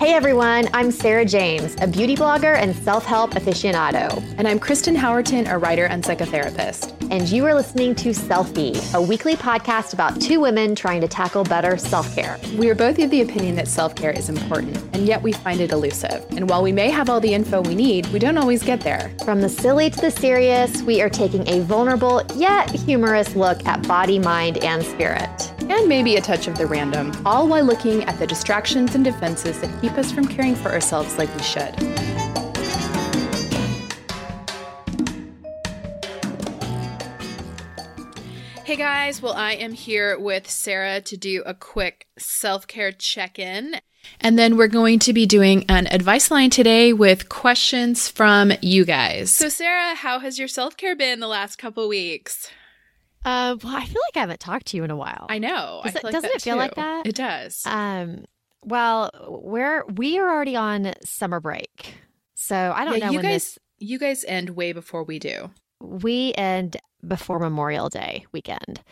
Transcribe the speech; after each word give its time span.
Hey 0.00 0.14
everyone, 0.14 0.66
I'm 0.72 0.90
Sarah 0.90 1.26
James, 1.26 1.76
a 1.78 1.86
beauty 1.86 2.16
blogger 2.16 2.56
and 2.56 2.74
self 2.74 3.04
help 3.04 3.32
aficionado. 3.32 4.24
And 4.38 4.48
I'm 4.48 4.58
Kristen 4.58 4.96
Howerton, 4.96 5.52
a 5.52 5.58
writer 5.58 5.84
and 5.84 6.02
psychotherapist. 6.02 6.96
And 7.10 7.28
you 7.28 7.44
are 7.44 7.52
listening 7.52 7.94
to 7.96 8.08
Selfie, 8.08 8.94
a 8.94 9.02
weekly 9.02 9.36
podcast 9.36 9.92
about 9.92 10.18
two 10.18 10.40
women 10.40 10.74
trying 10.74 11.02
to 11.02 11.06
tackle 11.06 11.44
better 11.44 11.76
self 11.76 12.14
care. 12.14 12.40
We 12.56 12.70
are 12.70 12.74
both 12.74 12.98
of 12.98 13.10
the 13.10 13.20
opinion 13.20 13.56
that 13.56 13.68
self 13.68 13.94
care 13.94 14.12
is 14.12 14.30
important, 14.30 14.78
and 14.94 15.06
yet 15.06 15.20
we 15.20 15.32
find 15.32 15.60
it 15.60 15.70
elusive. 15.70 16.24
And 16.30 16.48
while 16.48 16.62
we 16.62 16.72
may 16.72 16.88
have 16.88 17.10
all 17.10 17.20
the 17.20 17.34
info 17.34 17.60
we 17.60 17.74
need, 17.74 18.06
we 18.06 18.18
don't 18.18 18.38
always 18.38 18.62
get 18.62 18.80
there. 18.80 19.12
From 19.26 19.42
the 19.42 19.50
silly 19.50 19.90
to 19.90 20.00
the 20.00 20.10
serious, 20.10 20.80
we 20.80 21.02
are 21.02 21.10
taking 21.10 21.46
a 21.46 21.60
vulnerable 21.60 22.22
yet 22.36 22.70
humorous 22.70 23.36
look 23.36 23.66
at 23.66 23.86
body, 23.86 24.18
mind, 24.18 24.64
and 24.64 24.82
spirit. 24.82 25.52
And 25.70 25.88
maybe 25.88 26.16
a 26.16 26.20
touch 26.20 26.48
of 26.48 26.58
the 26.58 26.66
random, 26.66 27.12
all 27.24 27.46
while 27.46 27.62
looking 27.62 28.02
at 28.02 28.18
the 28.18 28.26
distractions 28.26 28.96
and 28.96 29.04
defenses 29.04 29.60
that 29.60 29.80
keep 29.80 29.92
us 29.92 30.10
from 30.10 30.26
caring 30.26 30.56
for 30.56 30.72
ourselves 30.72 31.16
like 31.16 31.32
we 31.36 31.42
should. 31.44 31.76
Hey 38.64 38.74
guys, 38.74 39.22
well, 39.22 39.32
I 39.32 39.52
am 39.52 39.72
here 39.72 40.18
with 40.18 40.50
Sarah 40.50 41.00
to 41.02 41.16
do 41.16 41.44
a 41.46 41.54
quick 41.54 42.08
self 42.18 42.66
care 42.66 42.90
check 42.90 43.38
in. 43.38 43.76
And 44.20 44.36
then 44.36 44.56
we're 44.56 44.66
going 44.66 44.98
to 45.00 45.12
be 45.12 45.24
doing 45.24 45.66
an 45.68 45.86
advice 45.86 46.32
line 46.32 46.50
today 46.50 46.92
with 46.92 47.28
questions 47.28 48.08
from 48.08 48.52
you 48.60 48.84
guys. 48.84 49.30
So, 49.30 49.48
Sarah, 49.48 49.94
how 49.94 50.18
has 50.18 50.36
your 50.36 50.48
self 50.48 50.76
care 50.76 50.96
been 50.96 51.20
the 51.20 51.28
last 51.28 51.58
couple 51.58 51.88
weeks? 51.88 52.50
Uh, 53.24 53.56
well, 53.62 53.76
I 53.76 53.84
feel 53.84 54.00
like 54.08 54.16
I 54.16 54.20
haven't 54.20 54.40
talked 54.40 54.66
to 54.68 54.76
you 54.76 54.84
in 54.84 54.90
a 54.90 54.96
while. 54.96 55.26
I 55.28 55.38
know. 55.38 55.80
Does 55.84 55.96
I 55.96 55.98
it, 55.98 56.12
doesn't 56.12 56.30
it 56.30 56.42
feel 56.42 56.54
too. 56.54 56.58
like 56.58 56.74
that? 56.76 57.06
It 57.06 57.14
does. 57.14 57.62
Um, 57.66 58.24
well, 58.64 59.10
we're 59.28 59.84
we 59.86 60.18
are 60.18 60.28
already 60.28 60.56
on 60.56 60.92
summer 61.04 61.40
break, 61.40 61.94
so 62.34 62.72
I 62.74 62.84
don't 62.84 62.98
yeah, 62.98 63.06
know. 63.06 63.12
You 63.12 63.22
guys, 63.22 63.32
this... 63.32 63.58
you 63.78 63.98
guys 63.98 64.24
end 64.24 64.50
way 64.50 64.72
before 64.72 65.04
we 65.04 65.18
do. 65.18 65.50
We 65.80 66.32
end 66.34 66.76
before 67.06 67.38
Memorial 67.38 67.88
Day 67.88 68.26
weekend, 68.32 68.82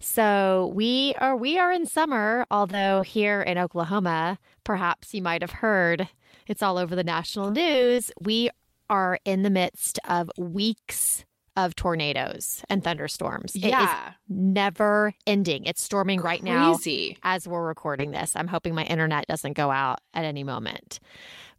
so 0.00 0.72
we 0.74 1.14
are 1.18 1.36
we 1.36 1.58
are 1.58 1.72
in 1.72 1.86
summer. 1.86 2.46
Although 2.50 3.02
here 3.02 3.42
in 3.42 3.58
Oklahoma, 3.58 4.38
perhaps 4.64 5.12
you 5.12 5.22
might 5.22 5.42
have 5.42 5.52
heard 5.52 6.08
it's 6.46 6.62
all 6.62 6.78
over 6.78 6.94
the 6.94 7.04
national 7.04 7.50
news. 7.50 8.12
We 8.20 8.50
are 8.90 9.18
in 9.24 9.42
the 9.42 9.50
midst 9.50 9.98
of 10.08 10.30
weeks 10.36 11.24
of 11.56 11.74
tornadoes 11.74 12.64
and 12.68 12.82
thunderstorms. 12.82 13.54
Yeah. 13.54 14.12
never 14.28 15.14
ending. 15.26 15.64
It's 15.64 15.82
storming 15.82 16.20
Crazy. 16.20 16.28
right 16.28 16.42
now 16.42 16.78
as 17.22 17.46
we're 17.46 17.66
recording 17.66 18.10
this. 18.10 18.34
I'm 18.34 18.48
hoping 18.48 18.74
my 18.74 18.84
internet 18.84 19.26
doesn't 19.26 19.54
go 19.54 19.70
out 19.70 20.00
at 20.14 20.24
any 20.24 20.44
moment. 20.44 20.98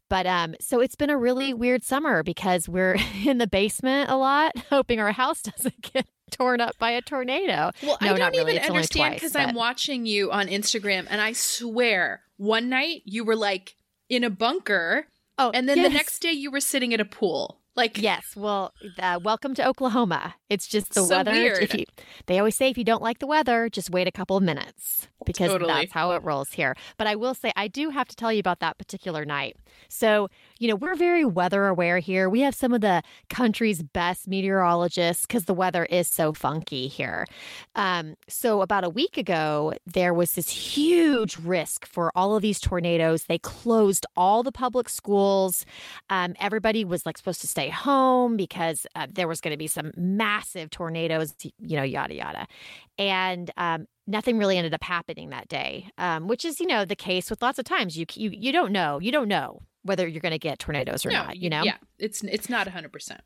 But 0.10 0.28
um, 0.28 0.54
so 0.60 0.80
it's 0.80 0.96
been 0.96 1.10
a 1.10 1.18
really 1.18 1.56
weird 1.56 1.84
summer 1.84 2.22
because 2.22 2.70
we're 2.70 2.98
in 3.26 3.40
the 3.40 3.48
basement 3.48 4.10
a 4.10 4.16
lot, 4.16 4.54
hoping 4.70 5.00
our 5.00 5.12
house 5.12 5.42
doesn't 5.42 5.82
get 5.94 6.06
torn 6.32 6.62
up 6.62 6.78
by 6.78 6.92
a 6.92 7.02
tornado. 7.02 7.72
Well, 7.82 7.98
no, 8.02 8.14
I 8.14 8.18
don't 8.18 8.32
really. 8.32 8.56
even 8.58 8.70
understand 8.70 9.16
because 9.16 9.36
I'm 9.36 9.56
watching 9.56 10.06
you 10.06 10.32
on 10.32 10.48
Instagram 10.48 11.08
and 11.10 11.22
I 11.22 11.34
swear 11.34 12.22
one 12.38 12.70
night 12.70 13.02
you 13.06 13.24
were 13.24 13.36
like 13.36 13.76
in 14.10 14.24
a 14.24 14.30
bunker. 14.30 15.08
Oh, 15.40 15.52
and 15.52 15.68
then 15.68 15.78
yes. 15.78 15.88
the 15.88 15.94
next 15.94 16.20
day 16.20 16.32
you 16.32 16.52
were 16.52 16.60
sitting 16.60 16.94
at 16.94 17.00
a 17.00 17.06
pool. 17.06 17.60
Like 17.76 17.98
yes, 17.98 18.36
well, 18.36 18.74
uh, 19.00 19.20
welcome 19.24 19.56
to 19.56 19.68
Oklahoma. 19.68 20.36
It's 20.54 20.68
just 20.68 20.94
the 20.94 21.02
so 21.02 21.18
weather. 21.18 21.32
Weird. 21.32 21.64
If 21.64 21.74
you, 21.74 21.86
they 22.28 22.38
always 22.38 22.56
say 22.56 22.70
if 22.70 22.78
you 22.78 22.84
don't 22.84 23.02
like 23.02 23.20
the 23.20 23.28
weather, 23.28 23.70
just 23.70 23.90
wait 23.90 24.08
a 24.08 24.12
couple 24.12 24.38
of 24.38 24.44
minutes 24.44 25.08
because 25.26 25.50
totally. 25.50 25.74
that's 25.74 25.92
how 25.92 26.12
it 26.12 26.24
rolls 26.24 26.54
here. 26.54 26.76
But 26.98 27.08
I 27.08 27.16
will 27.16 27.34
say, 27.34 27.52
I 27.56 27.68
do 27.68 27.90
have 27.90 28.08
to 28.10 28.16
tell 28.16 28.32
you 28.32 28.40
about 28.40 28.60
that 28.60 28.78
particular 28.78 29.26
night. 29.26 29.58
So 29.90 30.30
you 30.64 30.70
know, 30.70 30.76
we're 30.78 30.96
very 30.96 31.26
weather 31.26 31.68
aware 31.68 32.00
here. 32.00 32.30
We 32.30 32.40
have 32.40 32.56
some 32.56 32.74
of 32.74 32.80
the 32.80 33.04
country's 33.30 33.84
best 33.84 34.30
meteorologists 34.30 35.26
because 35.26 35.44
the 35.44 35.54
weather 35.54 35.84
is 35.84 36.08
so 36.08 36.32
funky 36.32 36.88
here. 36.88 37.26
Um, 37.76 38.16
so 38.30 38.62
about 38.62 38.86
a 38.86 38.90
week 38.90 39.18
ago, 39.18 39.74
there 39.86 40.14
was 40.14 40.36
this 40.36 40.48
huge 40.48 41.38
risk 41.38 41.86
for 41.86 42.14
all 42.16 42.38
of 42.38 42.42
these 42.42 42.62
tornadoes. 42.62 43.26
They 43.26 43.40
closed 43.40 44.06
all 44.16 44.42
the 44.42 44.54
public 44.54 44.88
schools. 44.88 45.66
Um, 46.10 46.34
everybody 46.40 46.86
was 46.86 47.06
like 47.06 47.18
supposed 47.18 47.42
to 47.42 47.48
stay 47.48 47.68
home 47.68 48.38
because 48.38 48.88
uh, 48.96 49.08
there 49.12 49.28
was 49.28 49.42
going 49.42 49.52
to 49.54 49.58
be 49.58 49.68
some 49.68 49.92
massive 50.44 50.70
tornadoes, 50.70 51.34
you 51.60 51.78
know, 51.78 51.84
yada, 51.84 52.16
yada. 52.16 52.48
And 52.98 53.50
um, 53.58 53.88
nothing 54.08 54.38
really 54.38 54.58
ended 54.58 54.74
up 54.74 54.84
happening 54.84 55.30
that 55.30 55.48
day, 55.48 55.90
um, 55.98 56.28
which 56.28 56.46
is, 56.46 56.60
you 56.60 56.68
know, 56.68 56.86
the 56.86 56.96
case 56.96 57.30
with 57.30 57.42
lots 57.42 57.60
of 57.60 57.66
times. 57.66 57.98
You, 57.98 58.06
you, 58.14 58.32
you 58.32 58.52
don't 58.52 58.72
know. 58.72 59.00
You 59.00 59.12
don't 59.12 59.28
know 59.28 59.62
whether 59.84 60.08
you're 60.08 60.22
going 60.22 60.34
to 60.34 60.40
get 60.40 60.60
tornadoes 60.60 61.06
or 61.06 61.10
no, 61.10 61.24
not, 61.24 61.38
you 61.38 61.50
know? 61.50 61.64
Yeah, 61.64 61.78
it's, 62.00 62.24
it's 62.24 62.50
not 62.50 62.68
100% 62.68 63.20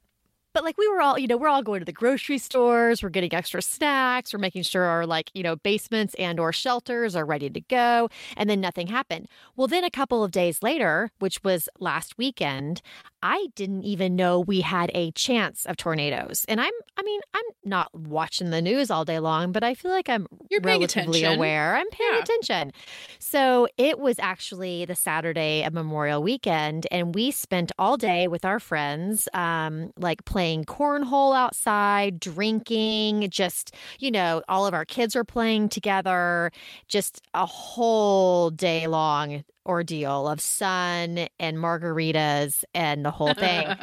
but 0.57 0.63
like 0.63 0.77
we 0.79 0.87
were 0.87 0.99
all, 0.99 1.19
you 1.19 1.27
know, 1.27 1.37
we're 1.37 1.47
all 1.47 1.61
going 1.61 1.81
to 1.81 1.85
the 1.85 1.91
grocery 1.91 2.39
stores, 2.39 3.03
we're 3.03 3.09
getting 3.09 3.31
extra 3.31 3.61
snacks, 3.61 4.33
we're 4.33 4.39
making 4.39 4.63
sure 4.63 4.85
our 4.85 5.05
like, 5.05 5.29
you 5.35 5.43
know, 5.43 5.55
basements 5.55 6.15
and 6.15 6.39
or 6.39 6.51
shelters 6.51 7.15
are 7.15 7.27
ready 7.27 7.47
to 7.47 7.61
go, 7.61 8.09
and 8.35 8.49
then 8.49 8.59
nothing 8.59 8.87
happened. 8.87 9.27
Well, 9.55 9.67
then 9.67 9.83
a 9.83 9.91
couple 9.91 10.23
of 10.23 10.31
days 10.31 10.63
later, 10.63 11.11
which 11.19 11.43
was 11.43 11.69
last 11.79 12.17
weekend, 12.17 12.81
I 13.21 13.47
didn't 13.55 13.83
even 13.83 14.15
know 14.15 14.39
we 14.39 14.61
had 14.61 14.89
a 14.95 15.11
chance 15.11 15.65
of 15.67 15.77
tornadoes. 15.77 16.43
And 16.47 16.59
I'm 16.59 16.73
I 16.97 17.03
mean, 17.03 17.21
I'm 17.35 17.45
not 17.63 17.93
watching 17.93 18.49
the 18.49 18.61
news 18.61 18.89
all 18.89 19.05
day 19.05 19.19
long, 19.19 19.51
but 19.51 19.63
I 19.63 19.75
feel 19.75 19.91
like 19.91 20.09
I'm 20.09 20.25
You're 20.49 20.61
relatively 20.61 21.19
attention. 21.19 21.35
aware. 21.37 21.75
I'm 21.75 21.89
paying 21.91 22.13
Yeah. 22.13 22.19
attention. 22.21 22.71
So 23.19 23.67
it 23.77 23.99
was 23.99 24.17
actually 24.19 24.85
the 24.85 24.95
Saturday 24.95 25.63
of 25.63 25.73
Memorial 25.73 26.23
Weekend, 26.23 26.87
and 26.91 27.13
we 27.13 27.29
spent 27.31 27.71
all 27.77 27.97
day 27.97 28.27
with 28.27 28.45
our 28.45 28.59
friends, 28.59 29.27
um, 29.33 29.91
like 29.97 30.25
playing 30.25 30.46
cornhole 30.55 31.35
outside, 31.35 32.19
drinking, 32.19 33.29
just, 33.29 33.75
you 33.99 34.11
know, 34.11 34.41
all 34.47 34.65
of 34.65 34.73
our 34.73 34.85
kids 34.85 35.15
were 35.15 35.23
playing 35.23 35.69
together, 35.69 36.51
just 36.87 37.21
a 37.33 37.45
whole 37.45 38.49
day 38.49 38.87
long 38.87 39.43
ordeal 39.65 40.27
of 40.27 40.39
sun 40.39 41.27
and 41.39 41.57
margaritas 41.57 42.63
and 42.73 43.03
the 43.03 43.11
whole 43.11 43.33
thing. 43.33 43.67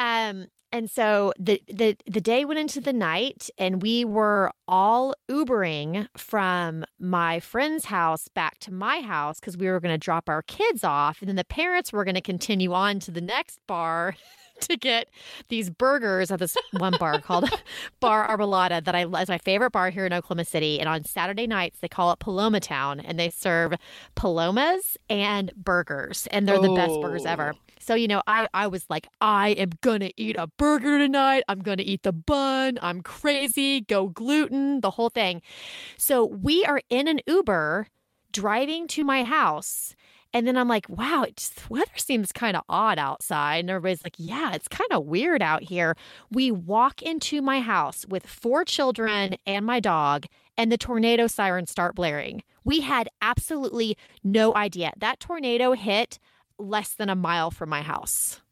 Um, 0.00 0.46
and 0.70 0.90
so 0.90 1.32
the, 1.38 1.62
the 1.66 1.96
the 2.06 2.20
day 2.20 2.44
went 2.44 2.60
into 2.60 2.80
the 2.80 2.92
night 2.92 3.48
and 3.56 3.82
we 3.82 4.04
were 4.04 4.52
all 4.66 5.14
ubering 5.30 6.06
from 6.16 6.84
my 6.98 7.40
friend's 7.40 7.86
house 7.86 8.28
back 8.28 8.58
to 8.60 8.72
my 8.72 9.00
house 9.00 9.40
because 9.40 9.56
we 9.56 9.68
were 9.68 9.80
going 9.80 9.94
to 9.94 9.98
drop 9.98 10.28
our 10.28 10.42
kids 10.42 10.84
off 10.84 11.20
and 11.20 11.28
then 11.28 11.36
the 11.36 11.44
parents 11.44 11.92
were 11.92 12.04
going 12.04 12.14
to 12.14 12.20
continue 12.20 12.72
on 12.72 13.00
to 13.00 13.10
the 13.10 13.20
next 13.20 13.58
bar 13.66 14.14
to 14.68 14.76
get 14.76 15.08
these 15.48 15.70
burgers 15.70 16.30
at 16.30 16.38
this 16.38 16.56
one 16.72 16.94
bar 16.98 17.20
called 17.20 17.50
Bar 18.00 18.28
Arbolada 18.28 18.84
that 18.84 18.94
I 18.94 19.06
is 19.20 19.28
my 19.28 19.38
favorite 19.38 19.70
bar 19.70 19.90
here 19.90 20.06
in 20.06 20.12
Oklahoma 20.12 20.44
City. 20.44 20.80
And 20.80 20.88
on 20.88 21.04
Saturday 21.04 21.46
nights 21.46 21.78
they 21.80 21.88
call 21.88 22.12
it 22.12 22.18
Paloma 22.18 22.60
Town 22.60 23.00
and 23.00 23.18
they 23.18 23.30
serve 23.30 23.74
palomas 24.14 24.96
and 25.08 25.52
burgers. 25.56 26.28
And 26.30 26.46
they're 26.46 26.60
the 26.60 26.74
best 26.74 27.00
burgers 27.00 27.26
ever. 27.26 27.54
Oh. 27.54 27.58
So, 27.80 27.94
you 27.94 28.08
know, 28.08 28.22
I, 28.26 28.48
I 28.52 28.66
was 28.66 28.84
like, 28.90 29.08
I 29.20 29.50
am 29.50 29.70
gonna 29.80 30.10
eat 30.16 30.36
a 30.38 30.46
burger 30.46 30.98
tonight. 30.98 31.44
I'm 31.48 31.60
gonna 31.60 31.84
eat 31.84 32.02
the 32.02 32.12
bun. 32.12 32.78
I'm 32.82 33.02
crazy. 33.02 33.80
Go 33.80 34.08
gluten, 34.08 34.80
the 34.80 34.90
whole 34.90 35.08
thing. 35.08 35.42
So 35.96 36.24
we 36.24 36.64
are 36.64 36.80
in 36.90 37.08
an 37.08 37.20
Uber 37.26 37.88
driving 38.32 38.88
to 38.88 39.04
my 39.04 39.24
house. 39.24 39.94
And 40.34 40.46
then 40.46 40.58
I'm 40.58 40.68
like, 40.68 40.88
wow, 40.88 41.24
it 41.26 41.36
just, 41.36 41.56
the 41.56 41.72
weather 41.72 41.90
seems 41.96 42.32
kind 42.32 42.56
of 42.56 42.62
odd 42.68 42.98
outside. 42.98 43.60
And 43.60 43.70
everybody's 43.70 44.04
like, 44.04 44.16
yeah, 44.18 44.52
it's 44.52 44.68
kind 44.68 44.90
of 44.92 45.06
weird 45.06 45.40
out 45.42 45.62
here. 45.62 45.96
We 46.30 46.50
walk 46.50 47.00
into 47.00 47.40
my 47.40 47.60
house 47.60 48.04
with 48.06 48.26
four 48.26 48.64
children 48.64 49.36
and 49.46 49.64
my 49.64 49.80
dog, 49.80 50.26
and 50.56 50.70
the 50.70 50.76
tornado 50.76 51.28
sirens 51.28 51.70
start 51.70 51.94
blaring. 51.94 52.42
We 52.62 52.80
had 52.80 53.08
absolutely 53.22 53.96
no 54.22 54.54
idea. 54.54 54.92
That 54.98 55.20
tornado 55.20 55.72
hit 55.72 56.18
less 56.58 56.92
than 56.92 57.08
a 57.08 57.16
mile 57.16 57.50
from 57.50 57.70
my 57.70 57.82
house. 57.82 58.42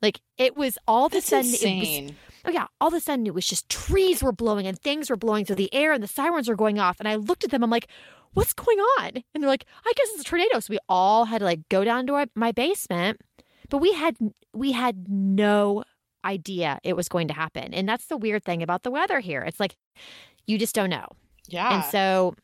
Like 0.00 0.20
it 0.36 0.56
was 0.56 0.78
all 0.86 1.06
of 1.06 1.12
a 1.12 1.16
That's 1.16 1.28
sudden 1.28 1.52
it 1.52 2.04
was. 2.04 2.12
Oh 2.44 2.50
yeah, 2.50 2.68
all 2.80 2.88
of 2.88 2.94
a 2.94 3.00
sudden 3.00 3.26
it 3.26 3.34
was 3.34 3.46
just 3.46 3.68
trees 3.68 4.22
were 4.22 4.32
blowing 4.32 4.66
and 4.66 4.78
things 4.78 5.10
were 5.10 5.16
blowing 5.16 5.44
through 5.44 5.56
the 5.56 5.74
air 5.74 5.92
and 5.92 6.02
the 6.02 6.08
sirens 6.08 6.48
were 6.48 6.56
going 6.56 6.78
off. 6.78 7.00
And 7.00 7.08
I 7.08 7.16
looked 7.16 7.44
at 7.44 7.50
them, 7.50 7.64
I'm 7.64 7.70
like, 7.70 7.88
what's 8.34 8.52
going 8.52 8.78
on? 8.78 9.22
And 9.34 9.42
they're 9.42 9.50
like, 9.50 9.64
I 9.84 9.92
guess 9.96 10.08
it's 10.12 10.22
a 10.22 10.24
tornado. 10.24 10.60
So 10.60 10.72
we 10.72 10.78
all 10.88 11.24
had 11.26 11.38
to 11.38 11.44
like 11.44 11.68
go 11.68 11.84
down 11.84 12.06
to 12.08 12.14
our, 12.14 12.26
my 12.34 12.52
basement, 12.52 13.20
but 13.68 13.78
we 13.78 13.92
had 13.92 14.16
we 14.52 14.72
had 14.72 15.06
no 15.08 15.84
idea 16.24 16.78
it 16.82 16.96
was 16.96 17.08
going 17.08 17.28
to 17.28 17.34
happen. 17.34 17.72
And 17.74 17.88
that's 17.88 18.06
the 18.06 18.16
weird 18.16 18.44
thing 18.44 18.62
about 18.62 18.82
the 18.82 18.90
weather 18.90 19.20
here. 19.20 19.42
It's 19.42 19.60
like 19.60 19.76
you 20.46 20.58
just 20.58 20.74
don't 20.74 20.90
know. 20.90 21.06
yeah. 21.48 21.74
And 21.76 21.84
so 21.84 22.34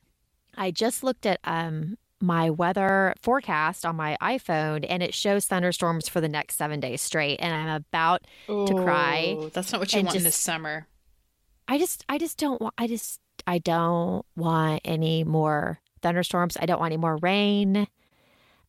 I 0.56 0.70
just 0.70 1.02
looked 1.02 1.26
at 1.26 1.40
um 1.44 1.96
my 2.20 2.48
weather 2.48 3.12
forecast 3.22 3.84
on 3.84 3.96
my 3.96 4.16
iPhone 4.22 4.86
and 4.88 5.02
it 5.02 5.12
shows 5.12 5.44
thunderstorms 5.44 6.08
for 6.08 6.22
the 6.22 6.28
next 6.28 6.56
7 6.56 6.80
days 6.80 7.02
straight 7.02 7.38
and 7.38 7.52
I'm 7.52 7.68
about 7.68 8.22
to 8.46 8.72
cry 8.82 9.36
That's 9.52 9.72
not 9.72 9.80
what 9.80 9.92
you 9.92 10.02
want 10.02 10.16
in 10.16 10.22
the 10.22 10.32
summer. 10.32 10.86
I 11.68 11.76
just 11.76 12.04
I 12.08 12.16
just 12.18 12.38
don't 12.38 12.60
want 12.62 12.74
I 12.78 12.86
just 12.86 13.20
I 13.46 13.58
don't 13.58 14.24
want 14.36 14.82
any 14.84 15.24
more 15.24 15.80
thunderstorms. 16.02 16.56
I 16.60 16.66
don't 16.66 16.80
want 16.80 16.92
any 16.92 17.00
more 17.00 17.16
rain. 17.16 17.86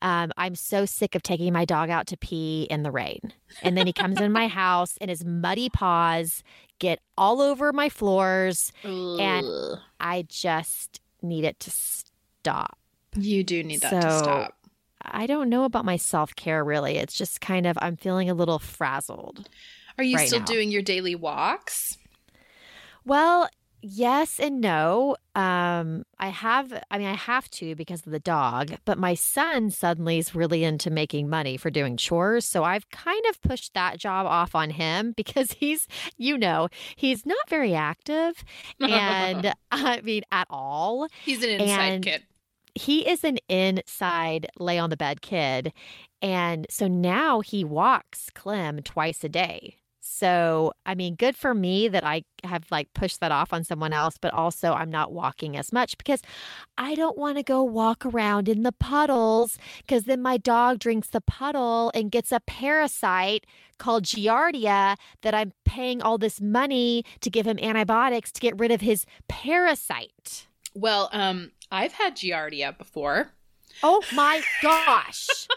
Um, 0.02 0.32
I'm 0.38 0.56
so 0.56 0.86
sick 0.86 1.16
of 1.16 1.24
taking 1.24 1.54
my 1.54 1.66
dog 1.66 1.90
out 1.90 2.08
to 2.08 2.18
pee 2.18 2.68
in 2.70 2.84
the 2.84 2.92
rain. 2.92 3.34
And 3.64 3.78
then 3.78 3.88
he 3.88 3.94
comes 3.94 4.20
in 4.20 4.32
my 4.32 4.48
house 4.64 4.98
and 5.02 5.10
his 5.10 5.26
muddy 5.26 5.70
paws 5.70 6.44
get 6.80 7.00
all 7.18 7.42
over 7.42 7.72
my 7.74 7.90
floors. 7.90 8.72
And 8.84 9.48
I 10.00 10.26
just 10.28 11.00
need 11.22 11.46
it 11.46 11.60
to 11.62 11.72
stop. 11.72 12.78
you 13.16 13.44
do 13.44 13.64
need 13.64 13.82
that 13.82 14.02
to 14.02 14.18
stop. 14.20 14.58
I 15.02 15.28
don't 15.28 15.50
know 15.50 15.64
about 15.64 15.86
my 15.86 15.98
self 15.98 16.36
care 16.36 16.64
really. 16.64 16.98
It's 16.98 17.14
just 17.16 17.42
kind 17.42 17.66
of, 17.66 17.78
I'm 17.82 17.96
feeling 17.96 18.30
a 18.30 18.34
little 18.34 18.60
frazzled. 18.60 19.50
Are 19.98 20.04
you 20.04 20.18
right 20.18 20.28
still 20.28 20.40
now. 20.40 20.46
doing 20.46 20.72
your 20.72 20.82
daily 20.82 21.16
walks? 21.16 21.98
Well, 23.06 23.50
yes 23.88 24.40
and 24.40 24.62
no. 24.62 25.16
Um, 25.36 26.04
I 26.18 26.30
have, 26.30 26.74
I 26.90 26.98
mean, 26.98 27.08
I 27.08 27.14
have 27.14 27.50
to 27.52 27.76
because 27.76 28.06
of 28.06 28.12
the 28.12 28.20
dog, 28.20 28.76
but 28.86 28.98
my 28.98 29.14
son 29.14 29.70
suddenly 29.70 30.18
is 30.18 30.34
really 30.34 30.64
into 30.64 30.90
making 30.90 31.30
money 31.30 31.58
for 31.58 31.70
doing 31.70 31.98
chores. 31.98 32.46
So 32.46 32.64
I've 32.64 32.90
kind 32.90 33.24
of 33.30 33.42
pushed 33.42 33.74
that 33.74 33.98
job 34.00 34.26
off 34.26 34.56
on 34.56 34.70
him 34.72 35.14
because 35.18 35.52
he's, 35.54 35.88
you 36.18 36.38
know, 36.38 36.70
he's 36.96 37.26
not 37.26 37.50
very 37.50 37.74
active 37.76 38.44
and 38.80 39.54
I 39.72 40.02
mean, 40.02 40.24
at 40.32 40.48
all. 40.50 41.08
He's 41.24 41.44
an 41.44 41.50
inside 41.50 41.82
and- 41.94 42.04
kid. 42.04 42.24
he 42.74 43.08
is 43.08 43.24
an 43.24 43.38
inside 43.50 44.48
lay 44.60 44.80
on 44.80 44.90
the 44.90 44.98
bed 44.98 45.22
kid. 45.22 45.72
And 46.22 46.66
so 46.70 46.88
now 46.88 47.42
he 47.42 47.64
walks 47.64 48.30
Clem 48.34 48.82
twice 48.82 49.24
a 49.24 49.30
day. 49.30 49.76
So, 50.08 50.72
I 50.86 50.94
mean, 50.94 51.16
good 51.16 51.36
for 51.36 51.56
me 51.56 51.88
that 51.88 52.04
I 52.04 52.26
have 52.44 52.66
like 52.70 52.94
pushed 52.94 53.22
that 53.22 53.32
off 53.32 53.52
on 53.52 53.64
someone 53.64 53.92
else, 53.92 54.20
but 54.22 54.36
also 54.36 54.72
I'm 54.72 54.92
not 54.92 55.12
walking 55.12 55.58
as 55.58 55.74
much 55.74 55.98
because 55.98 56.22
I 56.78 56.94
don't 56.94 57.18
want 57.18 57.38
to 57.38 57.44
go 57.44 57.64
walk 57.64 58.06
around 58.06 58.48
in 58.48 58.62
the 58.62 58.72
puddles 58.72 59.58
because 59.80 60.04
then 60.04 60.22
my 60.22 60.38
dog 60.38 60.78
drinks 60.78 61.08
the 61.08 61.22
puddle 61.22 61.92
and 61.96 62.12
gets 62.12 62.32
a 62.32 62.40
parasite 62.40 63.48
called 63.80 64.04
Giardia 64.04 64.96
that 65.24 65.34
I'm 65.34 65.54
paying 65.66 66.04
all 66.04 66.20
this 66.20 66.40
money 66.40 67.04
to 67.22 67.32
give 67.32 67.48
him 67.48 67.58
antibiotics 67.58 68.32
to 68.34 68.40
get 68.40 68.60
rid 68.60 68.70
of 68.70 68.82
his 68.82 69.08
parasite. 69.28 70.46
Well, 70.76 71.10
um, 71.14 71.52
I've 71.72 71.94
had 71.94 72.16
Giardia 72.16 72.78
before. 72.78 73.32
Oh 73.82 74.04
my 74.14 74.44
gosh. 74.62 75.28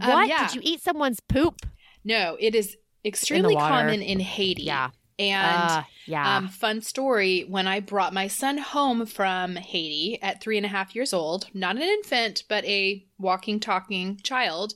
Um, 0.00 0.10
what? 0.10 0.28
yeah. 0.28 0.48
Did 0.48 0.56
you 0.56 0.60
eat 0.64 0.82
someone's 0.82 1.20
poop? 1.20 1.66
No, 2.02 2.36
it 2.40 2.56
is 2.56 2.76
extremely 3.04 3.54
water. 3.54 3.68
common 3.68 4.02
in 4.02 4.20
Haiti. 4.20 4.62
Yeah. 4.64 4.90
And 5.18 5.70
Uh, 5.70 5.82
yeah. 6.06 6.36
Um, 6.38 6.48
fun 6.48 6.80
story 6.82 7.44
when 7.48 7.66
I 7.66 7.80
brought 7.80 8.12
my 8.12 8.26
son 8.28 8.58
home 8.58 9.06
from 9.06 9.56
Haiti 9.56 10.18
at 10.22 10.40
three 10.40 10.56
and 10.56 10.66
a 10.66 10.68
half 10.68 10.94
years 10.94 11.12
old, 11.12 11.46
not 11.54 11.76
an 11.76 11.82
infant, 11.82 12.44
but 12.48 12.64
a 12.64 13.04
walking, 13.18 13.60
talking 13.60 14.18
child, 14.22 14.74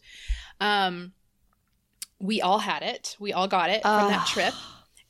um, 0.60 1.12
we 2.18 2.40
all 2.40 2.60
had 2.60 2.82
it. 2.82 3.16
We 3.18 3.32
all 3.32 3.48
got 3.48 3.70
it 3.70 3.82
from 3.82 4.08
that 4.10 4.26
trip. 4.26 4.54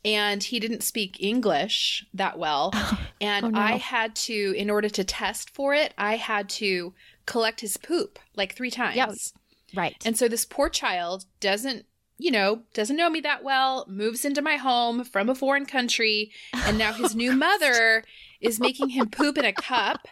And 0.05 0.43
he 0.43 0.61
didn't 0.61 0.83
speak 0.85 1.17
English 1.21 2.07
that 2.15 2.39
well. 2.39 2.73
And 3.19 3.47
Oh, 3.47 3.49
no. 3.49 3.59
I 3.59 3.73
had 3.79 4.15
to, 4.27 4.55
in 4.59 4.69
order 4.69 4.91
to 4.91 5.03
test 5.03 5.49
for 5.49 5.73
it, 5.73 5.95
I 5.97 6.17
had 6.17 6.51
to 6.51 6.93
collect 7.25 7.63
his 7.63 7.79
poop 7.79 8.19
like 8.37 8.55
three 8.55 8.71
times. 8.71 9.33
right. 9.75 9.97
And 10.05 10.19
so 10.19 10.29
this 10.29 10.45
poor 10.45 10.69
child 10.69 11.25
doesn't, 11.41 11.87
you 12.19 12.31
know, 12.31 12.63
doesn't 12.75 12.97
know 12.97 13.11
me 13.11 13.21
that 13.21 13.43
well, 13.45 13.85
moves 13.89 14.25
into 14.25 14.43
my 14.43 14.57
home 14.57 15.05
from 15.05 15.29
a 15.29 15.35
foreign 15.35 15.67
country, 15.67 16.31
and 16.55 16.79
now 16.79 16.93
his 16.93 17.15
new 17.15 17.33
mother 17.37 18.05
is 18.41 18.59
making 18.61 18.91
him 18.91 19.09
poop 19.11 19.37
in 19.39 19.45
a 19.45 19.53
cup. 19.53 20.09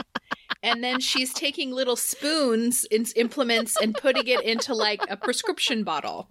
And 0.62 0.82
then 0.82 0.98
she's 1.00 1.32
taking 1.34 1.70
little 1.72 1.96
spoons 1.96 2.86
implements 3.16 3.76
and 3.80 3.94
putting 3.94 4.26
it 4.26 4.42
into 4.42 4.74
like 4.74 5.02
a 5.10 5.16
prescription 5.16 5.84
bottle. 5.84 6.28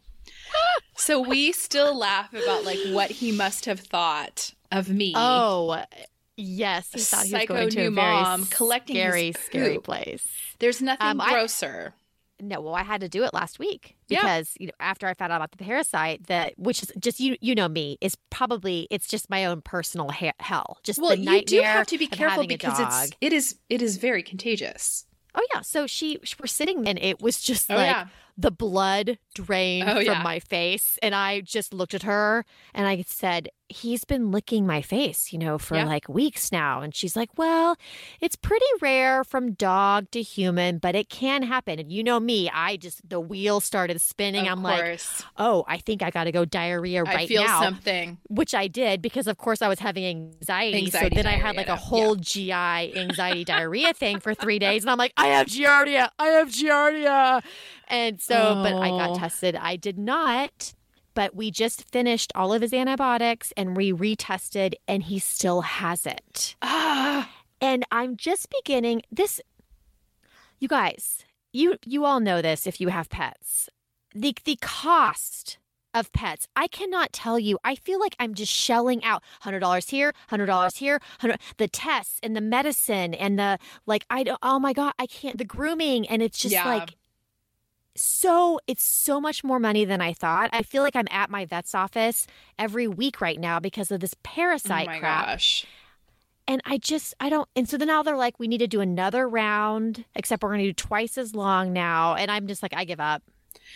So 0.96 1.20
we 1.20 1.52
still 1.52 1.96
laugh 1.98 2.34
about 2.34 2.64
like 2.66 2.80
what 2.92 3.12
he 3.12 3.32
must 3.32 3.66
have 3.66 3.80
thought 3.80 4.54
of 4.72 4.90
me. 4.90 5.14
oh, 5.16 5.84
yes. 6.36 6.90
He 6.94 7.00
thought 7.02 7.26
he 7.26 7.34
was 7.34 7.42
Psycho 7.42 7.54
going 7.56 7.70
to 7.70 7.80
new 7.82 7.88
a 7.88 7.92
very 7.92 8.12
mom 8.12 8.46
collecting 8.46 8.96
scary, 8.96 9.34
scary 9.34 9.78
place. 9.80 10.28
There's 10.60 10.82
nothing 10.82 11.08
Um, 11.08 11.22
I- 11.22 11.32
grosser. 11.32 11.94
No, 12.48 12.62
well, 12.62 12.76
I 12.76 12.84
had 12.84 13.02
to 13.02 13.10
do 13.10 13.24
it 13.24 13.34
last 13.34 13.60
week 13.60 13.96
Yeah. 14.10 14.22
because 14.22 14.54
you 14.60 14.68
know 14.68 14.74
after 14.80 15.08
I 15.08 15.14
found 15.14 15.32
out 15.32 15.38
about 15.38 15.52
the 15.52 15.58
parasite, 15.58 16.28
that 16.28 16.54
which 16.58 16.84
is 16.84 16.92
just 17.00 17.20
you 17.20 17.38
you 17.42 17.56
know 17.56 17.68
me 17.70 17.98
is 18.02 18.16
probably 18.30 18.88
it's 18.92 19.08
just 19.08 19.30
my 19.30 19.46
own 19.46 19.62
personal 19.62 20.10
ha- 20.12 20.32
hell. 20.40 20.78
Just 20.84 21.02
well, 21.02 21.16
you 21.16 21.42
do 21.44 21.62
have 21.62 21.88
to 21.88 21.98
be 21.98 22.08
careful 22.08 22.46
because 22.46 22.80
it's 22.80 23.12
it 23.22 23.34
is 23.34 23.56
it 23.70 23.82
is 23.82 23.98
very 23.98 24.24
contagious. 24.24 25.06
Oh 25.36 25.46
yeah, 25.54 25.62
so 25.62 25.88
she 25.88 26.20
we're 26.40 26.48
sitting 26.48 26.88
and 26.88 27.00
it 27.00 27.22
was 27.22 27.42
just 27.42 27.72
Oh 27.72 27.76
like 27.76 27.88
yeah. 27.88 28.08
The 28.38 28.52
blood 28.52 29.18
drained 29.36 29.90
Oh, 29.90 29.96
from 29.96 30.04
yeah. 30.06 30.24
my 30.24 30.40
face 30.40 30.98
and 31.04 31.14
I 31.14 31.42
just 31.42 31.74
looked 31.74 31.94
at 31.94 32.04
her 32.04 32.46
and 32.74 32.88
I 32.88 33.04
said, 33.08 33.50
"He's 33.70 34.06
been 34.06 34.32
licking 34.32 34.66
my 34.68 34.82
face, 34.82 35.32
you 35.34 35.40
know, 35.40 35.58
for 35.58 35.76
Yeah. 35.76 35.86
like 35.86 36.08
weeks 36.10 36.52
now." 36.52 36.82
And 36.82 36.96
she's 36.96 37.16
like, 37.16 37.30
"Well, 37.38 37.76
it's 38.22 38.36
pretty 38.36 38.66
rare 38.82 39.24
from 39.24 39.54
dog 39.54 40.10
to 40.12 40.22
human, 40.22 40.78
but 40.80 40.96
it 40.96 41.10
can 41.10 41.44
happen." 41.44 41.80
And 41.80 41.92
you 41.92 42.04
know 42.04 42.20
me, 42.20 42.50
I 42.52 42.78
just 42.78 43.08
the 43.08 43.20
wheel 43.20 43.60
started 43.60 44.02
spinning. 44.02 44.48
Of 44.48 44.52
I'm 44.58 44.64
like, 44.64 45.00
"Oh, 45.38 45.64
I 45.68 45.78
think 45.78 46.02
I 46.04 46.10
got 46.10 46.24
to 46.26 46.32
go 46.32 46.44
diarrhea 46.46 47.04
right 47.04 47.20
I 47.22 47.28
feel 47.28 47.44
now." 47.44 47.62
something. 47.62 48.18
which 48.30 48.56
I 48.56 48.68
did 48.68 49.02
because, 49.02 49.28
of 49.28 49.38
course, 49.38 49.62
I 49.62 49.68
was 49.68 49.80
having 49.80 50.06
anxiety. 50.06 50.86
Anxiety 50.86 51.16
so 51.16 51.22
then 51.22 51.28
I 51.28 51.38
had 51.38 51.56
like 51.56 51.68
a 51.70 51.76
whole 51.76 52.16
GI 52.16 52.52
anxiety 52.98 53.44
diarrhea 53.46 53.94
thing 53.94 54.20
for 54.20 54.34
three 54.34 54.58
days. 54.60 54.84
And 54.84 54.90
I'm 54.90 54.98
like, 54.98 55.14
I 55.18 55.28
have 55.28 55.48
Giardia. 55.48 56.10
I 56.18 56.28
have 56.28 56.50
Giardia. 56.50 57.44
And 57.88 58.22
so, 58.22 58.56
but 58.64 58.74
I 58.74 58.90
Oh. 58.90 58.98
got 58.98 59.16
tested. 59.20 59.56
I 59.56 59.76
did 59.76 59.98
not. 59.98 60.74
But 61.16 61.36
we 61.36 61.52
just 61.52 61.84
finished 61.92 62.32
all 62.34 62.54
of 62.54 62.62
his 62.64 62.74
antibiotics 62.74 63.54
and 63.56 63.78
we 63.78 63.94
retested, 63.94 64.74
and 64.88 65.04
he 65.04 65.20
still 65.20 65.62
has 65.62 66.08
it. 66.08 66.56
Ah, 66.64 67.30
And 67.62 67.86
I'm 67.92 68.18
just 68.18 68.48
beginning 68.50 69.04
this. 69.12 69.40
You 70.60 70.68
guys, 70.68 71.24
you 71.52 71.78
you 71.86 72.04
all 72.06 72.20
know 72.20 72.42
this 72.42 72.66
if 72.66 72.82
you 72.82 72.88
have 72.90 73.10
pets. 73.10 73.70
The 74.16 74.36
the 74.44 74.58
cost 74.62 75.58
of 75.94 76.12
pets, 76.14 76.48
I 76.56 76.68
cannot 76.68 77.14
tell 77.14 77.38
you. 77.38 77.60
I 77.64 77.76
feel 77.76 78.00
like 78.00 78.16
I'm 78.20 78.34
just 78.34 78.52
shelling 78.52 79.04
out 79.04 79.22
hundred 79.42 79.60
dollars 79.60 79.90
here, 79.90 80.14
hundred 80.30 80.48
dollars 80.48 80.78
here, 80.78 81.00
hundred 81.20 81.40
the 81.58 81.68
tests 81.68 82.20
and 82.24 82.36
the 82.36 82.42
medicine 82.42 83.14
and 83.14 83.38
the 83.38 83.60
like. 83.86 84.06
I 84.10 84.24
don't. 84.24 84.40
Oh 84.42 84.58
my 84.58 84.74
god, 84.74 84.94
I 84.98 85.06
can't. 85.06 85.38
The 85.38 85.46
grooming 85.46 86.08
and 86.08 86.22
it's 86.24 86.40
just 86.40 86.54
Yeah. 86.54 86.66
like 86.66 86.96
so 87.96 88.60
it's 88.68 88.84
so 88.84 89.22
much 89.22 89.44
more 89.44 89.60
money 89.60 89.86
than 89.86 90.02
I 90.02 90.14
thought. 90.14 90.50
I 90.54 90.64
feel 90.64 90.84
like 90.84 90.96
I'm 90.96 91.08
at 91.12 91.30
my 91.30 91.46
vet's 91.46 91.76
office 91.76 92.26
every 92.58 92.88
week 92.88 93.22
right 93.22 93.40
now 93.40 93.60
because 93.60 93.92
of 93.92 94.00
this 94.00 94.14
oh 94.16 94.20
parasite 94.24 94.88
my 94.88 95.00
crap. 95.00 95.26
gosh. 95.28 95.66
And 96.48 96.62
I 96.66 96.78
just, 96.78 97.14
I 97.22 97.30
don't. 97.30 97.48
And 97.56 97.70
so 97.70 97.78
then 97.78 97.88
now 97.88 98.04
they're 98.04 98.18
like, 98.18 98.38
we 98.40 98.50
need 98.50 98.58
to 98.58 98.68
do 98.68 98.82
another 98.82 99.30
round, 99.30 100.04
except 100.16 100.44
we're 100.44 100.50
going 100.50 100.60
to 100.60 100.66
do 100.70 100.74
twice 100.74 101.18
as 101.18 101.34
long 101.34 101.72
now. 101.72 102.16
And 102.16 102.30
I'm 102.30 102.48
just 102.48 102.62
like, 102.62 102.74
I 102.76 102.84
give 102.84 103.00
up. 103.00 103.24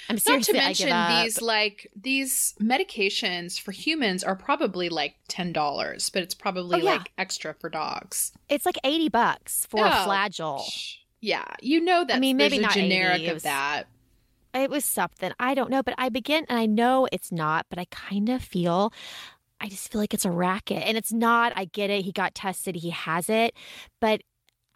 I'm 0.10 0.18
Not 0.28 0.44
to 0.44 0.54
mention 0.54 0.90
these 1.24 1.42
like 1.42 1.90
these 1.96 2.56
medications 2.62 3.60
for 3.60 3.72
humans 3.72 4.24
are 4.24 4.36
probably 4.36 4.90
like 4.90 5.16
ten 5.28 5.54
dollars, 5.54 6.10
but 6.10 6.24
it's 6.24 6.34
probably 6.36 6.82
Oh, 6.82 6.84
yeah. 6.84 6.92
like 6.98 7.12
extra 7.18 7.54
for 7.54 7.70
dogs. 7.70 8.32
It's 8.50 8.66
like 8.66 8.78
80 8.84 9.10
bucks 9.10 9.66
for 9.70 9.80
Oh, 9.82 9.88
a 9.88 9.90
Flagyl. 9.92 10.62
Yeah, 11.22 11.46
you 11.62 11.80
know 11.80 12.04
that. 12.06 12.18
I 12.18 12.20
mean, 12.20 12.38
maybe 12.38 12.60
not 12.60 12.76
80, 12.76 12.82
generic 12.90 13.28
of 13.28 13.44
that. 13.44 13.84
It 14.58 14.70
was 14.70 14.86
something. 14.86 15.32
I 15.40 15.54
don't 15.54 15.70
know. 15.70 15.84
But 15.84 15.96
I 15.98 16.10
begin, 16.10 16.46
and 16.50 16.58
I 16.58 16.66
know 16.66 17.08
it's 17.12 17.32
not, 17.32 17.66
but 17.70 17.80
I 17.80 17.86
kind 17.92 18.30
of 18.30 18.42
feel, 18.42 18.92
I 19.62 19.70
just 19.70 19.92
feel 19.92 20.02
like 20.02 20.14
it's 20.14 20.26
a 20.26 20.32
racket. 20.32 20.84
And 20.86 20.98
it's 20.98 21.14
not. 21.14 21.54
I 21.56 21.66
get 21.66 21.90
it. 21.90 22.04
He 22.06 22.12
got 22.12 22.36
tested, 22.36 22.76
he 22.76 22.90
has 22.92 23.30
it. 23.30 23.54
But 24.02 24.22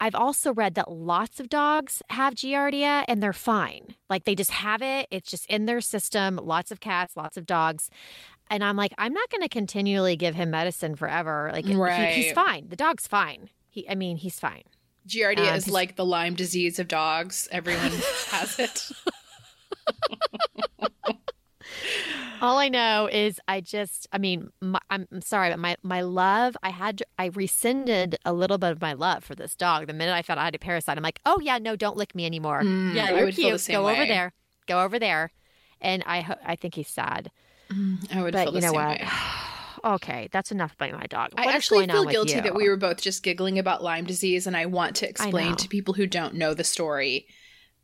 I've 0.00 0.14
also 0.16 0.52
read 0.52 0.74
that 0.74 0.90
lots 0.90 1.38
of 1.38 1.48
dogs 1.48 2.02
have 2.10 2.34
Giardia 2.34 3.04
and 3.06 3.22
they're 3.22 3.32
fine. 3.32 3.94
Like 4.10 4.24
they 4.24 4.34
just 4.34 4.50
have 4.50 4.82
it, 4.82 5.06
it's 5.12 5.30
just 5.30 5.46
in 5.46 5.66
their 5.66 5.80
system. 5.80 6.40
Lots 6.42 6.72
of 6.72 6.80
cats, 6.80 7.16
lots 7.16 7.36
of 7.36 7.46
dogs. 7.46 7.88
And 8.50 8.64
I'm 8.64 8.76
like, 8.76 8.92
I'm 8.98 9.12
not 9.12 9.30
going 9.30 9.42
to 9.42 9.48
continually 9.48 10.16
give 10.16 10.34
him 10.34 10.50
medicine 10.50 10.96
forever. 10.96 11.50
Like 11.52 11.64
he- 11.66 11.74
he's 12.22 12.32
fine. 12.32 12.68
The 12.68 12.74
dog's 12.74 13.06
fine. 13.06 13.48
He, 13.70 13.88
I 13.88 13.94
mean, 13.94 14.16
he's 14.16 14.40
fine. 14.40 14.64
Giardia 15.06 15.50
Um, 15.50 15.54
is 15.56 15.68
like 15.68 15.94
the 15.94 16.04
Lyme 16.04 16.34
disease 16.34 16.80
of 16.80 16.88
dogs. 16.88 17.46
Everyone 17.52 17.92
has 18.30 18.58
it. 18.58 18.90
All 22.40 22.58
I 22.58 22.68
know 22.68 23.08
is 23.10 23.38
I 23.46 23.60
just, 23.60 24.08
I 24.12 24.18
mean, 24.18 24.50
my, 24.60 24.80
I'm, 24.90 25.06
I'm 25.12 25.22
sorry, 25.22 25.50
but 25.50 25.60
my, 25.60 25.76
my 25.84 26.00
love, 26.00 26.56
I 26.60 26.70
had, 26.70 26.98
to, 26.98 27.06
I 27.16 27.26
rescinded 27.26 28.16
a 28.24 28.32
little 28.32 28.58
bit 28.58 28.72
of 28.72 28.80
my 28.80 28.94
love 28.94 29.22
for 29.22 29.36
this 29.36 29.54
dog. 29.54 29.86
The 29.86 29.92
minute 29.92 30.12
I 30.12 30.22
found 30.22 30.40
I 30.40 30.46
had 30.46 30.54
a 30.56 30.58
parasite, 30.58 30.96
I'm 30.96 31.04
like, 31.04 31.20
oh 31.24 31.38
yeah, 31.40 31.58
no, 31.58 31.76
don't 31.76 31.96
lick 31.96 32.16
me 32.16 32.26
anymore. 32.26 32.62
Mm, 32.62 32.94
yeah, 32.94 33.04
I 33.06 33.10
you're 33.12 33.24
would 33.26 33.34
cute. 33.36 33.46
feel 33.46 33.52
the 33.52 33.58
same 33.60 33.74
Go 33.74 33.88
over 33.88 34.04
there. 34.06 34.32
Go 34.66 34.82
over 34.82 34.98
there. 34.98 35.30
And 35.80 36.02
I, 36.04 36.22
ho- 36.22 36.34
I 36.44 36.56
think 36.56 36.74
he's 36.74 36.88
sad. 36.88 37.30
I 38.12 38.20
would 38.22 38.32
But 38.32 38.44
feel 38.44 38.52
the 38.52 38.58
you 38.58 38.62
know 38.62 38.72
same 38.72 38.74
what? 38.74 39.00
way. 39.00 39.08
okay, 39.94 40.28
that's 40.32 40.50
enough 40.50 40.74
about 40.74 40.92
my 40.92 41.06
dog. 41.06 41.30
I 41.36 41.42
What 41.46 41.50
is 41.50 41.54
actually 41.54 41.86
feel 41.86 42.04
guilty 42.06 42.40
that 42.40 42.56
we 42.56 42.68
were 42.68 42.76
both 42.76 43.00
just 43.00 43.22
giggling 43.22 43.58
about 43.58 43.84
Lyme 43.84 44.04
disease, 44.04 44.48
and 44.48 44.56
I 44.56 44.66
want 44.66 44.96
to 44.96 45.08
explain 45.08 45.54
to 45.56 45.68
people 45.68 45.94
who 45.94 46.08
don't 46.08 46.34
know 46.34 46.54
the 46.54 46.64
story 46.64 47.28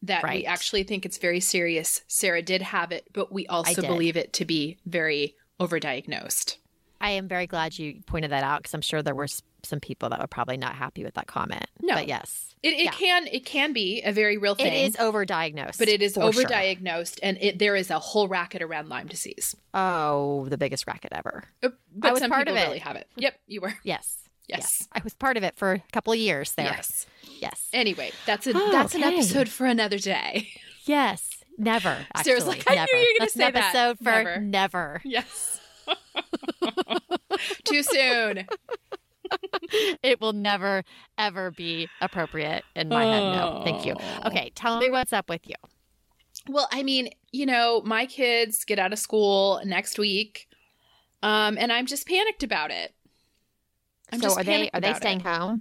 that 0.03 0.23
we 0.23 0.45
actually 0.47 0.83
think 0.85 1.05
it's 1.05 1.19
very 1.19 1.41
serious. 1.41 2.03
Sarah 2.09 2.43
did 2.43 2.63
have 2.63 2.93
it, 2.93 3.07
but 3.13 3.33
we 3.33 3.47
also 3.49 3.83
believe 3.83 4.17
it 4.17 4.33
to 4.35 4.45
be 4.45 4.79
very 4.87 5.35
overdiagnosed. 5.61 6.57
I 7.01 7.11
am 7.11 7.29
very 7.29 7.47
glad 7.47 7.79
you 7.79 8.01
pointed 8.07 8.33
that 8.33 8.43
out 8.43 8.61
because 8.61 8.75
I'm 8.75 8.81
sure 8.81 9.03
there 9.03 9.15
were 9.15 9.29
some 9.63 9.81
people 9.81 10.09
that 10.09 10.21
were 10.21 10.27
probably 10.27 10.57
not 10.57 10.75
happy 10.75 11.05
with 11.05 11.15
that 11.15 11.27
comment. 11.27 11.67
No. 11.81 11.95
but 11.95 12.09
yes, 12.09 12.55
It, 12.63 12.75
it 12.75 12.85
Yeah. 12.87 12.91
can 12.91 13.27
it 13.29 13.45
can 13.45 13.73
be 13.73 14.03
a 14.03 14.13
very 14.13 14.37
real 14.37 14.55
thing. 14.57 14.67
it 14.67 14.87
is 14.89 14.97
overdiagnosed, 14.97 15.79
but 15.79 15.89
it 15.89 16.03
is 16.03 16.15
for 16.15 16.33
sure. 16.33 16.45
overdiagnosed 16.45 17.19
and 17.23 17.39
it, 17.41 17.59
there 17.61 17.77
is 17.77 17.91
a 17.91 17.99
whole 18.01 18.27
racket 18.29 18.63
around 18.63 18.89
Lyme 18.89 19.07
disease. 19.07 19.55
Oh, 19.75 20.47
the 20.49 20.59
biggest 20.59 20.87
racket 20.89 21.13
ever. 21.13 21.45
Uh, 21.63 21.71
But 21.95 22.13
was 22.15 22.21
some 22.21 22.31
part 22.31 22.47
people 22.47 22.57
of 22.59 22.63
it. 22.63 22.67
really 22.67 22.79
have 22.81 22.97
it. 22.97 23.07
Yep, 23.17 23.35
you 23.47 23.61
were. 23.61 23.75
Yes, 23.85 24.17
Yes. 24.49 24.89
I 24.93 25.01
was 25.05 25.15
part 25.15 25.37
of 25.37 25.43
it 25.45 25.57
for 25.57 25.73
a 25.75 25.83
couple 25.93 26.13
of 26.13 26.19
years 26.19 26.53
there. 26.53 26.65
Yes. 26.67 27.07
Yes, 27.41 27.69
Anyway, 27.73 28.11
that's 28.27 28.47
a 28.47 28.53
Oh, 28.55 28.73
that's 28.73 28.95
an 28.95 29.03
episode 29.03 29.49
for 29.49 29.67
another 29.67 29.99
day. 29.99 30.49
yes. 30.85 31.43
Never. 31.57 31.97
Actually, 32.15 32.25
Sarah's 32.25 32.47
like, 32.47 32.65
I 32.69 32.75
knew 32.77 32.99
you 32.99 33.15
were 33.15 33.19
gonna 33.21 33.31
say 33.31 33.47
an 33.47 33.55
that. 33.55 33.75
episode 33.75 33.99
for 33.99 34.05
Never. 34.05 34.41
never. 34.41 35.01
Yes. 35.05 35.61
Too 37.65 37.83
soon. 37.83 38.47
It 40.03 40.23
will 40.23 40.33
never 40.33 40.85
ever 41.19 41.51
be 41.51 41.87
appropriate 42.01 42.65
in 42.75 42.89
my 42.89 43.05
head. 43.05 43.21
No, 43.21 43.61
thank 43.63 43.85
you. 43.85 43.95
Oh. 43.99 44.29
Okay, 44.29 44.51
tell 44.55 44.79
me 44.79 44.89
what's 44.89 45.13
up 45.13 45.29
with 45.29 45.47
you. 45.47 45.55
Well, 46.49 46.67
I 46.73 46.83
mean, 46.83 47.11
you 47.31 47.45
know, 47.45 47.83
my 47.85 48.07
kids 48.07 48.65
get 48.65 48.79
out 48.79 48.95
of 48.95 48.99
school 48.99 49.61
next 49.67 49.99
week, 49.99 50.49
um, 51.23 51.59
and 51.59 51.71
I'm 51.71 51.85
just 51.85 52.09
panicked 52.09 52.43
about 52.43 52.71
it. 52.71 52.95
I'm 54.11 54.21
so 54.21 54.29
just 54.29 54.39
are 54.39 54.45
they 54.45 54.71
are 54.73 54.81
they 54.81 54.95
staying 54.95 55.21
it. 55.21 55.27
home? 55.27 55.61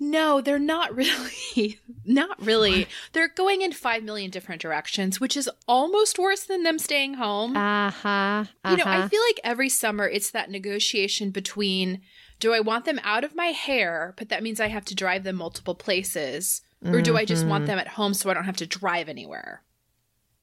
No, 0.00 0.40
they're 0.40 0.58
not 0.58 0.94
really. 1.56 1.80
not 2.04 2.40
really. 2.44 2.86
They're 3.12 3.28
going 3.28 3.62
in 3.62 3.72
five 3.72 4.02
million 4.04 4.30
different 4.30 4.62
directions, 4.62 5.20
which 5.20 5.36
is 5.36 5.50
almost 5.66 6.18
worse 6.18 6.44
than 6.44 6.62
them 6.62 6.78
staying 6.78 7.14
home. 7.14 7.56
Uh 7.56 7.90
huh. 7.90 8.44
You 8.68 8.76
know, 8.76 8.84
I 8.86 9.08
feel 9.08 9.20
like 9.28 9.40
every 9.42 9.68
summer 9.68 10.06
it's 10.08 10.30
that 10.30 10.50
negotiation 10.50 11.30
between 11.30 12.00
do 12.40 12.52
I 12.54 12.60
want 12.60 12.84
them 12.84 13.00
out 13.02 13.24
of 13.24 13.34
my 13.34 13.46
hair, 13.46 14.14
but 14.16 14.28
that 14.28 14.44
means 14.44 14.60
I 14.60 14.68
have 14.68 14.84
to 14.86 14.94
drive 14.94 15.24
them 15.24 15.34
multiple 15.36 15.74
places, 15.74 16.62
or 16.84 17.02
do 17.02 17.16
I 17.16 17.24
just 17.24 17.44
want 17.44 17.62
Mm-hmm. 17.62 17.66
them 17.70 17.78
at 17.80 17.88
home 17.88 18.14
so 18.14 18.30
I 18.30 18.34
don't 18.34 18.44
have 18.44 18.56
to 18.58 18.66
drive 18.66 19.08
anywhere? 19.08 19.62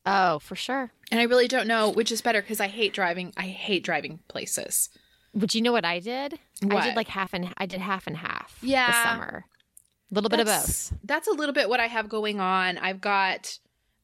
Oh, 0.05 0.39
for 0.39 0.55
sure. 0.57 0.91
And 1.09 1.21
I 1.21 1.23
really 1.23 1.47
don't 1.47 1.67
know 1.67 1.89
which 1.89 2.11
is 2.11 2.21
better 2.21 2.41
because 2.41 2.59
I 2.59 2.67
hate 2.67 2.93
driving. 2.93 3.31
I 3.37 3.43
hate 3.43 3.83
driving 3.85 4.19
places. 4.27 4.89
Would 5.33 5.55
you 5.55 5.61
know 5.61 5.71
what 5.71 5.85
I 5.85 5.99
did? 5.99 6.37
I 6.63 6.73
What? 6.73 6.83
did 6.83 6.95
like 6.95 7.07
half 7.07 7.33
and 7.33 7.53
I 7.57 7.65
did 7.65 7.81
half 7.81 8.07
and 8.07 8.17
half. 8.17 8.57
Yeah. 8.61 8.87
this 8.87 8.95
summer. 9.03 9.45
A 10.11 10.15
little 10.15 10.29
bit 10.29 10.39
of 10.39 10.45
both. 10.45 10.55
That's- 10.55 10.93
That's 11.03 11.27
a 11.27 11.31
little 11.33 11.53
bit 11.53 11.67
what 11.69 11.79
I 11.79 11.87
have 11.87 12.07
going 12.09 12.39
on. 12.39 12.77
I've 12.77 13.01
got, 13.01 13.57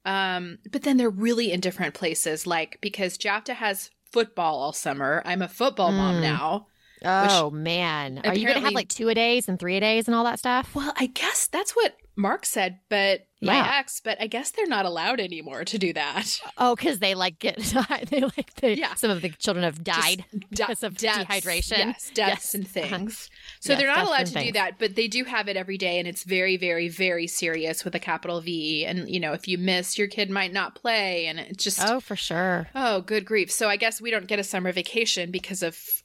um, 0.06 0.58
but 0.72 0.82
then 0.84 0.98
they're 0.98 1.10
really 1.10 1.52
in 1.52 1.60
different 1.60 1.94
places. 1.94 2.46
Like 2.48 2.78
because 2.82 3.18
Jafta 3.18 3.54
has 3.54 3.90
football 4.12 4.60
all 4.60 4.74
summer. 4.74 5.22
I'm 5.26 5.42
a 5.42 5.48
football 5.48 5.92
mom 5.92 6.16
Mm. 6.16 6.22
now. 6.22 6.68
Oh 7.04 7.50
man, 7.50 8.22
are 8.26 8.36
you 8.36 8.46
gonna 8.48 8.60
have 8.60 8.74
like 8.74 8.90
two 8.90 9.10
a 9.10 9.16
days 9.16 9.48
and 9.50 9.58
three 9.60 9.78
a 9.78 9.80
days 9.80 10.08
and 10.08 10.14
all 10.16 10.24
that 10.26 10.38
stuff? 10.40 10.76
Well, 10.76 10.94
I 10.98 11.08
guess 11.08 11.48
that's 11.48 11.72
what 11.76 11.96
Mark 12.16 12.46
said, 12.46 12.80
but 12.90 13.22
my 13.44 13.56
Yeah. 13.56 13.80
ex, 13.80 14.00
but 14.00 14.22
I 14.22 14.28
guess 14.28 14.52
they're 14.52 14.68
not 14.68 14.86
allowed 14.86 15.20
anymore 15.20 15.66
to 15.66 15.78
do 15.80 15.94
that. 15.94 16.40
Oh, 16.58 16.76
because 16.76 17.00
they 17.00 17.16
like 17.16 17.40
get 17.40 17.58
they 18.10 18.22
like 18.22 18.54
the 18.56 18.78
Yeah. 18.78 18.94
some 18.94 19.10
of 19.10 19.22
the 19.24 19.30
children 19.30 19.64
have 19.64 19.84
died 19.84 20.26
Just 20.32 20.50
because 20.52 20.84
of 20.84 20.96
deaths. 20.98 21.26
dehydration. 21.28 21.78
Yes, 21.78 22.12
deaths 22.14 22.30
Yes. 22.46 22.54
and 22.54 22.66
Uh-huh. 22.66 22.88
things. 22.98 23.30
So 23.60 23.74
Yes, 23.74 23.80
they're 23.80 23.88
not 23.96 24.06
allowed 24.06 24.28
to 24.28 24.44
do 24.46 24.52
that, 24.52 24.78
but 24.78 24.96
they 24.96 25.08
do 25.08 25.24
have 25.24 25.48
it 25.48 25.58
every 25.58 25.78
day, 25.78 25.98
and 25.98 26.08
it's 26.08 26.24
very, 26.24 26.56
very, 26.56 26.88
very 26.88 27.26
serious 27.28 27.84
with 27.84 27.96
a 27.96 28.00
capital 28.00 28.42
V. 28.42 28.86
And 28.86 29.10
you 29.10 29.20
know, 29.20 29.34
if 29.34 29.48
you 29.48 29.58
miss, 29.58 29.98
your 29.98 30.08
kid 30.08 30.30
might 30.30 30.54
not 30.54 30.76
play, 30.76 31.26
and 31.26 31.40
it's 31.40 31.64
just 31.64 31.80
Oh, 31.84 32.00
for 32.00 32.16
sure. 32.16 32.68
Oh, 32.76 33.02
good 33.02 33.26
grief. 33.26 33.52
So 33.52 33.70
I 33.70 33.76
guess 33.76 34.00
we 34.00 34.12
don't 34.12 34.28
get 34.28 34.38
a 34.40 34.44
summer 34.44 34.72
vacation 34.72 35.32
because 35.32 35.64
of 35.64 36.04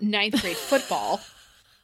ninth 0.00 0.40
grade 0.40 0.56
football, 0.70 1.20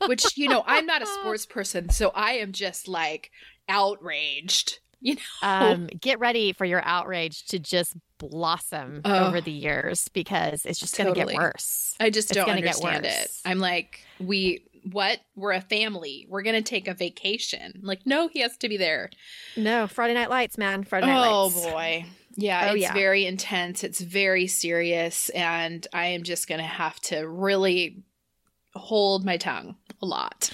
which, 0.06 0.36
you 0.36 0.48
know, 0.48 0.62
I'm 0.66 0.86
not 0.86 1.02
a 1.02 1.06
sports 1.06 1.44
person. 1.46 1.88
So 1.90 2.10
I 2.14 2.32
am 2.34 2.52
just 2.52 2.86
like 2.88 3.30
outraged. 3.68 4.78
You 5.02 5.14
know, 5.42 5.48
Um, 5.48 5.86
get 6.00 6.18
ready 6.20 6.52
for 6.52 6.64
your 6.64 6.82
outrage 6.84 7.44
to 7.46 7.58
just 7.58 7.94
blossom 8.18 9.00
Oh. 9.04 9.26
over 9.26 9.40
the 9.40 9.50
years 9.50 10.08
because 10.08 10.64
it's 10.64 10.78
just 10.78 10.96
going 10.96 11.12
to 11.12 11.24
get 11.24 11.34
worse. 11.34 11.94
I 12.00 12.08
just 12.10 12.30
It's 12.30 12.36
don't 12.36 12.48
understand 12.48 13.04
it. 13.04 13.08
worse. 13.08 13.42
I'm 13.44 13.58
like, 13.58 14.00
we, 14.20 14.64
what? 14.90 15.18
We're 15.36 15.52
a 15.52 15.60
family. 15.60 16.26
We're 16.28 16.42
going 16.42 16.54
to 16.56 16.62
take 16.62 16.86
a 16.88 16.94
vacation. 16.94 17.80
Like, 17.82 18.06
no, 18.06 18.28
he 18.28 18.40
has 18.40 18.56
to 18.58 18.68
be 18.68 18.76
there. 18.76 19.10
No, 19.56 19.86
Friday 19.88 20.14
Night 20.14 20.30
Lights, 20.30 20.56
man. 20.56 20.84
Friday 20.84 21.06
Night 21.08 21.28
Oh, 21.28 21.46
Lights. 21.46 21.66
boy. 21.66 22.04
Yeah, 22.36 22.68
Oh, 22.70 22.74
it's 22.74 22.82
yeah. 22.82 22.94
very 22.94 23.26
intense. 23.26 23.84
It's 23.84 24.00
very 24.00 24.46
serious. 24.46 25.28
And 25.30 25.86
I 25.92 26.06
am 26.06 26.22
just 26.22 26.48
going 26.48 26.60
to 26.60 26.66
have 26.66 26.98
to 27.00 27.28
really 27.28 28.04
hold 28.74 29.24
my 29.24 29.36
tongue 29.36 29.76
a 30.00 30.06
lot. 30.06 30.50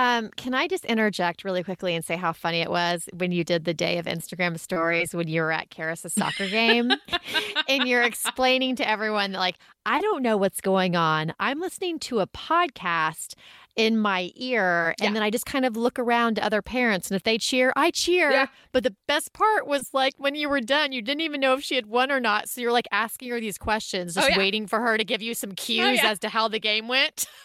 Um, 0.00 0.30
can 0.34 0.54
I 0.54 0.66
just 0.66 0.86
interject 0.86 1.44
really 1.44 1.62
quickly 1.62 1.94
and 1.94 2.02
say 2.02 2.16
how 2.16 2.32
funny 2.32 2.62
it 2.62 2.70
was 2.70 3.06
when 3.12 3.32
you 3.32 3.44
did 3.44 3.66
the 3.66 3.74
day 3.74 3.98
of 3.98 4.06
Instagram 4.06 4.58
stories 4.58 5.14
when 5.14 5.28
you 5.28 5.42
were 5.42 5.52
at 5.52 5.68
Karis' 5.68 6.10
soccer 6.12 6.48
game 6.48 6.90
and 7.68 7.86
you're 7.86 8.02
explaining 8.02 8.76
to 8.76 8.88
everyone 8.88 9.32
that 9.32 9.38
like 9.40 9.56
I 9.84 10.00
don't 10.00 10.22
know 10.22 10.38
what's 10.38 10.62
going 10.62 10.96
on. 10.96 11.34
I'm 11.38 11.60
listening 11.60 11.98
to 11.98 12.20
a 12.20 12.26
podcast 12.26 13.34
in 13.76 13.96
my 13.98 14.30
ear 14.34 14.94
and 14.98 15.08
Yeah. 15.08 15.12
then 15.14 15.22
I 15.22 15.30
just 15.30 15.46
kind 15.46 15.64
of 15.64 15.76
look 15.76 15.98
around 15.98 16.34
to 16.36 16.44
other 16.44 16.60
parents 16.62 17.08
and 17.10 17.16
if 17.16 17.22
they 17.22 17.38
cheer, 17.38 17.72
I 17.76 17.90
cheer. 17.90 18.30
Yeah. 18.30 18.46
But 18.72 18.82
the 18.82 18.94
best 19.06 19.32
part 19.32 19.66
was 19.66 19.90
like 19.92 20.14
when 20.18 20.34
you 20.34 20.48
were 20.48 20.60
done, 20.60 20.92
you 20.92 21.02
didn't 21.02 21.20
even 21.22 21.40
know 21.40 21.54
if 21.54 21.62
she 21.62 21.76
had 21.76 21.86
won 21.86 22.10
or 22.10 22.20
not. 22.20 22.48
So 22.48 22.60
you're 22.60 22.72
like 22.72 22.88
asking 22.90 23.30
her 23.30 23.40
these 23.40 23.58
questions, 23.58 24.16
Oh, 24.16 24.20
just 24.20 24.32
yeah. 24.32 24.38
waiting 24.38 24.66
for 24.66 24.80
her 24.80 24.98
to 24.98 25.04
give 25.04 25.22
you 25.22 25.34
some 25.34 25.50
oh, 25.50 25.54
cues 25.56 26.00
yeah. 26.02 26.10
as 26.10 26.18
to 26.20 26.28
how 26.28 26.48
the 26.48 26.60
game 26.60 26.88
went. 26.88 27.26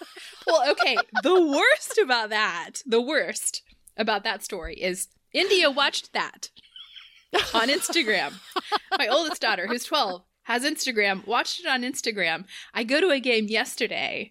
Well, 0.48 0.70
okay. 0.74 0.96
the 1.24 1.42
worst 1.42 1.98
about 1.98 2.30
that, 2.30 2.84
the 2.86 3.02
worst 3.02 3.64
about 3.98 4.24
that 4.26 4.44
story 4.44 4.76
is 4.76 5.08
India 5.34 5.72
watched 5.72 6.14
that 6.14 6.50
on 7.54 7.68
Instagram. 7.68 8.34
My 9.00 9.08
oldest 9.08 9.42
daughter, 9.42 9.66
who's 9.66 9.84
12, 9.86 10.22
has 10.44 10.64
Instagram, 10.64 11.26
watched 11.26 11.62
it 11.62 11.66
on 11.66 11.82
Instagram. 11.82 12.46
I 12.76 12.84
go 12.84 13.02
to 13.02 13.10
a 13.10 13.20
game 13.20 13.48
yesterday. 13.48 14.30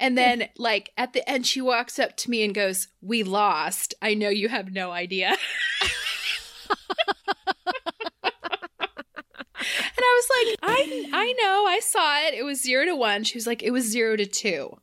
And 0.00 0.18
then, 0.18 0.48
like, 0.56 0.90
at 0.98 1.12
the 1.12 1.28
end, 1.28 1.46
she 1.46 1.60
walks 1.60 1.98
up 1.98 2.16
to 2.18 2.30
me 2.30 2.44
and 2.44 2.54
goes, 2.54 2.88
We 3.00 3.22
lost. 3.22 3.94
I 4.02 4.14
know 4.14 4.28
you 4.28 4.48
have 4.48 4.72
no 4.72 4.90
idea. 4.90 5.36
And 9.56 10.02
I 10.04 10.20
was 10.20 10.28
like, 10.30 10.58
I 10.62 11.10
I 11.12 11.32
know, 11.32 11.64
I 11.66 11.80
saw 11.80 12.18
it. 12.26 12.34
It 12.34 12.42
was 12.44 12.60
zero 12.62 12.84
to 12.86 12.96
one. 12.96 13.24
She 13.24 13.38
was 13.38 13.46
like, 13.46 13.62
it 13.62 13.70
was 13.70 13.84
zero 13.84 14.16
to 14.16 14.26
two. 14.26 14.76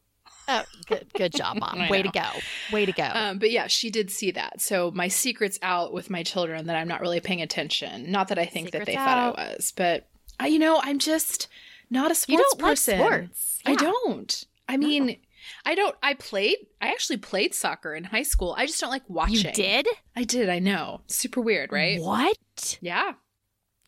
Oh, 0.47 0.63
good, 0.87 1.07
good 1.13 1.33
job, 1.33 1.57
mom. 1.57 1.87
Way 1.89 2.01
to 2.01 2.09
go. 2.09 2.25
Way 2.71 2.85
to 2.85 2.91
go. 2.91 3.07
Um, 3.13 3.37
but 3.37 3.51
yeah, 3.51 3.67
she 3.67 3.89
did 3.89 4.09
see 4.09 4.31
that. 4.31 4.59
So 4.59 4.91
my 4.91 5.07
secret's 5.07 5.59
out 5.61 5.93
with 5.93 6.09
my 6.09 6.23
children 6.23 6.65
that 6.67 6.75
I'm 6.75 6.87
not 6.87 7.01
really 7.01 7.19
paying 7.19 7.41
attention. 7.41 8.11
Not 8.11 8.29
that 8.29 8.39
I 8.39 8.45
think 8.45 8.71
that 8.71 8.85
they 8.85 8.95
out. 8.95 9.05
thought 9.35 9.39
I 9.39 9.53
was, 9.53 9.73
but 9.75 10.09
I, 10.39 10.47
you 10.47 10.59
know, 10.59 10.79
I'm 10.83 10.99
just 10.99 11.47
not 11.89 12.11
a 12.11 12.15
sports 12.15 12.29
you 12.29 12.37
don't 12.37 12.59
person. 12.59 12.99
like 12.99 13.09
sports. 13.09 13.59
I 13.65 13.75
don't. 13.75 14.45
I 14.73 14.77
mean, 14.77 15.17
I 15.65 15.75
don't. 15.75 15.95
I 16.01 16.13
played. 16.13 16.57
I 16.81 16.87
actually 16.89 17.17
played 17.17 17.53
soccer 17.53 17.93
in 17.93 18.03
high 18.05 18.23
school. 18.23 18.55
I 18.57 18.65
just 18.65 18.79
don't 18.79 18.89
like 18.89 19.03
watching. 19.09 19.35
You 19.35 19.51
did? 19.51 19.87
I 20.15 20.23
did. 20.23 20.49
I 20.49 20.59
know. 20.59 21.01
Super 21.07 21.41
weird, 21.41 21.71
right? 21.71 21.99
What? 22.01 22.77
Yeah, 22.81 23.13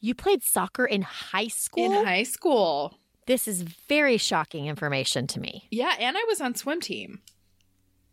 You 0.01 0.13
played 0.15 0.43
soccer 0.43 0.85
in 0.85 1.01
high 1.03 1.47
school? 1.47 1.85
in 1.85 2.05
high 2.05 2.23
school. 2.23 2.97
this 3.27 3.47
is 3.47 3.61
very 3.61 4.17
shocking 4.17 4.65
information 4.67 5.27
to 5.27 5.39
me. 5.39 5.67
Yeah, 5.71 5.95
and 5.99 6.17
I 6.17 6.23
was 6.27 6.41
on 6.41 6.55
swim 6.55 6.81
team. 6.81 7.21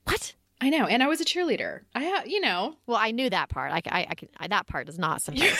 What? 0.04 0.34
I 0.60 0.68
know, 0.70 0.86
and 0.86 1.02
I 1.02 1.08
was 1.08 1.20
a 1.20 1.24
cheerleader. 1.24 1.80
I, 1.94 2.04
ha- 2.04 2.22
you 2.26 2.40
know, 2.40 2.76
Well, 2.86 2.98
I 2.98 3.10
knew 3.12 3.30
that 3.30 3.48
part. 3.48 3.72
I, 3.72 3.80
I, 3.90 4.06
I, 4.10 4.14
can- 4.14 4.28
I 4.38 4.46
that 4.48 4.66
part 4.66 4.86
does 4.86 4.98
not 4.98 5.22
surprise 5.22 5.56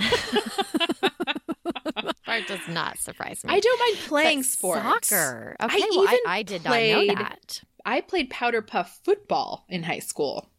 me. 0.00 0.08
that 1.84 2.16
part 2.24 2.46
does 2.46 2.66
not 2.68 2.98
surprise 2.98 3.44
me. 3.44 3.54
I 3.54 3.60
don't 3.60 3.78
mind 3.78 3.96
playing 4.06 4.38
But 4.40 4.46
sports. 4.46 5.08
Soccer. 5.08 5.56
I 5.60 5.66
Okay, 5.66 5.84
well, 5.90 6.00
I, 6.00 6.02
even 6.02 6.18
I 6.26 6.42
did 6.42 6.64
not 6.64 6.70
know 6.70 7.06
that. 7.14 7.62
I 7.84 8.00
played 8.00 8.30
powder 8.30 8.62
puff 8.62 9.00
football 9.04 9.64
in 9.68 9.82
high 9.84 10.00
school. 10.00 10.50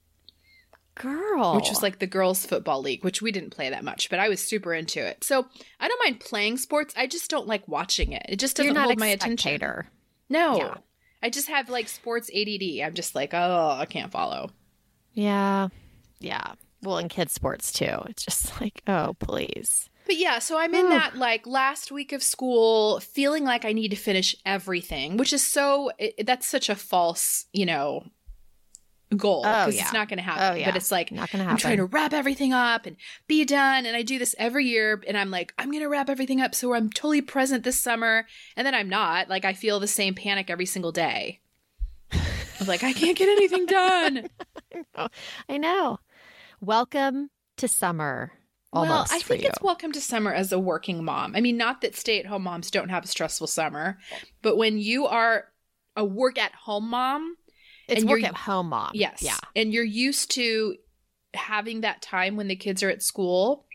Girl. 0.95 1.55
which 1.55 1.69
was 1.69 1.81
like 1.81 1.99
the 1.99 2.07
girls' 2.07 2.45
football 2.45 2.81
league, 2.81 3.05
which 3.05 3.21
we 3.21 3.31
didn't 3.31 3.51
play 3.51 3.69
that 3.69 3.85
much, 3.85 4.09
but 4.09 4.19
I 4.19 4.27
was 4.27 4.41
super 4.41 4.73
into 4.73 4.99
it. 4.99 5.23
So 5.23 5.45
I 5.79 5.87
don't 5.87 6.03
mind 6.03 6.19
playing 6.19 6.57
sports. 6.57 6.93
I 6.97 7.07
just 7.07 7.29
don't 7.29 7.47
like 7.47 7.65
watching 7.69 8.11
it. 8.11 8.25
It 8.27 8.35
just 8.37 8.57
doesn't 8.57 8.75
hold 8.75 8.99
my 8.99 9.07
attention. 9.07 9.61
No. 10.27 10.57
Yeah. 10.57 10.73
I 11.23 11.29
just 11.29 11.47
have 11.47 11.69
like 11.69 11.87
sports 11.87 12.29
ADD. 12.29 12.81
I'm 12.83 12.93
just 12.95 13.15
like, 13.15 13.33
oh, 13.33 13.77
I 13.79 13.85
can't 13.85 14.11
follow. 14.11 14.49
Yeah. 15.13 15.69
Yeah. 16.19 16.53
Well, 16.81 16.97
in 16.97 17.07
kids' 17.09 17.33
sports 17.33 17.71
too. 17.71 17.99
It's 18.07 18.25
just 18.25 18.59
like, 18.61 18.81
oh, 18.87 19.15
please. 19.19 19.89
But 20.09 20.17
yeah, 20.17 20.39
so 20.39 20.57
I'm 20.57 20.73
in 20.73 20.87
oh. 20.87 20.89
that 20.89 21.17
like 21.17 21.45
last 21.45 21.91
week 21.91 22.13
of 22.13 22.23
school 22.23 22.99
feeling 22.99 23.43
like 23.43 23.63
I 23.63 23.73
need 23.73 23.89
to 23.89 23.95
finish 23.95 24.35
everything, 24.43 25.17
which 25.17 25.31
is 25.31 25.45
so, 25.45 25.91
it, 25.99 26.25
that's 26.25 26.47
such 26.47 26.67
a 26.67 26.73
false, 26.73 27.45
you 27.53 27.67
know, 27.67 28.05
goal 29.15 29.43
Oh, 29.45 29.65
because 29.65 29.75
yeah. 29.75 29.83
it's 29.83 29.93
not 29.93 30.09
going 30.09 30.17
to 30.17 30.23
oh, 30.23 30.31
happen. 30.33 30.53
Oh, 30.53 30.55
yeah. 30.55 30.65
But 30.65 30.77
it's 30.77 30.91
like 30.91 31.11
Not 31.11 31.29
gonna 31.29 31.43
happen. 31.43 31.51
I'm 31.51 31.59
trying 31.59 31.77
to 31.77 31.85
wrap 31.85 32.13
everything 32.13 32.53
up 32.53 32.87
and 32.87 32.97
be 33.27 33.45
done. 33.45 33.85
And 33.85 33.95
I 33.95 34.01
do 34.01 34.17
this 34.17 34.33
every 34.39 34.65
year. 34.65 34.99
And 35.05 35.15
I'm 35.15 35.29
like, 35.29 35.53
I'm 35.59 35.69
going 35.69 35.83
to 35.83 35.89
wrap 35.89 36.09
everything 36.09 36.41
up 36.41 36.55
so 36.55 36.73
I'm 36.73 36.89
totally 36.89 37.21
present 37.21 37.63
this 37.63 37.79
summer. 37.79 38.25
And 38.55 38.65
then 38.65 38.73
I'm 38.73 38.89
not. 38.89 39.29
Like, 39.29 39.45
I 39.45 39.53
feel 39.53 39.79
the 39.79 39.87
same 39.87 40.15
panic 40.15 40.49
every 40.49 40.65
single 40.65 40.91
day. 40.91 41.39
I'm 42.11 42.65
like, 42.65 42.83
I 42.83 42.93
can't 42.93 43.15
get 43.15 43.29
anything 43.29 43.67
done. 43.67 44.27
I 45.47 45.57
know. 45.59 45.99
Welcome 46.61 47.29
to 47.57 47.67
summer. 47.67 48.38
Almost 48.71 49.11
well, 49.11 49.19
I 49.19 49.21
think 49.21 49.43
it's 49.43 49.61
welcome 49.61 49.91
to 49.93 50.01
summer 50.01 50.31
as 50.31 50.51
a 50.51 50.59
working 50.59 51.03
mom. 51.03 51.35
I 51.35 51.41
mean, 51.41 51.57
not 51.57 51.81
that 51.81 51.95
stay 51.95 52.19
at 52.19 52.27
home 52.27 52.43
moms 52.43 52.69
don't 52.69 52.89
have 52.89 53.03
a 53.03 53.07
stressful 53.07 53.47
summer, 53.47 53.97
but 54.43 54.57
when 54.57 54.77
you 54.77 55.07
are 55.07 55.45
a 55.95 56.05
work 56.05 56.37
at 56.37 56.53
home 56.53 56.89
mom, 56.89 57.35
It's 57.87 58.05
work 58.05 58.23
at 58.23 58.35
home 58.35 58.69
mom. 58.69 58.91
Yes. 58.93 59.23
Yeah. 59.23 59.37
And 59.55 59.73
you're 59.73 59.83
used 59.83 60.29
to 60.31 60.75
having 61.33 61.81
that 61.81 62.03
time 62.03 62.35
when 62.35 62.47
the 62.47 62.55
kids 62.55 62.83
are 62.83 62.89
at 62.89 63.01
school. 63.01 63.65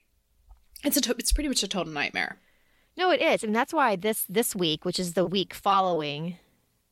It's 0.84 0.96
a 0.96 1.00
to- 1.00 1.16
it's 1.18 1.32
pretty 1.32 1.48
much 1.48 1.62
a 1.64 1.68
total 1.68 1.92
nightmare. 1.92 2.40
No, 2.96 3.10
it 3.10 3.20
is, 3.20 3.42
and 3.42 3.54
that's 3.54 3.72
why 3.72 3.96
this 3.96 4.24
this 4.28 4.54
week, 4.54 4.84
which 4.84 5.00
is 5.00 5.14
the 5.14 5.26
week 5.26 5.52
following 5.54 6.38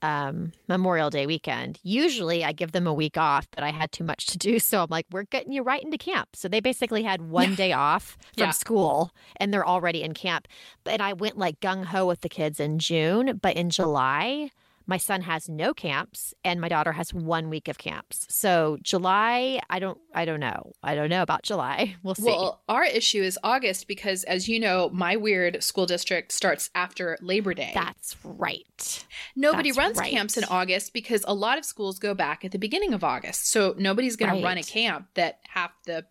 um, 0.03 0.53
Memorial 0.69 1.11
Day 1.11 1.27
weekend, 1.27 1.79
usually 1.83 2.45
I 2.45 2.53
give 2.53 2.73
them 2.73 2.87
a 2.87 2.93
week 2.93 3.17
off, 3.17 3.47
but 3.53 3.65
I 3.65 3.71
had 3.71 3.93
too 3.93 4.05
much 4.05 4.27
to 4.27 4.39
do, 4.39 4.59
so 4.69 4.83
I'm 4.83 4.89
like, 4.91 5.07
we're 5.11 5.23
getting 5.25 5.53
you 5.53 5.63
right 5.63 5.83
into 5.83 5.99
camp. 5.99 6.31
So 6.35 6.49
they 6.49 6.61
basically 6.61 7.03
had 7.03 7.23
one 7.23 7.51
Yeah. 7.51 7.57
day 7.57 7.73
off 7.73 8.19
from 8.37 8.47
Yeah. 8.49 8.51
school, 8.51 9.11
and 9.37 9.53
they're 9.53 9.67
already 9.67 10.03
in 10.03 10.15
camp. 10.15 10.49
But 10.85 10.95
and 10.95 11.03
I 11.03 11.13
went 11.13 11.39
like 11.39 11.61
gung 11.61 11.85
ho 11.87 12.07
with 12.07 12.21
the 12.21 12.29
kids 12.29 12.61
in 12.61 12.79
June, 12.79 13.39
but 13.41 13.57
in 13.57 13.71
July. 13.71 14.51
My 14.87 14.97
son 14.97 15.23
has 15.23 15.49
no 15.49 15.73
camps 15.75 16.35
and 16.45 16.61
my 16.61 16.69
daughter 16.69 16.93
has 16.93 17.13
one 17.15 17.49
week 17.51 17.69
of 17.69 17.79
camps. 17.79 18.27
So 18.29 18.79
July, 18.83 19.61
I 19.71 19.79
don't 19.79 19.99
I 20.15 20.25
don't 20.25 20.41
know. 20.41 20.73
I 20.83 20.95
don't 20.95 21.09
know 21.11 21.23
about 21.23 21.43
July. 21.43 21.97
We'll 22.03 22.15
see. 22.17 22.25
Well, 22.25 22.63
our 22.69 22.85
issue 22.85 23.23
is 23.23 23.39
August 23.45 23.87
because 23.87 24.25
as 24.25 24.49
you 24.49 24.59
know, 24.59 24.91
my 24.93 25.17
weird 25.17 25.63
school 25.63 25.87
district 25.87 26.33
starts 26.33 26.69
after 26.75 27.17
Labor 27.21 27.55
Day. 27.55 27.71
That's 27.75 28.17
right. 28.25 29.05
Nobody 29.37 29.71
that's 29.71 29.79
runs 29.79 29.99
right. 29.99 30.11
camps 30.11 30.37
in 30.37 30.45
August 30.45 30.93
because 30.93 31.25
a 31.29 31.35
lot 31.35 31.59
of 31.59 31.65
schools 31.65 31.99
go 31.99 32.13
back 32.15 32.45
at 32.45 32.51
the 32.51 32.59
beginning 32.59 32.93
of 32.93 33.05
August. 33.05 33.51
So 33.51 33.75
nobody's 33.79 34.17
going 34.17 34.33
Right. 34.33 34.41
to 34.41 34.45
run 34.45 34.59
a 34.59 34.63
camp 34.63 35.09
that 35.15 35.39
half 35.49 35.71
the 35.87 36.07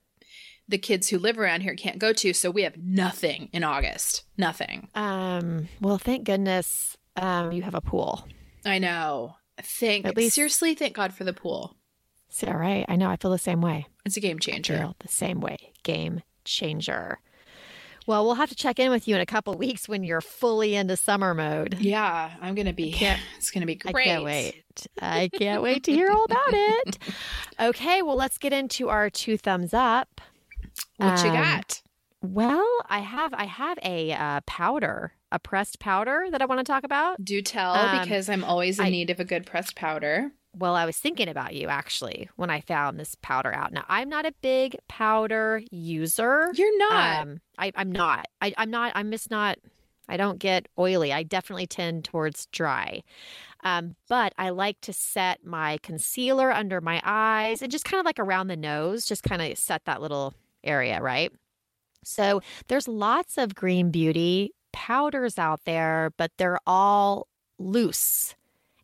the 0.68 0.78
kids 0.78 1.10
who 1.10 1.18
live 1.20 1.38
around 1.38 1.62
here 1.62 1.76
can't 1.76 2.00
go 2.00 2.14
to. 2.14 2.32
So 2.34 2.50
we 2.50 2.64
have 2.64 2.78
nothing 2.78 3.50
in 3.52 3.64
August. 3.64 4.24
Nothing. 4.38 4.88
Um, 4.96 5.68
well, 5.82 5.98
thank 5.98 6.24
goodness 6.24 6.96
um, 7.18 7.52
you 7.52 7.62
have 7.64 7.76
a 7.76 7.82
pool. 7.82 8.26
I 8.66 8.80
know. 8.80 9.36
Thank 9.62 10.06
At 10.06 10.16
least- 10.18 10.36
seriously, 10.36 10.76
thank 10.76 10.94
God 10.96 11.14
for 11.14 11.24
the 11.24 11.34
pool. 11.34 11.76
So, 12.30 12.48
right. 12.52 12.86
I 12.88 12.96
know. 12.96 13.10
I 13.10 13.18
feel 13.18 13.32
the 13.32 13.38
same 13.38 13.62
way. 13.62 13.88
It's 14.06 14.16
a 14.18 14.22
game 14.22 14.40
changer. 14.40 14.78
Feel 14.78 14.96
the 15.00 15.08
same 15.10 15.42
way. 15.42 15.58
Game 15.84 16.22
changer. 16.46 17.20
Well, 18.08 18.26
we'll 18.26 18.36
have 18.36 18.50
to 18.50 18.56
check 18.56 18.80
in 18.80 18.90
with 18.90 19.08
you 19.08 19.14
in 19.16 19.22
a 19.22 19.26
couple 19.26 19.54
weeks 19.56 19.88
when 19.88 20.04
you're 20.04 20.22
fully 20.22 20.74
into 20.76 20.96
summer 20.98 21.34
mode. 21.36 21.78
Yeah, 21.80 22.32
I'm 22.42 22.56
gonna 22.56 22.74
be. 22.74 22.96
it's 23.38 23.52
gonna 23.52 23.66
be 23.68 23.76
great. 23.76 23.96
I 23.96 24.04
can't 24.04 24.24
wait. 24.24 24.64
I 25.02 25.30
can't 25.38 25.62
wait 25.62 25.84
to 25.84 25.92
hear 25.92 26.10
all 26.10 26.24
about 26.26 26.54
it. 26.54 26.98
Okay, 27.60 28.02
well, 28.02 28.16
let's 28.16 28.40
get 28.40 28.54
into 28.54 28.90
our 28.90 29.10
two 29.12 29.38
thumbs 29.38 29.72
up. 29.72 30.20
What 30.98 31.24
you 31.24 31.30
Um, 31.30 31.36
got? 31.36 31.82
Well, 32.22 32.68
I 32.88 33.00
have 33.00 33.34
I 33.34 33.46
have 33.46 33.80
a 33.84 34.12
uh, 34.14 34.42
powder, 34.46 35.14
a 35.32 35.40
pressed 35.40 35.80
powder 35.80 36.28
that 36.32 36.42
I 36.42 36.46
want 36.46 36.60
to 36.60 36.64
talk 36.64 36.84
about. 36.84 37.24
Do 37.24 37.42
tell 37.42 37.74
um, 37.74 38.02
because 38.02 38.30
I'm 38.30 38.44
always 38.44 38.80
in 38.80 38.86
I- 38.86 38.90
need 38.90 39.10
of 39.10 39.20
a 39.20 39.26
good 39.26 39.46
pressed 39.46 39.76
powder. 39.76 40.32
Well, 40.54 40.76
I 40.76 40.86
was 40.86 40.98
thinking 40.98 41.30
about 41.30 41.56
you 41.56 41.70
actually 41.70 42.30
when 42.36 42.50
I 42.50 42.60
found 42.60 43.00
this 43.00 43.16
powder 43.22 43.54
out. 43.54 43.72
Now, 43.72 43.86
I'm 43.88 44.10
not 44.10 44.26
a 44.26 44.34
big 44.42 44.76
powder 44.90 45.64
user. 45.72 46.52
You're 46.54 46.78
not. 46.78 47.22
Um, 47.22 47.40
I, 47.58 47.72
I'm 47.76 47.90
not. 47.90 48.26
I, 48.42 48.54
I'm 48.58 48.70
not. 48.70 48.92
I'm 48.94 49.12
just 49.12 49.32
not. 49.32 49.60
I 50.10 50.18
don't 50.18 50.40
get 50.40 50.68
oily. 50.78 51.14
I 51.14 51.24
definitely 51.24 51.68
tend 51.68 52.04
towards 52.04 52.48
dry. 52.48 53.02
Um, 53.64 53.96
but 54.10 54.34
I 54.38 54.50
like 54.50 54.82
to 54.82 54.92
set 54.92 55.46
my 55.46 55.78
concealer 55.84 56.52
under 56.52 56.82
my 56.82 57.02
eyes 57.06 57.62
and 57.62 57.72
just 57.72 57.86
kind 57.86 58.00
of 58.00 58.06
like 58.06 58.20
around 58.20 58.48
the 58.48 58.58
nose, 58.58 59.06
just 59.06 59.24
kind 59.24 59.42
of 59.42 59.58
set 59.58 59.86
that 59.86 60.02
little 60.02 60.34
area, 60.66 61.02
right? 61.02 61.32
So 62.04 62.42
there's 62.68 62.88
lots 62.88 63.38
of 63.38 63.56
green 63.56 63.92
beauty 63.92 64.54
powders 64.74 65.38
out 65.38 65.62
there, 65.66 66.12
but 66.18 66.32
they're 66.38 66.60
all 66.66 67.28
loose. 67.60 68.36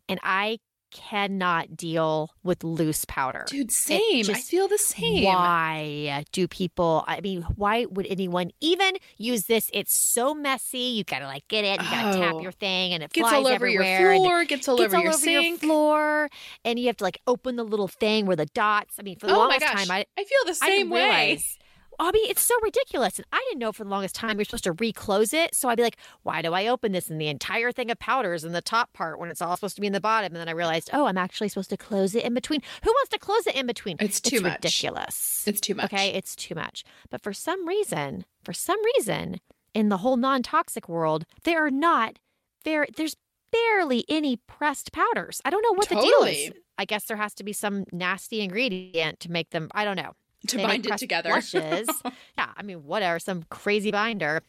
And 0.08 0.20
I 0.22 0.58
cannot 0.90 1.76
deal 1.76 2.30
with 2.42 2.64
loose 2.64 3.04
powder. 3.04 3.44
Dude, 3.46 3.70
same. 3.70 4.24
I 4.30 4.40
feel 4.40 4.68
the 4.68 4.78
same. 4.78 5.24
Why 5.24 6.24
do 6.32 6.48
people? 6.48 7.04
I 7.06 7.20
mean, 7.20 7.42
why 7.56 7.84
would 7.84 8.06
anyone 8.08 8.52
even 8.60 8.94
use 9.18 9.44
this? 9.44 9.70
It's 9.74 9.94
so 9.94 10.32
messy. 10.34 10.78
You 10.78 11.04
gotta 11.04 11.26
like 11.26 11.46
get 11.48 11.64
it. 11.64 11.82
You 11.82 11.90
gotta 11.90 12.18
Oh. 12.18 12.20
tap 12.20 12.42
your 12.42 12.52
thing, 12.52 12.94
and 12.94 13.02
it 13.02 13.12
Gets 13.12 13.28
flies 13.28 13.38
all 13.38 13.48
over 13.48 13.68
your 13.68 13.84
floor. 13.84 14.44
Gets 14.44 14.66
all 14.66 14.78
gets 14.78 14.86
over 14.94 14.96
all 14.96 15.02
your 15.02 15.12
over 15.12 15.30
your 15.30 15.58
floor, 15.58 16.28
and 16.64 16.78
you 16.78 16.86
have 16.86 16.96
to 16.98 17.04
like 17.04 17.20
open 17.26 17.56
the 17.56 17.64
little 17.64 17.88
thing 17.88 18.24
where 18.24 18.36
the 18.36 18.46
dots. 18.46 18.94
I 18.98 19.02
mean, 19.02 19.18
for 19.18 19.26
the 19.26 19.34
oh 19.34 19.38
longest 19.40 19.66
time, 19.66 19.90
I 19.90 20.06
I 20.16 20.24
feel 20.24 20.44
the 20.46 20.54
same 20.54 20.88
way. 20.88 21.02
realize. 21.02 21.58
I 21.98 22.12
mean, 22.12 22.30
it's 22.30 22.42
so 22.42 22.54
ridiculous. 22.62 23.18
And 23.18 23.26
I 23.32 23.44
didn't 23.48 23.60
know 23.60 23.72
for 23.72 23.84
the 23.84 23.90
longest 23.90 24.14
time 24.14 24.38
you're 24.38 24.44
supposed 24.44 24.64
to 24.64 24.72
reclose 24.72 25.32
it. 25.32 25.54
So 25.54 25.68
I'd 25.68 25.76
be 25.76 25.82
like, 25.82 25.96
why 26.22 26.42
do 26.42 26.54
I 26.54 26.66
open 26.66 26.92
this 26.92 27.10
and 27.10 27.20
the 27.20 27.28
entire 27.28 27.72
thing 27.72 27.90
of 27.90 27.98
powders 27.98 28.44
in 28.44 28.52
the 28.52 28.60
top 28.60 28.92
part 28.92 29.18
when 29.18 29.30
it's 29.30 29.42
all 29.42 29.56
supposed 29.56 29.74
to 29.76 29.80
be 29.80 29.86
in 29.86 29.92
the 29.92 30.00
bottom? 30.00 30.32
And 30.32 30.36
then 30.36 30.48
I 30.48 30.52
realized, 30.52 30.90
oh, 30.92 31.06
I'm 31.06 31.18
actually 31.18 31.48
supposed 31.48 31.70
to 31.70 31.76
close 31.76 32.14
it 32.14 32.24
in 32.24 32.34
between. 32.34 32.62
Who 32.84 32.90
wants 32.90 33.10
to 33.10 33.18
close 33.18 33.46
it 33.46 33.56
in 33.56 33.66
between? 33.66 33.96
It's 34.00 34.20
too 34.20 34.40
much. 34.40 34.54
ridiculous. 34.54 35.44
It's 35.46 35.60
too 35.60 35.74
much. 35.74 35.86
Okay, 35.86 36.10
it's 36.10 36.36
too 36.36 36.54
much. 36.54 36.84
But 37.10 37.22
for 37.22 37.32
some 37.32 37.66
reason, 37.66 38.24
for 38.44 38.52
some 38.52 38.78
reason, 38.96 39.40
in 39.74 39.88
the 39.88 39.98
whole 39.98 40.16
non-toxic 40.16 40.88
world, 40.88 41.24
there 41.44 41.64
are 41.64 41.70
not 41.70 42.18
very 42.64 42.88
there's 42.96 43.16
barely 43.50 44.04
any 44.08 44.36
pressed 44.36 44.92
powders. 44.92 45.40
I 45.44 45.50
don't 45.50 45.62
know 45.62 45.74
what 45.74 45.88
the 45.88 45.96
deal 45.96 46.24
is. 46.24 46.52
I 46.76 46.84
guess 46.84 47.04
there 47.06 47.16
has 47.16 47.34
to 47.34 47.44
be 47.44 47.52
some 47.52 47.84
nasty 47.92 48.40
ingredient 48.40 49.20
to 49.20 49.32
make 49.32 49.50
them. 49.50 49.68
I 49.74 49.84
don't 49.84 49.96
know. 49.96 50.12
To 50.46 50.56
They 50.56 50.62
bind 50.62 50.86
it 50.86 50.96
together. 50.98 51.30
Blushes. 51.30 51.88
yeah, 52.38 52.52
I 52.56 52.62
mean, 52.62 52.84
whatever, 52.84 53.18
some 53.18 53.44
crazy 53.50 53.90
binder. 53.90 54.42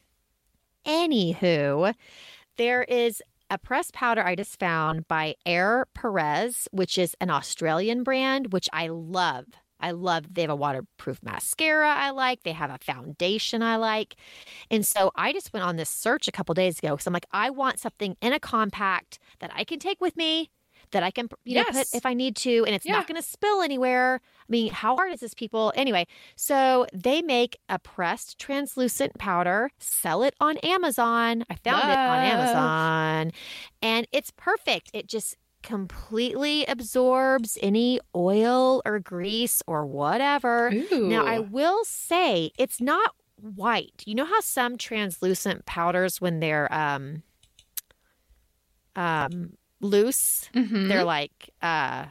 Anywho, 0.85 1.93
there 2.57 2.83
is 2.83 3.21
a 3.49 3.57
pressed 3.57 3.93
powder 3.93 4.23
I 4.23 4.35
just 4.35 4.59
found 4.59 5.07
by 5.07 5.35
Ere 5.45 5.87
Perez, 5.93 6.67
which 6.71 6.97
is 6.97 7.15
an 7.19 7.29
Australian 7.29 8.03
brand, 8.03 8.53
which 8.53 8.69
I 8.71 8.87
love. 8.87 9.45
I 9.81 9.91
love. 9.91 10.33
They 10.33 10.41
have 10.41 10.49
a 10.51 10.55
waterproof 10.55 11.23
mascara 11.23 11.89
I 11.89 12.09
like. 12.11 12.43
They 12.43 12.51
have 12.51 12.69
a 12.69 12.77
foundation 12.79 13.63
I 13.63 13.77
like. 13.77 14.15
And 14.69 14.85
so 14.85 15.11
I 15.15 15.31
just 15.31 15.53
went 15.53 15.65
on 15.65 15.77
this 15.77 15.89
search 15.89 16.27
a 16.27 16.31
couple 16.31 16.53
days 16.53 16.79
ago 16.79 16.89
because 16.91 17.07
I'm 17.07 17.13
like, 17.13 17.25
I 17.31 17.49
want 17.49 17.79
something 17.79 18.17
in 18.21 18.33
a 18.33 18.39
compact 18.39 19.19
that 19.39 19.51
I 19.55 19.63
can 19.63 19.79
take 19.79 20.01
with 20.01 20.17
me, 20.17 20.49
that 20.91 21.01
I 21.01 21.11
can, 21.11 21.29
you 21.45 21.55
know, 21.55 21.63
put 21.71 21.87
if 21.93 22.05
I 22.05 22.13
need 22.13 22.35
to, 22.37 22.65
and 22.65 22.75
it's 22.75 22.85
Yeah. 22.85 22.93
not 22.93 23.07
going 23.07 23.21
to 23.21 23.27
spill 23.27 23.61
anywhere. 23.61 24.19
I 24.49 24.51
mean, 24.51 24.71
how 24.71 24.95
hard 24.95 25.13
is 25.13 25.19
this, 25.19 25.35
people? 25.35 25.71
Anyway, 25.75 26.07
so 26.35 26.87
they 26.91 27.21
make 27.21 27.57
a 27.69 27.77
pressed 27.77 28.39
translucent 28.39 29.17
powder, 29.19 29.69
sell 29.77 30.23
it 30.23 30.33
on 30.41 30.57
Amazon. 30.57 31.43
I 31.49 31.55
found 31.55 31.83
it 31.91 31.97
on 31.97 32.17
Amazon, 32.25 33.31
and 33.83 34.07
it's 34.11 34.31
perfect. 34.31 34.89
It 34.93 35.07
just 35.07 35.37
completely 35.61 36.65
absorbs 36.65 37.57
any 37.61 37.99
oil 38.15 38.81
or 38.85 38.99
grease 38.99 39.61
or 39.67 39.85
whatever. 39.85 40.71
Ooh. 40.73 41.07
Now, 41.09 41.25
I 41.25 41.39
will 41.39 41.83
say 41.85 42.49
it's 42.57 42.81
not 42.81 43.13
white. 43.55 44.01
You 44.05 44.15
know 44.15 44.25
how 44.25 44.39
some 44.39 44.77
translucent 44.77 45.65
powders, 45.67 46.19
when 46.19 46.39
they're 46.39 46.73
um, 46.73 47.21
um, 48.95 49.53
loose, 49.81 50.49
Mhm. 50.53 50.87
they're 50.87 51.03
like 51.03 51.51
uh, 51.61 52.05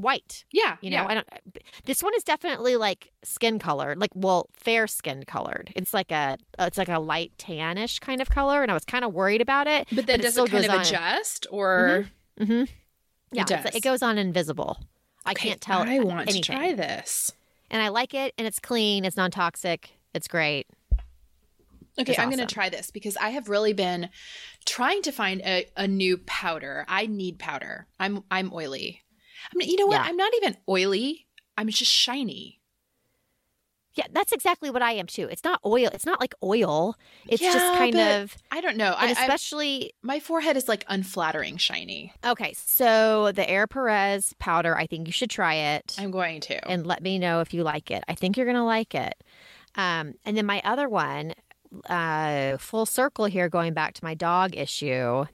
white. 0.00 0.44
yeah, 0.52 0.76
You 0.80 0.90
know, 0.90 0.96
yeah. 1.02 1.06
I 1.06 1.14
don't. 1.14 1.28
Uh, 1.32 1.36
this 1.84 2.02
one 2.02 2.14
is 2.14 2.22
definitely 2.22 2.76
like 2.76 3.10
skin 3.24 3.58
colored, 3.58 3.98
like 3.98 4.10
well, 4.14 4.48
fair 4.52 4.86
skin 4.86 5.24
colored. 5.26 5.72
It's 5.76 5.92
like 5.92 6.10
a, 6.12 6.38
uh, 6.58 6.64
it's 6.64 6.78
like 6.78 6.88
a 6.88 6.98
light 6.98 7.32
tannish 7.38 8.00
kind 8.00 8.20
of 8.20 8.30
color, 8.30 8.62
and 8.62 8.70
I 8.70 8.74
was 8.74 8.84
kind 8.84 9.04
of 9.04 9.12
worried 9.12 9.40
about 9.40 9.66
it. 9.66 9.88
but 9.92 10.06
then 10.06 10.20
it 10.20 10.22
does 10.22 10.32
still 10.32 10.44
it 10.46 10.50
kind 10.50 10.64
of 10.64 10.70
on. 10.70 10.80
adjust 10.80 11.46
or 11.50 12.06
Mm-hmm. 12.40 12.52
mm-hmm. 12.52 12.64
Yeah, 13.32 13.42
it's 13.42 13.50
like- 13.50 13.64
does. 13.64 13.74
it 13.76 13.82
goes 13.82 14.02
on 14.02 14.16
invisible. 14.18 14.78
I 15.26 15.32
Okay, 15.32 15.48
can't 15.48 15.60
tell. 15.60 15.80
I 15.82 15.98
want 15.98 16.22
anything. 16.30 16.42
to 16.42 16.52
try 16.52 16.72
this. 16.72 17.32
and 17.70 17.82
I 17.82 17.88
like 17.88 18.14
it, 18.14 18.32
and 18.38 18.46
it's 18.46 18.58
clean. 18.60 19.04
It's 19.04 19.16
non 19.16 19.30
toxic. 19.30 19.90
It's 20.14 20.28
great. 20.28 20.66
Okay, 22.00 22.12
It's 22.12 22.18
I'm 22.20 22.28
going 22.30 22.38
to 22.38 22.46
try 22.54 22.68
this 22.68 22.90
because 22.92 23.16
I 23.16 23.30
have 23.30 23.48
really 23.48 23.72
been 23.72 24.08
trying 24.64 25.02
to 25.02 25.10
find 25.12 25.40
a, 25.42 25.66
a 25.76 25.88
new 25.88 26.16
powder. 26.18 26.84
I 26.88 27.06
need 27.06 27.38
powder. 27.40 27.86
I'm 27.98 28.22
I'm 28.30 28.52
oily. 28.54 29.02
I 29.52 29.56
mean, 29.56 29.68
you 29.68 29.76
know 29.76 29.86
what? 29.86 30.00
Yeah. 30.00 30.06
I'm 30.06 30.16
not 30.16 30.32
even 30.36 30.56
oily. 30.68 31.26
I'm 31.56 31.68
just 31.68 31.90
shiny. 31.90 32.60
Yeah, 33.94 34.04
that's 34.12 34.30
exactly 34.30 34.70
what 34.70 34.80
I 34.80 34.92
am 34.92 35.06
too. 35.08 35.26
It's 35.28 35.42
not 35.42 35.60
oil. 35.66 35.90
It's 35.92 36.06
not 36.06 36.20
like 36.20 36.32
oil. 36.40 36.94
It's 37.26 37.42
Yeah, 37.42 37.52
just 37.52 37.74
kind 37.74 37.96
of, 37.98 38.36
I 38.52 38.60
don't 38.60 38.76
know. 38.76 38.92
I, 38.96 39.06
and 39.08 39.18
I, 39.18 39.22
especially 39.22 39.92
my 40.02 40.20
forehead 40.20 40.56
is 40.56 40.68
like 40.68 40.84
unflattering 40.88 41.56
shiny. 41.56 42.12
okay. 42.24 42.52
So 42.56 43.32
the 43.32 43.48
Ere 43.50 43.66
Perez 43.66 44.34
powder, 44.38 44.76
I 44.76 44.86
think 44.86 45.08
you 45.08 45.12
should 45.12 45.30
try 45.30 45.54
it 45.54 45.96
I'm 45.98 46.12
going 46.12 46.40
to. 46.42 46.68
and 46.68 46.86
let 46.86 47.02
me 47.02 47.18
know 47.18 47.40
if 47.40 47.52
you 47.52 47.64
like 47.64 47.90
it. 47.90 48.04
I 48.06 48.14
think 48.14 48.36
you're 48.36 48.46
gonna 48.46 48.64
like 48.64 48.94
it. 48.94 49.14
Um, 49.74 50.14
and 50.24 50.36
then 50.36 50.46
my 50.46 50.62
other 50.64 50.88
one, 50.88 51.34
uh, 51.88 52.56
full 52.58 52.86
circle 52.86 53.24
here, 53.24 53.48
going 53.48 53.74
back 53.74 53.94
to 53.94 54.04
my 54.04 54.14
dog 54.14 54.56
issue. 54.56 55.24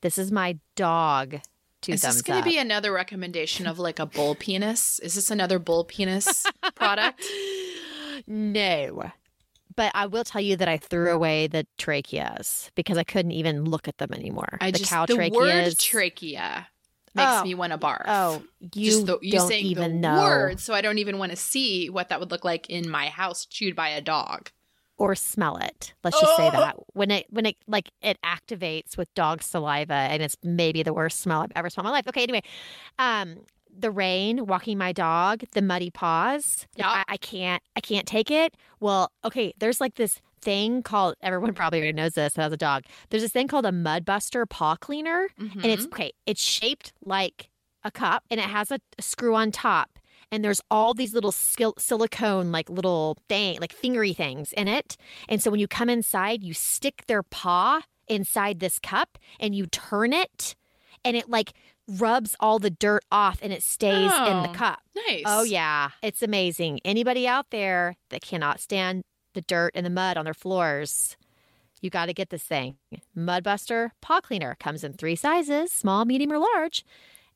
This 0.00 0.18
is 0.18 0.32
my 0.32 0.58
dog. 0.74 1.36
Two 1.82 1.92
is 1.92 2.02
this 2.02 2.20
going 2.22 2.42
to 2.42 2.48
be 2.48 2.58
another 2.58 2.92
recommendation 2.92 3.66
of 3.66 3.78
like 3.78 3.98
a 3.98 4.06
bull 4.16 4.34
penis? 4.34 4.98
Is 5.00 5.14
this 5.14 5.30
another 5.30 5.58
bull 5.58 5.84
penis 5.84 6.44
product? 6.74 7.24
No. 8.26 9.10
But 9.76 9.92
I 9.94 10.06
will 10.06 10.24
tell 10.24 10.40
you 10.42 10.56
that 10.56 10.68
I 10.68 10.76
threw 10.76 11.10
away 11.10 11.46
the 11.46 11.66
tracheas 11.78 12.70
because 12.74 12.98
I 12.98 13.04
couldn't 13.04 13.32
even 13.32 13.64
look 13.64 13.88
at 13.88 13.96
them 13.98 14.12
anymore. 14.12 14.58
I 14.60 14.70
the 14.70 14.78
just 14.78 14.90
cow 14.90 15.06
the 15.06 15.14
tracheas. 15.14 15.30
word 15.34 15.78
trachea 15.78 16.68
makes 17.14 17.30
Oh. 17.30 17.44
me 17.44 17.54
want 17.54 17.72
to 17.72 17.78
barf. 17.78 18.04
oh, 18.06 18.42
you 18.74 19.04
the, 19.04 19.18
you 19.22 19.32
don't 19.32 19.48
saying 19.48 19.64
even 19.66 19.92
the 19.94 20.08
know 20.08 20.22
word, 20.22 20.60
so 20.60 20.74
I 20.74 20.80
don't 20.82 20.98
even 20.98 21.18
want 21.18 21.30
to 21.30 21.36
see 21.36 21.88
what 21.88 22.10
that 22.10 22.20
would 22.20 22.30
look 22.30 22.44
like 22.44 22.68
in 22.68 22.90
my 22.90 23.06
house 23.08 23.46
chewed 23.46 23.74
by 23.74 23.88
a 23.88 24.00
dog. 24.02 24.50
Or 25.00 25.14
smell 25.14 25.56
it. 25.56 25.94
Let's 26.04 26.20
just 26.20 26.36
say 26.36 26.48
Oh. 26.48 26.50
that 26.52 26.76
when 26.92 27.10
it 27.10 27.26
when 27.30 27.46
it 27.46 27.56
like 27.66 27.90
it 28.02 28.18
activates 28.24 28.96
with 28.98 29.12
dog 29.14 29.42
saliva, 29.42 29.94
and 29.94 30.22
it's 30.22 30.36
maybe 30.42 30.82
the 30.82 30.92
worst 30.92 31.20
smell 31.20 31.40
I've 31.42 31.52
ever 31.56 31.70
smelled 31.70 31.86
in 31.86 31.90
my 31.90 31.96
life. 31.96 32.06
Okay, 32.08 32.22
anyway, 32.22 32.42
um, 32.98 33.38
the 33.76 33.90
rain, 33.90 34.44
walking 34.46 34.76
my 34.76 34.92
dog, 34.92 35.42
the 35.52 35.62
muddy 35.62 35.90
paws. 35.90 36.66
Yeah. 36.76 36.88
I, 36.88 37.04
I 37.08 37.16
can't 37.16 37.62
I 37.76 37.80
can't 37.80 38.06
take 38.06 38.30
it. 38.30 38.54
Well, 38.78 39.10
okay, 39.24 39.54
there's 39.58 39.80
like 39.80 39.94
this 39.94 40.20
thing 40.42 40.82
called 40.82 41.14
everyone 41.22 41.54
probably 41.60 41.78
already 41.80 41.94
knows 41.94 42.12
this 42.14 42.36
has 42.36 42.52
a 42.52 42.56
dog. 42.56 42.84
There's 43.08 43.22
this 43.22 43.32
thing 43.32 43.48
called 43.48 43.64
a 43.66 43.70
MudBuster 43.72 44.48
paw 44.48 44.76
cleaner. 44.76 45.28
and 45.38 45.64
it's 45.64 45.84
Mhm. 45.86 45.92
okay 45.92 46.12
it's 46.26 46.42
shaped 46.42 46.92
like 47.04 47.48
a 47.84 47.90
cup 47.90 48.24
and 48.30 48.38
it 48.38 48.44
has 48.46 48.70
a, 48.70 48.78
a 48.98 49.02
screw 49.02 49.34
on 49.34 49.50
top 49.50 49.98
and 50.32 50.44
there's 50.44 50.60
all 50.70 50.94
these 50.94 51.12
little 51.14 51.32
sil- 51.32 51.78
silicone 51.78 52.52
like 52.52 52.68
little 52.70 53.16
thing 53.28 53.58
like 53.60 53.72
fingery 53.74 54.14
things 54.14 54.52
in 54.54 54.68
it 54.68 54.96
and 55.28 55.42
so 55.42 55.50
when 55.50 55.60
you 55.60 55.68
come 55.68 55.88
inside 55.88 56.42
you 56.42 56.54
stick 56.54 57.04
their 57.06 57.22
paw 57.22 57.80
inside 58.08 58.60
this 58.60 58.78
cup 58.78 59.18
and 59.38 59.54
you 59.54 59.66
turn 59.66 60.12
it 60.12 60.54
and 61.04 61.16
it 61.16 61.28
like 61.28 61.52
rubs 61.88 62.36
all 62.40 62.58
the 62.58 62.70
dirt 62.70 63.04
off 63.10 63.38
and 63.42 63.52
it 63.52 63.62
stays 63.62 64.12
in 64.12 64.12
Oh. 64.12 64.42
the 64.42 64.56
cup 64.56 64.78
oh, 64.96 65.02
nice. 65.08 65.22
oh 65.26 65.42
yeah 65.44 65.90
it's 66.02 66.22
amazing 66.22 66.80
anybody 66.84 67.26
out 67.26 67.46
there 67.50 67.96
that 68.10 68.22
cannot 68.22 68.60
stand 68.60 69.02
the 69.34 69.40
dirt 69.42 69.72
and 69.74 69.84
the 69.86 69.90
mud 69.90 70.16
on 70.16 70.24
their 70.24 70.34
floors 70.34 71.16
you 71.82 71.88
got 71.88 72.06
to 72.06 72.12
get 72.12 72.28
this 72.28 72.42
thing. 72.42 72.76
Mudbuster 73.16 73.92
Paw 74.02 74.20
Cleaner 74.20 74.54
comes 74.60 74.84
in 74.84 74.92
three 74.92 75.16
sizes 75.16 75.72
small, 75.72 76.04
medium, 76.04 76.30
or 76.30 76.38
large. 76.38 76.84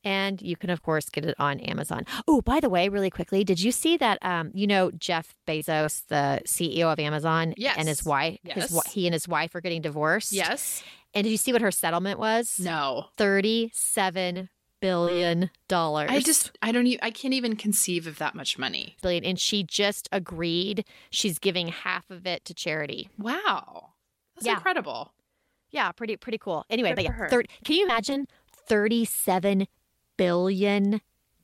And 0.04 0.40
you 0.42 0.54
can, 0.56 0.68
of 0.70 0.82
course, 0.82 1.08
get 1.08 1.24
it 1.24 1.34
on 1.38 1.60
Amazon. 1.60 2.04
Oh, 2.28 2.42
by 2.42 2.60
the 2.60 2.68
way, 2.68 2.88
really 2.90 3.10
quickly, 3.10 3.42
did 3.42 3.60
you 3.60 3.72
see 3.72 3.96
that? 3.96 4.18
Um, 4.22 4.50
you 4.52 4.66
know, 4.66 4.90
Jeff 4.92 5.34
Bezos, 5.48 6.06
the 6.08 6.42
CEO 6.46 6.92
of 6.92 6.98
Amazon, 6.98 7.54
Yes. 7.56 7.76
and 7.78 7.88
his 7.88 8.04
wife, 8.04 8.38
Yes. 8.44 8.68
wi- 8.68 8.82
he 8.90 9.06
and 9.06 9.14
his 9.14 9.26
wife 9.26 9.54
are 9.54 9.60
getting 9.62 9.80
divorced. 9.82 10.32
Yes. 10.32 10.82
And 11.14 11.24
did 11.24 11.30
you 11.30 11.36
see 11.38 11.52
what 11.52 11.62
her 11.62 11.70
settlement 11.70 12.18
was? 12.18 12.58
No. 12.60 13.06
thirty-seven 13.16 14.50
billion 14.80 15.50
dollars. 15.68 16.10
I 16.10 16.20
just 16.20 16.50
I 16.60 16.70
don't 16.72 16.86
even 16.86 17.00
I 17.02 17.10
can't 17.10 17.32
even 17.32 17.56
conceive 17.56 18.06
of 18.06 18.18
that 18.18 18.34
much 18.34 18.58
money. 18.58 18.96
billion, 19.00 19.24
and 19.24 19.38
she 19.40 19.62
just 19.62 20.08
agreed 20.12 20.84
she's 21.10 21.38
giving 21.38 21.68
half 21.68 22.10
of 22.10 22.26
it 22.26 22.44
to 22.44 22.52
charity. 22.52 23.08
Wow. 23.16 23.92
That's 24.34 24.46
Yeah. 24.46 24.54
incredible. 24.54 25.14
Yeah, 25.70 25.90
pretty 25.92 26.16
pretty 26.16 26.38
cool. 26.38 26.66
Anyway, 26.68 26.90
Good 26.90 26.96
but 26.96 27.04
yeah, 27.04 27.12
her. 27.12 27.28
third, 27.28 27.48
can 27.64 27.76
you 27.76 27.84
imagine 27.84 28.26
thirty-seven 28.52 29.66
billion 30.16 31.00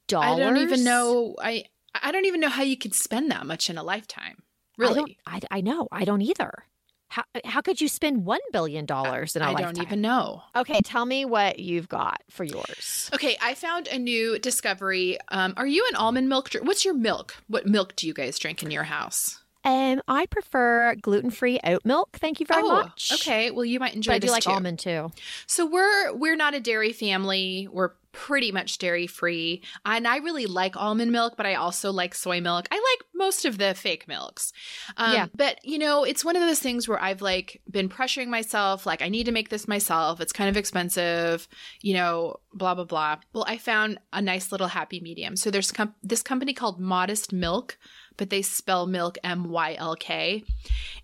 dollars? 0.07 0.41
I 0.41 0.45
don't 0.45 0.59
even 0.59 0.85
know 0.85 1.37
I 1.41 1.65
I 1.95 2.13
don't 2.13 2.27
even 2.27 2.41
know 2.41 2.49
how 2.49 2.63
you 2.63 2.77
could 2.77 2.95
spend 2.95 3.31
that 3.31 3.47
much 3.47 3.69
in 3.71 3.77
a 3.79 3.83
lifetime. 3.83 4.43
Really. 4.79 5.19
I, 5.27 5.37
I, 5.37 5.59
I 5.59 5.61
know. 5.61 5.89
I 5.93 6.05
don't 6.05 6.23
either. 6.23 6.65
How 7.09 7.25
how 7.45 7.61
could 7.61 7.81
you 7.81 7.89
spend 7.89 8.25
one 8.25 8.41
billion 8.53 8.87
dollars 8.87 9.35
in 9.35 9.43
a 9.43 9.47
I 9.47 9.49
lifetime? 9.49 9.69
I 9.69 9.73
don't 9.73 9.83
even 9.83 10.01
know. 10.01 10.43
Okay, 10.55 10.81
tell 10.85 11.05
me 11.05 11.25
what 11.25 11.59
you've 11.59 11.89
got 11.89 12.23
for 12.31 12.45
yours. 12.45 13.11
Okay, 13.13 13.37
I 13.43 13.55
found 13.55 13.89
a 13.89 13.99
new 13.99 14.39
discovery. 14.39 15.19
Um, 15.29 15.53
are 15.57 15.67
you 15.67 15.85
an 15.91 15.97
almond 15.97 16.29
milk? 16.29 16.51
dr- 16.51 16.65
What's 16.65 16.85
your 16.85 16.95
milk? 16.95 17.35
What 17.49 17.67
milk 17.67 17.97
do 17.97 18.07
you 18.07 18.15
guys 18.15 18.39
drink 18.39 18.63
in 18.63 18.71
your 18.71 18.85
house? 18.85 19.41
Um, 19.65 20.01
I 20.09 20.25
prefer 20.27 20.95
gluten-free 21.03 21.61
oat 21.65 21.85
milk. 21.85 22.11
Thank 22.15 22.41
you 22.41 22.47
very 22.47 22.63
oh, 22.63 22.69
much. 22.69 23.11
okay. 23.13 23.51
Well, 23.51 23.65
you 23.65 23.79
might 23.81 23.95
enjoy 23.95 24.13
but 24.13 24.17
I 24.17 24.19
do 24.21 24.31
like 24.31 24.45
too. 24.45 24.51
almond 24.51 24.79
too. 24.79 25.11
So 25.49 25.67
we're 25.67 26.15
we're 26.15 26.37
not 26.37 26.55
a 26.55 26.61
dairy 26.61 26.93
family. 26.93 27.69
We're 27.71 27.91
pretty 28.13 28.51
much 28.53 28.79
dairy 28.79 29.07
free. 29.07 29.63
And 29.85 30.07
I 30.07 30.17
really 30.17 30.47
like 30.47 30.77
almond 30.77 31.13
milk, 31.13 31.35
but 31.37 31.47
I 31.47 31.55
also 31.55 31.93
like 31.93 32.15
soy 32.15 32.41
milk. 32.41 32.67
I 32.71 32.75
like 32.75 33.07
most 33.15 33.45
of 33.45 33.59
the 33.59 33.75
fake 33.75 34.09
milks. 34.09 34.53
Um, 34.97 35.13
Yeah. 35.13 35.27
But 35.35 35.65
you 35.65 35.79
know, 35.79 36.05
it's 36.05 36.25
one 36.25 36.37
of 36.37 36.43
those 36.43 36.59
things 36.61 36.89
where 36.89 37.01
I've 37.03 37.23
like 37.23 37.61
been 37.71 37.89
pressuring 37.89 38.29
myself, 38.29 38.87
like 38.87 39.03
I 39.03 39.09
need 39.09 39.25
to 39.27 39.33
make 39.33 39.49
this 39.49 39.69
myself. 39.69 40.21
It's 40.21 40.33
kind 40.33 40.51
of 40.51 40.57
expensive, 40.57 41.47
you 41.83 41.95
know, 41.95 42.37
blah 42.53 42.75
blah 42.75 42.85
blah. 42.85 43.17
Well, 43.33 43.45
I 43.47 43.59
found 43.59 43.99
a 44.13 44.21
nice 44.21 44.51
little 44.53 44.69
happy 44.69 45.01
medium. 45.01 45.37
So 45.37 45.51
there's 45.51 45.71
com- 45.73 45.95
this 46.03 46.23
company 46.23 46.53
called 46.53 46.81
Modest 46.81 47.33
Mylk, 47.33 47.77
but 48.17 48.31
they 48.31 48.43
spell 48.43 48.87
milk 48.87 49.19
M 49.23 49.51
Y 49.51 49.75
L 49.79 49.95
K. 49.97 50.45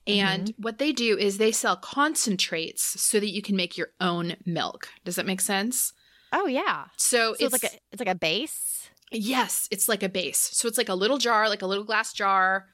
And 0.09 0.55
what 0.59 0.79
they 0.79 0.93
do 0.93 1.17
is 1.19 1.39
they 1.39 1.51
sell 1.53 1.77
concentrates 1.77 3.01
so 3.01 3.19
that 3.19 3.31
you 3.33 3.43
can 3.43 3.57
make 3.57 3.77
your 3.77 3.89
own 4.01 4.37
milk. 4.45 4.89
Does 5.05 5.17
that 5.17 5.27
make 5.27 5.41
sense? 5.41 5.93
Oh 6.33 6.47
yeah. 6.47 6.87
So, 6.97 7.35
So 7.35 7.47
it's, 7.47 7.53
like 7.53 7.65
a 7.65 7.77
it's 7.93 8.01
like 8.01 8.09
a 8.09 8.15
base. 8.15 8.91
yes, 9.13 9.69
it's 9.71 9.89
like 9.89 10.03
a 10.03 10.09
base. 10.09 10.51
So 10.53 10.69
it's 10.69 10.79
like 10.79 10.89
a 10.89 10.95
little 10.95 11.19
jar, 11.19 11.49
like 11.49 11.63
a 11.63 11.67
little 11.67 11.85
glass 11.85 12.13
jar, 12.13 12.67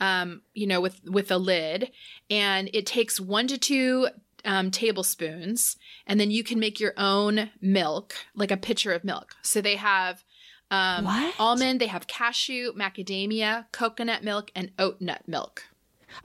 um, 0.00 0.42
you 0.54 0.66
know, 0.66 0.80
with 0.80 1.00
with 1.04 1.30
a 1.30 1.38
lid, 1.38 1.90
and 2.30 2.70
it 2.72 2.86
takes 2.86 3.20
one 3.20 3.46
to 3.48 3.58
two 3.58 4.08
um, 4.44 4.70
tablespoons, 4.70 5.76
and 6.06 6.18
then 6.18 6.30
you 6.30 6.42
can 6.42 6.58
make 6.58 6.80
your 6.80 6.94
own 6.96 7.50
milk, 7.60 8.14
like 8.34 8.50
a 8.50 8.56
pitcher 8.56 8.92
of 8.92 9.04
milk. 9.04 9.34
So 9.42 9.60
they 9.60 9.76
have 9.76 10.24
um, 10.70 11.06
almond, 11.38 11.80
they 11.80 11.88
have 11.88 12.06
cashew, 12.06 12.72
macadamia, 12.74 13.66
coconut 13.72 14.22
milk, 14.22 14.50
and 14.54 14.70
oat 14.78 15.00
nut 15.00 15.22
milk. 15.26 15.64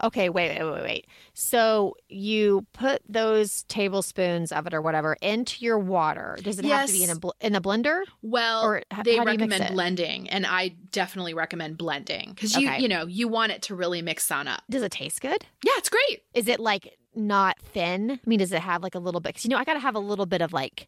Okay, 0.04 0.30
wait, 0.30 0.58
wait, 0.60 0.72
wait, 0.72 0.84
wait. 0.84 1.08
So 1.34 1.96
you 2.10 2.66
put 2.74 3.02
those 3.08 3.64
tablespoons 3.64 4.52
of 4.52 4.68
it 4.68 4.74
or 4.74 4.82
whatever 4.82 5.18
into 5.22 5.64
your 5.64 5.78
water. 5.80 6.38
Does 6.42 6.60
it 6.60 6.66
have 6.66 6.88
to 6.88 6.94
be 6.94 7.04
in 7.04 7.10
a 7.10 7.16
bl- 7.20 7.30
in 7.42 7.56
a 7.56 7.62
blender? 7.62 8.02
Well, 8.22 8.64
Or 8.64 8.78
h- 8.78 8.84
they 9.04 9.18
how 9.18 9.24
do 9.26 9.32
you 9.32 9.38
mix 9.38 9.52
recommend 9.52 9.74
blending, 9.74 10.30
and 10.30 10.46
I 10.46 10.70
definitely 10.92 11.34
recommend 11.34 11.78
blending 11.78 12.30
because 12.30 12.56
you 12.56 12.68
Okay. 12.70 12.82
you 12.82 12.88
know 12.88 13.06
you 13.06 13.28
want 13.28 13.52
it 13.52 13.62
to 13.64 13.76
really 13.76 14.02
mix 14.02 14.32
on 14.32 14.48
up. 14.48 14.64
Does 14.70 14.82
it 14.84 14.92
taste 14.92 15.22
good? 15.22 15.46
Yeah, 15.64 15.74
it's 15.78 15.90
great. 15.90 16.24
Is 16.34 16.48
it 16.48 16.60
like 16.60 16.98
not 17.16 17.58
thin? 17.60 18.12
I 18.12 18.20
mean, 18.30 18.40
does 18.40 18.52
it 18.52 18.62
have 18.62 18.84
like 18.84 18.96
a 18.96 19.00
little 19.00 19.22
bit? 19.22 19.30
Because 19.30 19.46
you 19.46 19.50
know, 19.50 19.58
I 19.58 19.64
gotta 19.64 19.80
have 19.80 19.96
a 19.96 20.00
little 20.00 20.26
bit 20.26 20.42
of 20.42 20.54
like. 20.54 20.88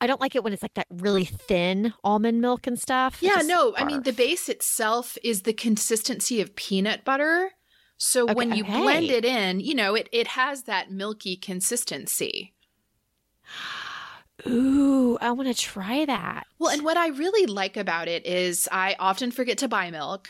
I 0.00 0.06
don't 0.08 0.20
like 0.20 0.34
it 0.34 0.42
when 0.42 0.52
it's 0.52 0.60
like 0.60 0.74
that 0.74 0.88
really 0.90 1.24
thin 1.24 1.94
almond 2.02 2.40
milk 2.40 2.66
and 2.66 2.78
stuff. 2.78 3.18
Yeah, 3.20 3.42
no, 3.44 3.74
I 3.76 3.84
mean 3.84 4.02
the 4.02 4.12
base 4.12 4.48
itself 4.48 5.16
is 5.22 5.42
the 5.42 5.52
consistency 5.52 6.40
of 6.40 6.54
peanut 6.56 7.04
butter. 7.04 7.52
So 7.96 8.32
when 8.32 8.54
you 8.54 8.64
okay. 8.64 8.80
blend 8.80 9.06
it 9.06 9.24
in, 9.24 9.60
you 9.60 9.74
know, 9.74 9.94
it 9.94 10.08
it 10.12 10.28
has 10.28 10.64
that 10.64 10.90
milky 10.90 11.36
consistency. 11.36 12.52
Ooh, 14.46 15.16
I 15.20 15.30
want 15.30 15.48
to 15.48 15.54
try 15.54 16.04
that. 16.04 16.44
Well, 16.58 16.70
and 16.70 16.84
what 16.84 16.96
I 16.96 17.08
really 17.08 17.46
like 17.46 17.76
about 17.76 18.08
it 18.08 18.26
is 18.26 18.68
I 18.70 18.96
often 18.98 19.30
forget 19.30 19.58
to 19.58 19.68
buy 19.68 19.90
milk. 19.90 20.28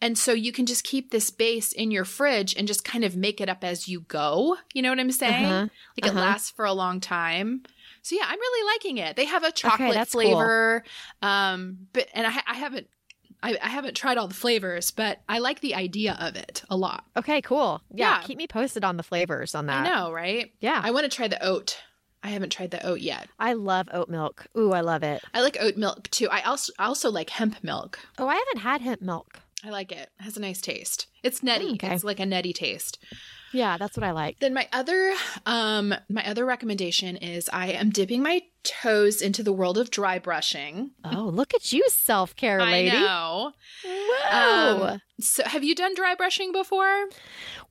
And 0.00 0.18
so 0.18 0.32
you 0.32 0.52
can 0.52 0.66
just 0.66 0.84
keep 0.84 1.10
this 1.10 1.30
base 1.30 1.72
in 1.72 1.90
your 1.90 2.04
fridge 2.04 2.54
and 2.56 2.68
just 2.68 2.84
kind 2.84 3.04
of 3.04 3.16
make 3.16 3.40
it 3.40 3.48
up 3.48 3.64
as 3.64 3.88
you 3.88 4.00
go. 4.00 4.56
You 4.74 4.82
know 4.82 4.90
what 4.90 5.00
I'm 5.00 5.10
saying? 5.10 5.44
Uh-huh, 5.46 5.68
Like 5.96 6.06
it 6.06 6.10
uh-huh. 6.10 6.20
lasts 6.20 6.50
for 6.50 6.64
a 6.64 6.72
long 6.72 7.00
time. 7.00 7.62
So 8.02 8.14
yeah, 8.14 8.26
I'm 8.26 8.38
really 8.38 8.74
liking 8.74 8.98
it. 8.98 9.16
They 9.16 9.24
have 9.24 9.44
a 9.44 9.52
chocolate 9.52 9.94
cool. 9.96 10.04
flavor. 10.04 10.84
Um, 11.22 11.88
but 11.92 12.08
and 12.12 12.26
I, 12.26 12.42
I 12.46 12.54
haven't 12.54 12.88
I, 13.44 13.56
I 13.62 13.68
haven't 13.68 13.94
tried 13.94 14.16
all 14.18 14.26
the 14.26 14.34
flavors, 14.34 14.90
but 14.90 15.20
I 15.28 15.38
like 15.38 15.60
the 15.60 15.74
idea 15.74 16.16
of 16.18 16.34
it 16.34 16.62
a 16.70 16.76
lot. 16.76 17.04
Okay, 17.16 17.40
cool. 17.42 17.82
Yeah, 17.92 18.16
Yeah. 18.18 18.22
keep 18.26 18.38
me 18.38 18.46
posted 18.48 18.82
on 18.84 18.96
the 18.96 19.02
flavors 19.02 19.54
on 19.54 19.66
that. 19.66 19.86
I 19.86 19.88
know, 19.88 20.10
right? 20.10 20.50
Yeah, 20.60 20.80
I 20.82 20.90
want 20.90 21.04
to 21.10 21.14
try 21.14 21.28
the 21.28 21.44
oat. 21.46 21.78
I 22.22 22.28
haven't 22.28 22.50
tried 22.50 22.70
the 22.70 22.84
oat 22.86 23.00
yet. 23.02 23.28
I 23.38 23.52
love 23.52 23.86
oat 23.92 24.08
milk. 24.08 24.46
Ooh, 24.56 24.72
I 24.72 24.80
love 24.80 25.02
it. 25.02 25.22
I 25.34 25.42
like 25.42 25.58
oat 25.60 25.76
milk 25.76 26.08
too. 26.10 26.28
I 26.30 26.40
also 26.40 26.72
I 26.78 26.86
also 26.86 27.10
like 27.10 27.28
hemp 27.28 27.62
milk. 27.62 27.98
Oh, 28.18 28.26
I 28.26 28.34
haven't 28.36 28.60
had 28.62 28.80
hemp 28.80 29.02
milk. 29.02 29.40
I 29.62 29.68
like 29.70 29.92
it. 29.92 30.08
It 30.18 30.22
has 30.22 30.36
a 30.38 30.40
nice 30.40 30.60
taste. 30.62 31.06
It's 31.22 31.42
nutty. 31.42 31.72
Mm, 31.72 31.74
okay. 31.74 31.94
It's 31.94 32.02
like 32.04 32.20
a 32.20 32.26
nutty 32.26 32.52
taste. 32.54 32.98
Yeah, 33.54 33.78
that's 33.78 33.96
what 33.96 34.04
I 34.04 34.10
like. 34.10 34.40
Then 34.40 34.52
my 34.52 34.68
other 34.72 35.14
um 35.46 35.94
my 36.10 36.28
other 36.28 36.44
recommendation 36.44 37.16
is 37.16 37.48
I 37.52 37.68
am 37.68 37.90
dipping 37.90 38.22
my 38.22 38.42
toes 38.64 39.22
into 39.22 39.42
the 39.42 39.52
world 39.52 39.78
of 39.78 39.90
dry 39.90 40.18
brushing. 40.18 40.90
Oh, 41.04 41.30
look 41.32 41.54
at 41.54 41.72
you, 41.72 41.84
self 41.88 42.34
care 42.34 42.60
lady. 42.60 42.90
I 42.90 43.00
know. 43.00 43.52
Whoa. 43.84 44.88
Um, 44.88 45.00
so 45.20 45.44
have 45.44 45.62
you 45.62 45.74
done 45.74 45.94
dry 45.94 46.14
brushing 46.14 46.52
before? 46.52 47.06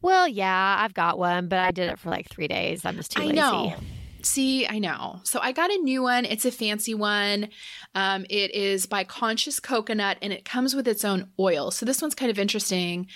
well, 0.01 0.27
yeah, 0.27 0.77
I've 0.79 0.93
got 0.93 1.19
one, 1.19 1.47
but 1.47 1.59
I 1.59 1.71
did 1.71 1.89
it 1.89 1.99
for 1.99 2.09
like 2.09 2.29
three 2.29 2.47
days. 2.47 2.85
I'm 2.85 2.95
just 2.95 3.11
too 3.11 3.21
I 3.21 3.25
lazy. 3.25 3.35
know. 3.35 3.73
See, 4.21 4.65
I 4.65 4.79
know. 4.79 5.19
So 5.25 5.39
I 5.41 5.51
got 5.51 5.69
a 5.69 5.77
new 5.77 6.01
one. 6.01 6.23
It's 6.23 6.45
a 6.45 6.51
fancy 6.51 6.93
one. 6.93 7.49
Um, 7.93 8.25
it 8.29 8.55
is 8.55 8.85
by 8.85 9.03
Conscious 9.03 9.59
Coconut 9.59 10.17
and 10.21 10.31
it 10.31 10.45
comes 10.45 10.73
with 10.73 10.87
its 10.87 11.03
own 11.03 11.29
oil. 11.37 11.71
So 11.71 11.85
this 11.85 12.01
one's 12.01 12.15
kind 12.15 12.31
of 12.31 12.39
interesting 12.39 13.07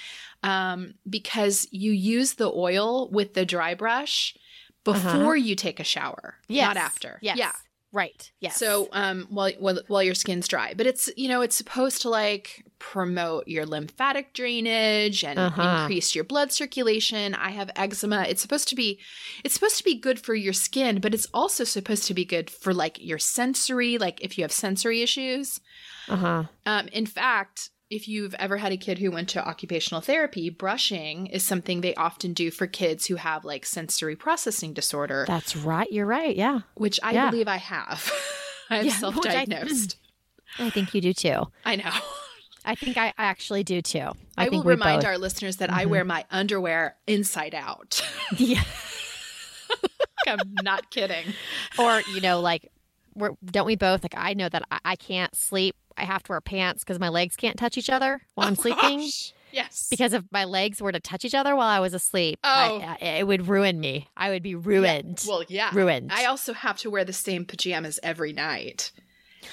um, 0.44 0.94
because 1.10 1.68
you 1.72 1.92
use 1.92 2.34
the 2.36 2.52
oil 2.52 3.10
with 3.10 3.34
the 3.34 3.46
dry 3.46 3.74
brush 3.76 4.36
before 4.84 5.10
Uh-huh. 5.12 5.34
you 5.34 5.56
take 5.56 5.80
a 5.80 5.84
shower, 5.84 6.36
Yes. 6.48 6.68
not 6.68 6.78
after. 6.78 7.20
Yes. 7.22 7.38
Yeah. 7.38 7.52
Right. 7.94 8.32
Yes. 8.42 8.58
So 8.58 8.90
um, 8.92 9.28
while, 9.30 9.52
while 9.60 9.80
while 9.88 10.04
your 10.04 10.14
skin's 10.14 10.48
dry, 10.48 10.74
but 10.76 10.86
it's 10.86 11.10
you 11.16 11.30
know 11.30 11.42
it's 11.42 11.56
supposed 11.56 12.02
to 12.04 12.10
like 12.10 12.64
promote 12.80 13.48
your 13.48 13.66
lymphatic 13.66 14.34
drainage 14.34 15.24
and 15.24 15.40
Uh-huh. 15.40 15.80
increase 15.82 16.14
your 16.14 16.26
blood 16.26 16.52
circulation. 16.52 17.34
I 17.34 17.52
have 17.52 17.72
eczema. 17.78 18.24
It's 18.28 18.42
supposed 18.42 18.68
to 18.70 18.76
be 18.76 19.00
it's 19.44 19.54
supposed 19.56 19.78
to 19.78 19.84
be 19.86 19.96
good 20.00 20.20
for 20.20 20.36
your 20.36 20.54
skin, 20.54 21.00
but 21.00 21.14
it's 21.14 21.28
also 21.34 21.64
supposed 21.64 22.06
to 22.08 22.14
be 22.14 22.26
good 22.26 22.50
for 22.50 22.74
like 22.74 22.98
your 23.02 23.20
sensory, 23.20 23.98
like 23.98 24.22
if 24.22 24.38
you 24.38 24.44
have 24.44 24.52
sensory 24.52 25.02
issues. 25.02 25.62
uh 26.10 26.16
huh. 26.18 26.44
Um, 26.66 26.88
in 26.90 27.06
fact, 27.06 27.70
if 27.90 28.08
you've 28.08 28.34
ever 28.36 28.58
had 28.58 28.72
a 28.72 28.78
kid 28.78 29.00
who 29.00 29.10
went 29.12 29.30
to 29.30 29.48
occupational 29.48 30.02
therapy, 30.02 30.50
brushing 30.50 31.28
is 31.28 31.44
something 31.44 31.82
they 31.82 31.96
often 31.96 32.34
do 32.34 32.52
for 32.52 32.68
kids 32.68 33.06
who 33.06 33.16
have 33.16 33.46
like 33.46 33.66
sensory 33.66 34.16
processing 34.16 34.74
disorder, 34.74 35.24
That's 35.28 35.56
right. 35.56 35.90
You're 35.92 36.06
right. 36.06 36.36
Yeah. 36.36 36.62
which 36.76 37.00
I 37.02 37.14
Yeah. 37.14 37.30
believe 37.30 37.48
I 37.48 37.58
have. 37.58 38.12
I'm 38.70 38.86
Yeah, 38.86 38.92
self-diagnosed. 38.94 39.96
I 40.60 40.70
think 40.70 40.94
you 40.94 41.00
do 41.02 41.14
too. 41.14 41.44
I 41.66 41.78
know. 41.78 41.92
I 42.66 42.76
think 42.76 42.98
I, 42.98 43.08
I 43.18 43.26
actually 43.26 43.64
do 43.64 43.82
too. 43.82 44.10
I, 44.38 44.48
I, 44.48 44.50
will 44.50 44.64
remind 44.64 45.02
both. 45.04 45.08
our 45.08 45.18
listeners 45.18 45.56
that 45.58 45.72
I 45.72 45.86
Mhm. 45.86 45.90
wear 45.90 46.04
my 46.04 46.26
underwear 46.30 46.98
inside 47.08 47.56
out. 47.56 48.02
yeah. 48.38 48.64
I'm 50.28 50.40
not 50.62 50.90
kidding. 50.92 51.26
Or 51.80 52.02
you 52.14 52.20
know, 52.20 52.42
like, 52.42 52.70
we're, 53.16 53.32
don't 53.46 53.66
we 53.66 53.78
both 53.78 54.04
like? 54.04 54.14
I 54.18 54.34
know 54.34 54.50
that 54.50 54.64
I, 54.70 54.80
I 54.84 54.96
can't 54.98 55.34
sleep. 55.36 55.76
I 55.98 56.04
have 56.06 56.24
to 56.24 56.32
wear 56.32 56.42
pants 56.42 56.84
because 56.84 57.00
my 57.00 57.10
legs 57.10 57.36
can't 57.36 57.58
touch 57.58 57.78
each 57.78 57.90
other 57.90 58.22
while 58.36 58.46
oh 58.46 58.50
I'm 58.50 58.54
Oh, 58.58 58.62
sleeping. 58.62 59.00
gosh. 59.00 59.34
Yes. 59.52 59.88
Because 59.90 60.14
if 60.14 60.24
my 60.32 60.44
legs 60.44 60.82
were 60.82 60.92
to 60.92 61.00
touch 61.00 61.24
each 61.26 61.34
other 61.34 61.56
while 61.56 61.68
I 61.70 61.80
was 61.80 61.94
asleep, 61.94 62.38
Oh. 62.44 62.50
I, 62.50 62.98
I- 63.02 63.06
it 63.20 63.28
would 63.28 63.48
ruin 63.48 63.80
me. 63.80 64.08
I 64.16 64.30
would 64.30 64.44
be 64.44 64.56
ruined. 64.56 65.24
well, 65.28 65.44
yeah. 65.48 65.72
ruined. 65.74 66.12
I 66.14 66.26
also 66.26 66.54
have 66.54 66.78
to 66.80 66.90
wear 66.90 67.04
the 67.06 67.14
same 67.14 67.46
pajamas 67.46 68.00
every 68.04 68.34
night. 68.34 68.92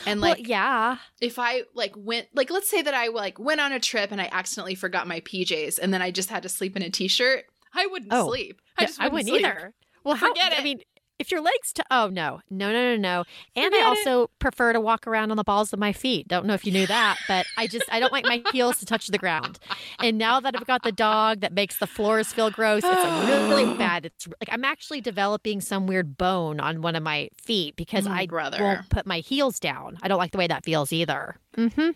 And 0.07 0.21
Well, 0.21 0.31
like 0.33 0.49
yeah. 0.49 0.97
if 1.21 1.39
I 1.39 1.63
like 1.75 1.93
went 1.97 2.27
like 2.35 2.51
let's 2.51 2.69
say 2.69 2.83
that 2.83 2.95
I 2.95 3.09
like 3.09 3.39
went 3.39 3.61
on 3.61 3.73
a 3.73 3.79
trip 3.79 4.11
and 4.11 4.21
I 4.21 4.29
accidentally 4.33 4.75
forgot 4.75 5.07
my 5.07 5.21
PJs 5.21 5.79
and 5.81 5.95
then 5.95 6.03
I 6.03 6.11
just 6.11 6.31
had 6.31 6.43
to 6.43 6.49
sleep 6.49 6.75
in 6.77 6.83
a 6.83 6.91
t-shirt, 6.91 7.45
I 7.75 7.87
wouldn't 7.87 8.13
Oh. 8.13 8.29
sleep. 8.29 8.61
I 8.77 8.83
Yeah, 8.83 8.87
just 8.89 9.01
I 9.01 9.05
wouldn't 9.09 9.31
wouldn't 9.31 9.45
sleep. 9.45 9.57
either. 9.57 9.75
Well, 10.03 10.17
how, 10.17 10.29
Forget 10.29 10.53
I 10.53 10.57
it. 10.59 10.65
mean, 10.65 10.81
if 11.18 11.31
your 11.31 11.40
legs 11.40 11.72
to 11.74 11.85
oh 11.90 12.09
no 12.12 12.40
no 12.50 12.72
no 12.72 12.94
no 12.94 12.96
no, 12.96 13.24
and 13.55 13.66
Forget 13.72 13.87
I 13.87 13.92
it. 13.92 13.96
also 14.07 14.31
prefer 14.38 14.72
to 14.72 14.81
walk 14.81 15.07
around 15.07 15.31
on 15.31 15.37
the 15.37 15.44
balls 15.44 15.72
of 15.72 15.79
my 15.79 15.92
feet. 15.92 16.29
Don't 16.29 16.46
know 16.46 16.55
if 16.55 16.64
you 16.66 16.72
knew 16.72 16.87
that, 16.87 17.18
but 17.29 17.46
I 17.57 17.66
just 17.66 17.85
I 17.92 18.00
don't 18.00 18.12
like 18.12 18.24
my 18.24 18.42
heels 18.53 18.79
to 18.79 18.87
touch 18.87 19.07
the 19.09 19.18
ground. 19.18 19.59
And 20.00 20.18
now 20.18 20.40
that 20.40 20.55
I've 20.57 20.66
got 20.66 20.83
the 20.83 20.92
dog 20.92 21.40
that 21.40 21.53
makes 21.53 21.79
the 21.79 21.87
floors 21.87 22.33
feel 22.33 22.50
gross, 22.50 22.83
it's 22.85 23.29
really, 23.29 23.48
really 23.64 23.74
bad. 23.79 24.07
It's 24.07 24.27
like 24.27 24.48
I'm 24.50 24.64
actually 24.64 25.00
developing 25.00 25.61
some 25.61 25.87
weird 25.87 26.16
bone 26.16 26.59
on 26.61 26.83
one 26.83 26.96
of 26.96 27.03
my 27.03 27.29
feet 27.40 27.77
because 27.77 28.07
Oh, 28.07 28.11
I 28.12 28.27
brother. 28.27 28.62
won't 28.62 28.88
put 28.90 29.07
my 29.07 29.20
heels 29.20 29.61
down. 29.61 29.98
I 30.03 30.09
don't 30.09 30.18
like 30.18 30.33
the 30.33 30.38
way 30.38 30.46
that 30.48 30.64
feels 30.64 30.92
either. 30.92 31.37
Mm-hmm. 31.57 31.90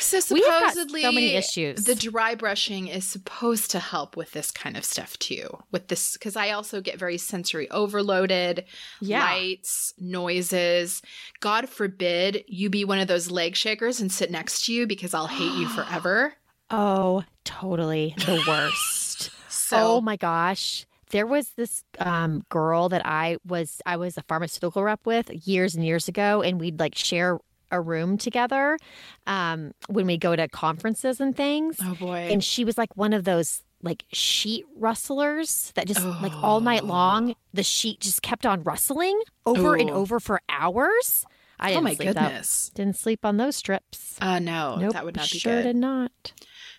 So 0.00 0.20
We 0.34 0.40
have 0.42 0.50
got 0.50 0.72
supposedly 0.72 1.02
so 1.02 1.12
many 1.12 1.30
issues. 1.34 1.84
The 1.84 1.94
dry 1.94 2.34
brushing 2.34 2.88
is 2.88 3.04
supposed 3.06 3.70
to 3.70 3.78
help 3.78 4.16
with 4.16 4.32
this 4.32 4.50
kind 4.50 4.76
of 4.76 4.84
stuff 4.84 5.18
too. 5.18 5.58
With 5.70 5.88
this 5.88 6.16
cuz 6.16 6.36
I 6.36 6.50
also 6.50 6.80
get 6.80 6.98
very 6.98 7.18
sensory 7.18 7.70
overloaded, 7.70 8.64
Yeah. 9.00 9.24
lights, 9.24 9.94
noises. 9.98 11.02
God 11.40 11.68
forbid 11.68 12.44
you 12.48 12.68
be 12.70 12.84
one 12.84 12.98
of 12.98 13.08
those 13.08 13.30
leg 13.30 13.56
shakers 13.56 14.00
and 14.00 14.10
sit 14.12 14.30
next 14.30 14.66
to 14.66 14.72
you 14.72 14.86
because 14.86 15.14
I'll 15.14 15.28
hate 15.28 15.52
you 15.58 15.68
forever. 15.76 16.34
Oh, 16.70 17.24
totally 17.44 18.14
the 18.18 18.42
worst. 18.46 19.30
So 19.48 19.96
oh 19.96 20.00
my 20.02 20.16
gosh. 20.16 20.84
There 21.10 21.26
was 21.26 21.50
this 21.56 21.82
um, 21.98 22.44
girl 22.50 22.90
that 22.90 23.02
I 23.06 23.38
was 23.46 23.80
I 23.86 23.96
was 23.96 24.18
a 24.18 24.22
pharmaceutical 24.22 24.82
rep 24.82 25.00
with 25.06 25.30
years 25.46 25.74
and 25.74 25.84
years 25.84 26.08
ago, 26.08 26.42
and 26.42 26.60
we'd 26.60 26.78
like 26.78 26.94
share 26.94 27.38
a 27.72 27.80
room 27.80 28.16
together 28.18 28.78
um, 29.26 29.72
when 29.88 30.06
we 30.06 30.16
go 30.18 30.36
to 30.36 30.46
conferences 30.48 31.20
and 31.20 31.36
things. 31.36 31.78
Oh 31.82 31.94
boy. 31.94 32.28
And 32.30 32.44
she 32.44 32.64
was 32.64 32.78
like 32.78 32.96
one 32.96 33.12
of 33.12 33.24
those 33.24 33.62
like 33.82 34.04
sheet 34.12 34.64
rustlers 34.76 35.72
that 35.74 35.88
just 35.88 36.04
like 36.04 36.32
all 36.42 36.60
night 36.60 36.82
Oh. 36.84 36.86
long 36.86 37.34
the 37.52 37.64
sheet 37.64 37.98
just 37.98 38.22
kept 38.22 38.46
on 38.46 38.62
rustling 38.62 39.20
over 39.44 39.74
and 39.74 39.90
over 39.90 40.20
for 40.20 40.40
hours. 40.48 41.24
I 41.58 41.70
oh 41.70 41.74
didn't 41.74 41.84
my 41.84 41.94
goodness. 41.94 42.70
didn't 42.74 42.96
sleep 42.96 43.24
on 43.24 43.38
those 43.38 43.56
strips. 43.56 44.16
Uh 44.20 44.38
no, 44.38 44.76
nope, 44.76 44.92
that 44.92 45.04
would 45.04 45.16
not 45.16 45.30
be 45.30 45.38
sure 45.38 45.56
good. 45.56 45.62
did 45.64 45.76
not. 45.76 46.32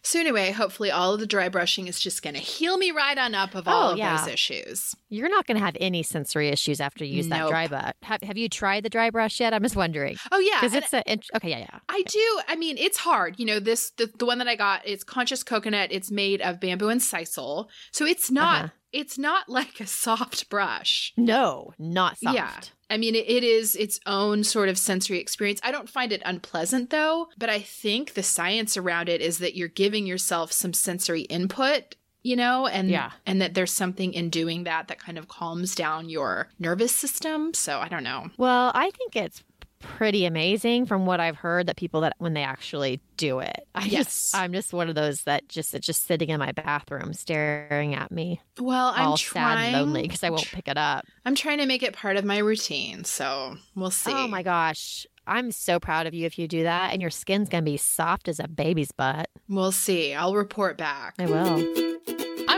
So 0.06 0.20
anyway, 0.20 0.52
hopefully 0.52 0.92
all 0.92 1.14
of 1.14 1.20
the 1.22 1.26
dry 1.26 1.48
brushing 1.48 1.88
is 1.88 2.00
just 2.00 2.22
going 2.22 2.34
to 2.36 2.42
heal 2.42 2.78
me 2.78 2.92
right 2.92 3.18
on 3.18 3.34
up 3.34 3.56
of 3.56 3.68
all 3.68 3.90
Oh, 3.90 3.92
of 3.94 3.98
yeah. 3.98 4.18
those 4.18 4.28
issues. 4.28 4.94
You're 5.10 5.30
not 5.30 5.48
going 5.48 5.58
to 5.58 5.64
have 5.64 5.78
any 5.80 6.04
sensory 6.04 6.50
issues 6.50 6.82
after 6.82 7.06
you 7.06 7.16
use 7.16 7.30
that 7.30 7.48
dry 7.48 7.68
brush. 7.68 7.94
Have, 8.04 8.22
have 8.22 8.38
you 8.38 8.50
tried 8.50 8.84
the 8.84 8.90
dry 8.90 9.10
brush 9.10 9.40
yet? 9.40 9.54
I'm 9.54 9.64
just 9.64 9.76
wondering 9.78 10.18
Oh 10.32 10.40
yeah, 10.40 10.60
because 10.62 10.74
it's 10.76 10.94
a 10.94 11.10
int- 11.12 11.30
okay. 11.36 11.50
Yeah, 11.52 11.60
yeah. 11.60 11.80
I 11.88 12.04
do. 12.04 12.40
I 12.48 12.56
mean, 12.58 12.78
it's 12.78 12.98
hard. 12.98 13.40
You 13.40 13.46
know, 13.46 13.60
this 13.60 13.92
the, 13.98 14.12
the 14.20 14.26
one 14.26 14.40
that 14.40 14.48
I 14.48 14.56
got. 14.56 14.82
It's 14.86 15.04
conscious 15.04 15.42
coconut. 15.44 15.92
It's 15.92 16.12
made 16.12 16.42
of 16.42 16.60
bamboo 16.60 16.90
and 16.90 17.00
sisal, 17.02 17.68
so 17.92 18.06
it's 18.06 18.30
not. 18.30 18.66
Uh-huh. 18.66 18.74
It's 18.94 19.18
not 19.18 19.50
like 19.50 19.80
a 19.80 19.88
soft 19.88 20.50
brush. 20.50 21.12
No, 21.18 21.74
not 21.80 22.18
soft. 22.20 22.36
Yeah. 22.36 22.54
I 22.90 22.98
mean, 22.98 23.16
it, 23.16 23.28
it 23.28 23.44
is 23.44 23.76
its 23.76 24.00
own 24.06 24.44
sort 24.44 24.70
of 24.70 24.78
sensory 24.78 25.18
experience. 25.20 25.60
I 25.64 25.72
don't 25.72 25.90
find 25.90 26.12
it 26.12 26.22
unpleasant 26.26 26.92
though, 26.92 27.30
but 27.38 27.50
I 27.50 27.60
think 27.60 28.14
the 28.14 28.22
science 28.24 28.78
around 28.78 29.10
it 29.10 29.20
is 29.20 29.40
that 29.40 29.56
you're 29.56 29.68
giving 29.68 30.06
yourself 30.06 30.52
some 30.52 30.74
sensory 30.74 31.22
input, 31.22 31.96
you 32.22 32.36
know, 32.36 32.68
and 32.68 32.90
Yeah. 32.92 33.12
and 33.26 33.42
that 33.42 33.56
there's 33.56 33.72
something 33.72 34.14
in 34.14 34.30
doing 34.30 34.64
that 34.66 34.88
that 34.90 35.00
kind 35.00 35.18
of 35.18 35.28
calms 35.28 35.74
down 35.74 36.08
your 36.10 36.50
nervous 36.60 36.96
system. 36.96 37.54
So 37.56 37.80
I 37.80 37.88
don't 37.90 38.04
know. 38.04 38.30
Well, 38.38 38.72
I 38.76 38.92
think 38.92 39.16
it's 39.16 39.42
pretty 39.84 40.26
amazing 40.26 40.86
from 40.88 41.06
what 41.06 41.20
I've 41.20 41.36
heard 41.36 41.68
that 41.68 41.76
people 41.78 42.02
that 42.02 42.14
when 42.18 42.34
they 42.34 42.44
actually 42.44 43.00
do 43.18 43.40
it. 43.40 43.68
I 43.76 43.86
Yes. 43.86 44.06
just 44.06 44.36
I'm 44.36 44.52
just 44.54 44.74
one 44.74 44.90
of 44.90 44.96
those 44.96 45.24
that 45.24 45.48
just 45.48 45.74
it's 45.74 45.86
just 45.86 46.06
sitting 46.08 46.30
in 46.30 46.40
my 46.40 46.52
bathroom 46.54 47.14
staring 47.14 47.94
at 47.94 48.12
me 48.12 48.42
Well, 48.60 48.94
I'm 48.96 49.10
all 49.10 49.18
trying. 49.18 49.58
sad 49.58 49.76
and 49.76 49.86
lonely 49.86 50.02
because 50.04 50.24
I 50.24 50.30
won't 50.30 50.46
pick 50.52 50.68
it 50.68 50.78
up. 50.78 51.06
I'm 51.26 51.36
trying 51.36 51.60
to 51.60 51.66
make 51.66 51.84
it 51.84 51.94
part 51.94 52.18
of 52.18 52.26
my 52.26 52.40
routine, 52.40 53.04
so 53.04 53.56
we'll 53.76 53.92
see. 53.92 54.12
Oh 54.12 54.28
my 54.28 54.42
gosh. 54.42 55.06
I'm 55.28 55.52
so 55.52 55.80
proud 55.80 56.06
of 56.08 56.14
you 56.14 56.26
if 56.26 56.38
you 56.38 56.48
do 56.50 56.64
that 56.64 56.92
and 56.92 57.02
your 57.02 57.12
skin's 57.12 57.48
going 57.48 57.64
to 57.64 57.72
be 57.72 57.78
soft 57.78 58.28
as 58.28 58.40
a 58.40 58.48
baby's 58.48 58.92
butt. 58.92 59.30
We'll 59.48 59.72
see. 59.72 60.14
I'll 60.14 60.36
report 60.36 60.78
back. 60.78 61.16
I 61.18 61.26
will. 61.28 62.13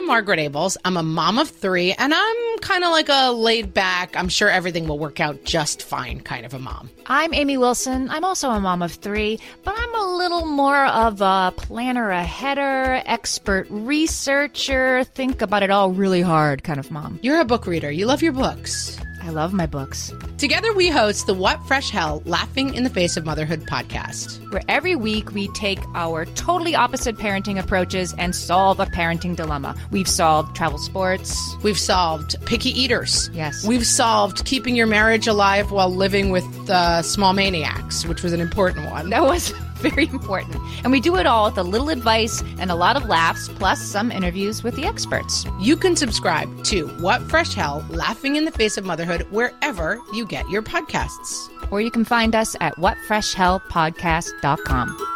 I'm 0.06 0.10
Margaret 0.10 0.38
Ables. 0.38 0.78
I'm 0.86 0.98
a 0.98 1.02
mom 1.02 1.39
of 1.39 1.50
three, 1.50 1.91
and 1.94 2.13
I'm 2.13 2.58
kind 2.60 2.84
of 2.84 2.91
like 2.91 3.10
a 3.10 3.32
laid 3.32 3.74
back, 3.74 4.15
I'm 4.15 4.30
sure 4.30 4.52
everything 4.52 4.88
will 4.88 5.00
work 5.00 5.20
out 5.20 5.44
just 5.46 5.82
fine 5.82 6.20
kind 6.20 6.46
of 6.46 6.54
a 6.54 6.60
mom. 6.60 6.91
I'm 7.08 7.34
Amy 7.34 7.58
Wilson. 7.58 8.12
I'm 8.12 8.24
also 8.24 8.52
a 8.52 8.60
mom 8.60 8.84
of 8.84 8.91
three, 8.91 9.39
but 9.63 9.74
I'm 9.76 9.96
a 9.96 10.15
little 10.15 10.46
more 10.46 10.86
of 10.86 11.22
a 11.22 11.52
planner, 11.58 12.12
a 12.12 12.24
header, 12.24 13.02
expert 13.08 13.65
researcher, 13.72 15.06
think 15.06 15.41
about 15.41 15.63
it 15.63 15.72
all 15.72 15.89
really 15.89 16.22
hard 16.22 16.63
kind 16.63 16.80
of 16.80 16.91
mom. 16.91 17.18
You're 17.24 17.41
a 17.41 17.46
book 17.46 17.65
reader, 17.65 17.89
you 17.89 18.06
love 18.06 18.22
your 18.22 18.34
books. 18.34 19.00
I 19.25 19.29
love 19.29 19.53
my 19.53 19.65
books. 19.65 20.13
Together, 20.38 20.71
we 20.71 20.88
host 20.88 21.25
the 21.25 21.33
What 21.33 21.59
Fresh 21.65 21.89
Hell 21.89 22.21
Laughing 22.25 22.75
in 22.75 22.83
the 22.83 22.91
Face 22.91 23.17
of 23.17 23.25
Motherhood 23.25 23.61
podcast. 23.61 24.51
Where 24.51 24.61
every 24.67 24.95
week 24.95 25.33
we 25.33 25.47
take 25.49 25.79
our 25.95 26.25
totally 26.25 26.75
opposite 26.75 27.17
parenting 27.17 27.59
approaches 27.59 28.13
and 28.19 28.35
solve 28.35 28.79
a 28.79 28.85
parenting 28.85 29.35
dilemma. 29.35 29.75
We've 29.89 30.07
solved 30.07 30.55
travel 30.55 30.77
sports. 30.77 31.35
We've 31.63 31.79
solved 31.79 32.35
picky 32.45 32.69
eaters. 32.69 33.31
Yes. 33.33 33.65
We've 33.65 33.88
solved 33.88 34.45
keeping 34.45 34.75
your 34.75 34.85
marriage 34.85 35.25
alive 35.25 35.71
while 35.71 35.89
living 35.89 36.29
with 36.29 36.45
uh, 36.69 37.01
small 37.01 37.33
maniacs, 37.33 38.05
which 38.05 38.21
was 38.21 38.31
an 38.31 38.41
important 38.41 38.91
one. 38.91 39.09
That 39.09 39.23
was 39.23 39.51
very 39.89 40.08
important. 40.08 40.58
And 40.84 40.91
we 40.91 41.00
do 41.00 41.15
it 41.17 41.26
all 41.26 41.45
with 41.45 41.58
a 41.58 41.63
little 41.63 41.89
advice 41.89 42.43
and 42.60 42.69
a 42.71 42.76
lot 42.76 42.98
of 42.98 43.06
laughs, 43.06 43.48
plus 43.50 43.82
some 43.82 44.12
interviews 44.12 44.63
with 44.63 44.76
the 44.76 44.86
experts. 44.86 45.45
You 45.60 45.78
can 45.78 45.95
subscribe 45.95 46.63
to 46.65 46.88
What 47.00 47.21
Fresh 47.24 47.54
Hell 47.54 47.86
Laughing 47.89 48.36
in 48.36 48.45
the 48.45 48.52
Face 48.52 48.78
of 48.78 48.86
Motherhood 48.86 49.26
wherever 49.32 50.00
you 50.13 50.26
get 50.26 50.48
your 50.50 50.62
podcasts. 50.62 51.50
Or 51.71 51.82
you 51.82 51.89
can 51.91 52.06
find 52.06 52.36
us 52.36 52.56
at 52.62 52.76
whatfreshhellpodcast.com. 52.76 55.14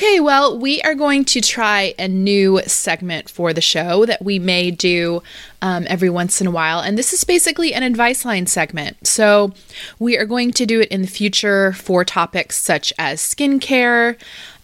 Okay, 0.00 0.18
well, 0.18 0.58
we 0.58 0.80
are 0.80 0.94
going 0.94 1.26
to 1.26 1.42
try 1.42 1.92
a 1.98 2.08
new 2.08 2.62
segment 2.66 3.28
for 3.28 3.52
the 3.52 3.60
show 3.60 4.06
that 4.06 4.24
we 4.24 4.38
may 4.38 4.70
do 4.70 5.22
um, 5.60 5.84
every 5.90 6.08
once 6.08 6.40
in 6.40 6.46
a 6.46 6.50
while. 6.50 6.80
And 6.80 6.96
this 6.96 7.12
is 7.12 7.22
basically 7.22 7.74
an 7.74 7.82
advice 7.82 8.24
line 8.24 8.46
segment. 8.46 9.06
So 9.06 9.52
we 9.98 10.16
are 10.16 10.24
going 10.24 10.52
to 10.52 10.64
do 10.64 10.80
it 10.80 10.88
in 10.88 11.02
the 11.02 11.06
future 11.06 11.74
for 11.74 12.02
topics 12.02 12.58
such 12.58 12.94
as 12.98 13.20
skincare 13.20 14.18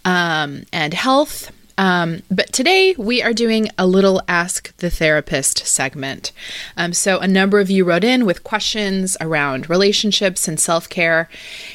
um, 0.07 0.64
and 0.72 0.94
health. 0.94 1.53
Um, 1.77 2.22
but 2.31 2.51
today 2.55 2.94
we 2.96 3.22
are 3.22 3.35
doing 3.35 3.68
a 3.77 3.87
little 3.87 4.22
Ask 4.29 4.75
the 4.79 4.88
Therapist 4.88 5.66
segment. 5.66 6.33
Um, 6.79 6.94
so, 6.94 7.18
a 7.18 7.29
number 7.29 7.61
of 7.61 7.68
you 7.68 7.85
wrote 7.85 8.05
in 8.05 8.25
with 8.25 8.42
questions 8.42 9.18
around 9.20 9.68
relationships 9.68 10.49
and 10.49 10.59
self 10.59 10.88
care, 10.88 11.29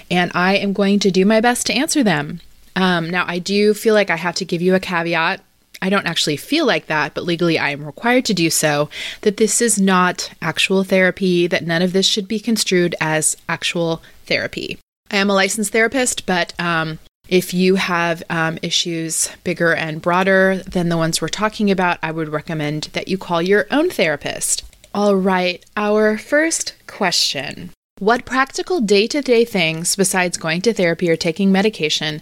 and 0.10 0.32
I 0.34 0.56
am 0.56 0.74
going 0.74 0.97
to 0.97 1.12
do 1.12 1.28
my 1.28 1.39
best 1.39 1.67
to 1.67 1.74
answer 1.74 2.02
them. 2.02 2.41
Um, 2.76 3.10
now, 3.10 3.26
I 3.28 3.40
do 3.40 3.74
feel 3.74 3.94
like 3.94 4.10
I 4.10 4.16
have 4.16 4.36
to 4.36 4.46
give 4.46 4.62
you 4.62 4.76
a 4.76 4.80
caveat. 4.80 5.42
I 5.82 5.90
don't 5.90 6.06
actually 6.06 6.38
feel 6.38 6.66
like 6.66 6.86
that, 6.88 7.14
but 7.14 7.24
legally 7.24 7.58
I 7.58 7.72
am 7.72 7.84
required 7.84 8.26
to 8.26 8.34
do 8.34 8.50
so. 8.50 8.90
That 9.22 9.38
this 9.38 9.62
is 9.62 9.80
not 9.80 10.32
actual 10.42 10.84
therapy, 10.84 11.48
that 11.48 11.66
none 11.66 11.82
of 11.82 11.94
this 11.94 12.06
should 12.06 12.28
be 12.28 12.40
construed 12.40 12.96
as 13.02 13.36
actual 13.50 14.04
therapy. 14.26 14.78
I 15.10 15.18
am 15.18 15.30
a 15.30 15.34
licensed 15.34 15.72
therapist, 15.72 16.26
but 16.26 16.54
um, 16.60 17.00
if 17.28 17.54
you 17.54 17.76
have 17.76 18.22
um, 18.30 18.60
issues 18.62 19.30
bigger 19.44 19.74
and 19.74 20.02
broader 20.02 20.62
than 20.68 20.90
the 20.90 20.98
ones 20.98 21.20
we're 21.20 21.30
talking 21.30 21.72
about, 21.72 21.98
I 22.04 22.12
would 22.12 22.30
recommend 22.30 22.84
that 22.94 23.08
you 23.08 23.18
call 23.18 23.42
your 23.42 23.66
own 23.72 23.90
therapist. 23.90 24.64
All 24.94 25.16
right, 25.16 25.66
our 25.76 26.18
first 26.18 26.76
question 26.88 27.72
what 28.02 28.26
practical 28.26 28.82
day 28.82 29.06
to 29.06 29.22
day 29.22 29.46
things, 29.46 29.96
besides 29.96 30.36
going 30.36 30.60
to 30.60 30.74
therapy 30.74 31.08
or 31.08 31.16
taking 31.16 31.52
medication, 31.52 32.20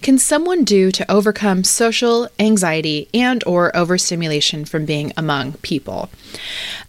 can 0.00 0.18
someone 0.18 0.64
do 0.64 0.90
to 0.90 1.08
overcome 1.08 1.62
social 1.62 2.28
anxiety 2.40 3.08
and 3.14 3.44
or 3.46 3.74
overstimulation 3.76 4.64
from 4.64 4.84
being 4.84 5.12
among 5.16 5.52
people? 5.58 6.10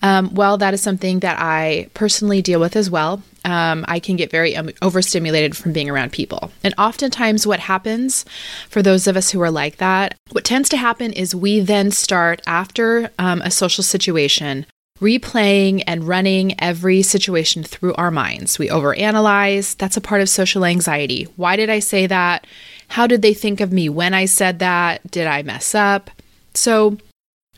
Um, 0.02 0.34
well, 0.34 0.58
that 0.58 0.74
is 0.74 0.82
something 0.82 1.20
that 1.20 1.38
I 1.40 1.90
personally 1.94 2.42
deal 2.42 2.60
with 2.60 2.76
as 2.76 2.90
well. 2.90 3.22
Um, 3.46 3.86
I 3.88 4.00
can 4.00 4.16
get 4.16 4.32
very 4.32 4.56
um, 4.56 4.72
overstimulated 4.82 5.56
from 5.56 5.72
being 5.72 5.88
around 5.88 6.12
people. 6.12 6.52
And 6.64 6.74
oftentimes, 6.80 7.46
what 7.46 7.60
happens 7.60 8.26
for 8.68 8.82
those 8.82 9.06
of 9.06 9.16
us 9.16 9.30
who 9.30 9.42
are 9.42 9.52
like 9.52 9.78
that, 9.78 10.18
what 10.32 10.44
tends 10.44 10.70
to 10.70 10.78
happen 10.78 11.14
is 11.14 11.36
we 11.36 11.60
then 11.60 11.92
start 11.92 12.42
after 12.48 13.12
um, 13.20 13.44
a 13.44 13.52
social 13.52 13.84
situation 13.84 14.66
replaying 15.00 15.84
and 15.88 16.08
running 16.08 16.60
every 16.62 17.02
situation 17.02 17.64
through 17.64 17.94
our 17.96 18.12
minds. 18.12 18.60
We 18.60 18.70
overanalyze. 18.70 19.76
That's 19.78 19.98
a 19.98 20.02
part 20.02 20.22
of 20.22 20.30
social 20.30 20.66
anxiety. 20.66 21.24
Why 21.36 21.56
did 21.56 21.70
I 21.70 21.80
say 21.80 22.08
that? 22.08 22.46
How 22.90 23.08
did 23.08 23.22
they 23.22 23.34
think 23.34 23.60
of 23.60 23.72
me 23.72 23.90
when 23.90 24.14
I 24.14 24.26
said 24.26 24.60
that? 24.60 25.10
Did 25.10 25.28
I 25.28 25.42
mess 25.42 25.74
up? 25.74 26.10
So, 26.54 26.98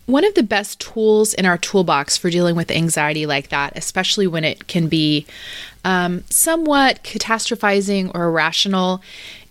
one 0.06 0.24
of 0.24 0.36
the 0.36 0.43
best 0.43 0.80
tools 0.80 1.34
in 1.34 1.45
our 1.45 1.58
toolbox 1.58 2.15
for 2.15 2.30
dealing 2.30 2.56
with 2.56 2.69
anxiety 2.69 3.26
like 3.26 3.50
that, 3.50 3.74
especially 3.76 4.28
when 4.28 4.43
it 4.43 4.67
can 4.67 4.88
be 4.88 5.26
um, 5.84 6.24
somewhat 6.30 7.04
catastrophizing 7.04 8.12
or 8.13 8.26
irrational, 8.26 9.02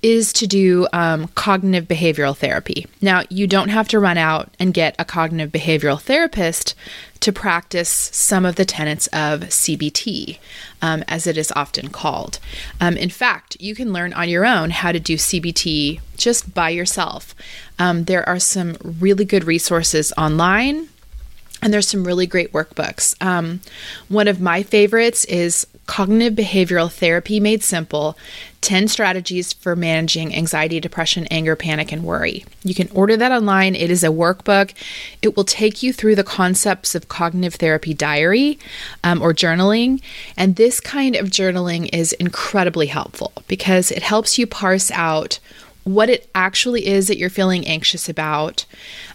is 0.05 0.35
to 0.35 0.47
do 0.47 0.87
um, 0.93 1.29
cognitive 1.29 1.89
behavioral 1.89 2.37
therapy. 2.37 2.87
Now, 3.01 3.23
you 3.31 3.47
don't 3.47 3.71
have 3.71 3.89
to 3.89 3.99
run 3.99 4.19
out 4.19 4.55
and 4.59 4.75
get 4.75 4.95
a 4.99 5.05
cognitive 5.05 5.51
behavioral 5.51 5.99
therapist 5.99 6.75
to 7.21 7.33
practice 7.33 8.11
some 8.13 8.45
of 8.45 8.57
the 8.57 8.67
tenets 8.67 9.07
of 9.07 9.41
CBT, 9.41 10.39
um, 10.83 11.05
as 11.09 11.27
it 11.27 11.39
is 11.39 11.51
often 11.57 11.89
called. 11.89 12.39
Um, 12.83 12.99
in 12.99 13.09
fact, 13.09 13.57
you 13.61 13.75
can 13.75 13.95
learn 13.95 14.13
on 14.13 14.29
your 14.29 14.45
own 14.45 14.69
how 14.69 14.93
to 14.93 15.01
do 15.01 15.17
CBT 15.17 16.03
just 16.19 16.53
by 16.53 16.69
yourself. 16.69 17.35
Um, 17.79 18.05
there 18.05 18.29
are 18.29 18.39
some 18.39 18.77
really 18.83 19.25
good 19.25 19.45
resources 19.45 20.13
online. 20.19 20.91
And 21.65 21.73
there's 21.73 21.89
some 21.89 22.05
really 22.05 22.27
great 22.27 22.53
workbooks. 22.53 23.21
Um, 23.25 23.63
one 24.09 24.29
of 24.29 24.41
my 24.41 24.63
favorites 24.63 25.25
is 25.25 25.67
Cognitive 25.87 26.35
Behavioral 26.35 26.93
Therapy 26.93 27.41
Made 27.41 27.63
Simple 27.63 28.17
10 28.61 28.89
Strategies 28.89 29.53
for 29.53 29.75
Managing 29.75 30.35
Anxiety, 30.35 30.81
Depression, 30.81 31.27
Anger, 31.31 31.57
Panic, 31.57 31.93
and 31.93 32.05
Worry. 32.05 32.45
You 32.63 32.75
can 32.75 32.89
order 32.95 33.17
that 33.17 33.33
online. 33.33 33.75
It 33.75 33.91
is 33.91 34.03
a 34.03 34.09
workbook. 34.09 34.73
It 35.21 35.37
will 35.37 35.45
take 35.45 35.83
you 35.83 35.93
through 35.93 36.15
the 36.15 36.25
concepts 36.25 36.95
of 36.95 37.09
cognitive 37.09 37.57
therapy 37.57 37.93
diary 37.93 38.59
um, 39.03 39.21
or 39.21 39.35
journaling. 39.35 40.01
And 40.37 40.57
this 40.57 40.81
kind 40.81 41.17
of 41.17 41.29
journaling 41.29 41.91
is 41.93 42.13
incredibly 42.15 42.87
helpful 42.87 43.33
because 43.49 43.91
it 43.91 44.03
helps 44.03 44.39
you 44.39 44.47
parse 44.47 44.91
out 44.91 45.39
what 45.85 46.09
it 46.09 46.29
actually 46.35 46.87
is 46.87 47.09
that 47.09 47.19
you're 47.19 47.31
feeling 47.31 47.67
anxious 47.67 48.09
about. 48.09 48.65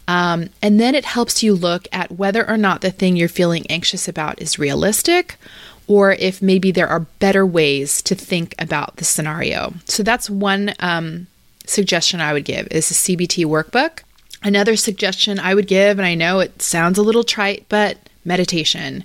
Um, 0.10 0.50
and 0.64 0.80
then 0.80 0.96
it 0.96 1.06
helps 1.06 1.44
you 1.44 1.54
look 1.54 1.88
at 1.92 2.14
whether 2.14 2.50
or 2.50 2.58
not 2.58 2.82
the 2.82 2.90
thing 2.90 3.16
you're 3.16 3.30
feeling 3.30 3.68
anxious 3.70 4.08
about 4.08 4.42
is 4.42 4.58
realistic 4.58 5.38
or 5.86 6.14
if 6.14 6.42
maybe 6.42 6.72
there 6.72 6.88
are 6.88 7.02
better 7.20 7.46
ways 7.46 8.02
to 8.04 8.16
think 8.16 8.56
about 8.58 8.96
the 8.98 9.06
scenario. 9.06 9.74
So 9.86 10.02
that's 10.02 10.28
one 10.28 10.74
um, 10.80 11.28
suggestion 11.66 12.22
I 12.22 12.34
would 12.34 12.46
give 12.46 12.68
is 12.72 12.90
a 12.90 12.96
CBT 12.96 13.46
workbook. 13.46 14.02
Another 14.42 14.76
suggestion 14.76 15.40
I 15.40 15.54
would 15.54 15.68
give, 15.68 16.00
and 16.00 16.06
I 16.06 16.16
know 16.16 16.40
it 16.40 16.60
sounds 16.60 16.98
a 16.98 17.04
little 17.04 17.24
trite, 17.24 17.66
but 17.70 17.98
meditation. 18.26 19.04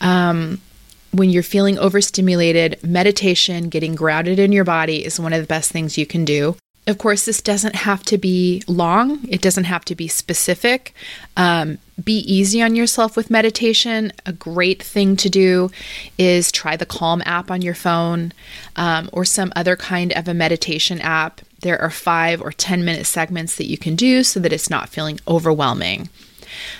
Um, 0.00 0.62
when 1.10 1.28
you're 1.28 1.42
feeling 1.42 1.78
overstimulated, 1.78 2.82
meditation, 2.82 3.68
getting 3.68 3.94
grounded 3.94 4.38
in 4.38 4.52
your 4.52 4.64
body 4.64 5.04
is 5.04 5.20
one 5.20 5.34
of 5.34 5.40
the 5.42 5.46
best 5.46 5.70
things 5.70 5.98
you 5.98 6.06
can 6.06 6.24
do. 6.24 6.56
Of 6.88 6.98
course, 6.98 7.24
this 7.24 7.42
doesn't 7.42 7.74
have 7.74 8.04
to 8.04 8.16
be 8.16 8.62
long, 8.68 9.26
it 9.28 9.42
doesn't 9.42 9.64
have 9.64 9.84
to 9.86 9.96
be 9.96 10.06
specific. 10.06 10.94
Um, 11.36 11.78
be 12.02 12.18
easy 12.18 12.62
on 12.62 12.76
yourself 12.76 13.16
with 13.16 13.30
meditation. 13.30 14.12
A 14.24 14.32
great 14.32 14.82
thing 14.82 15.16
to 15.16 15.28
do 15.28 15.70
is 16.16 16.52
try 16.52 16.76
the 16.76 16.86
Calm 16.86 17.22
app 17.26 17.50
on 17.50 17.60
your 17.60 17.74
phone 17.74 18.32
um, 18.76 19.10
or 19.12 19.24
some 19.24 19.52
other 19.56 19.74
kind 19.74 20.12
of 20.12 20.28
a 20.28 20.34
meditation 20.34 21.00
app. 21.00 21.40
There 21.60 21.80
are 21.80 21.90
five 21.90 22.40
or 22.40 22.52
10 22.52 22.84
minute 22.84 23.06
segments 23.06 23.56
that 23.56 23.66
you 23.66 23.78
can 23.78 23.96
do 23.96 24.22
so 24.22 24.38
that 24.38 24.52
it's 24.52 24.70
not 24.70 24.88
feeling 24.88 25.18
overwhelming. 25.26 26.08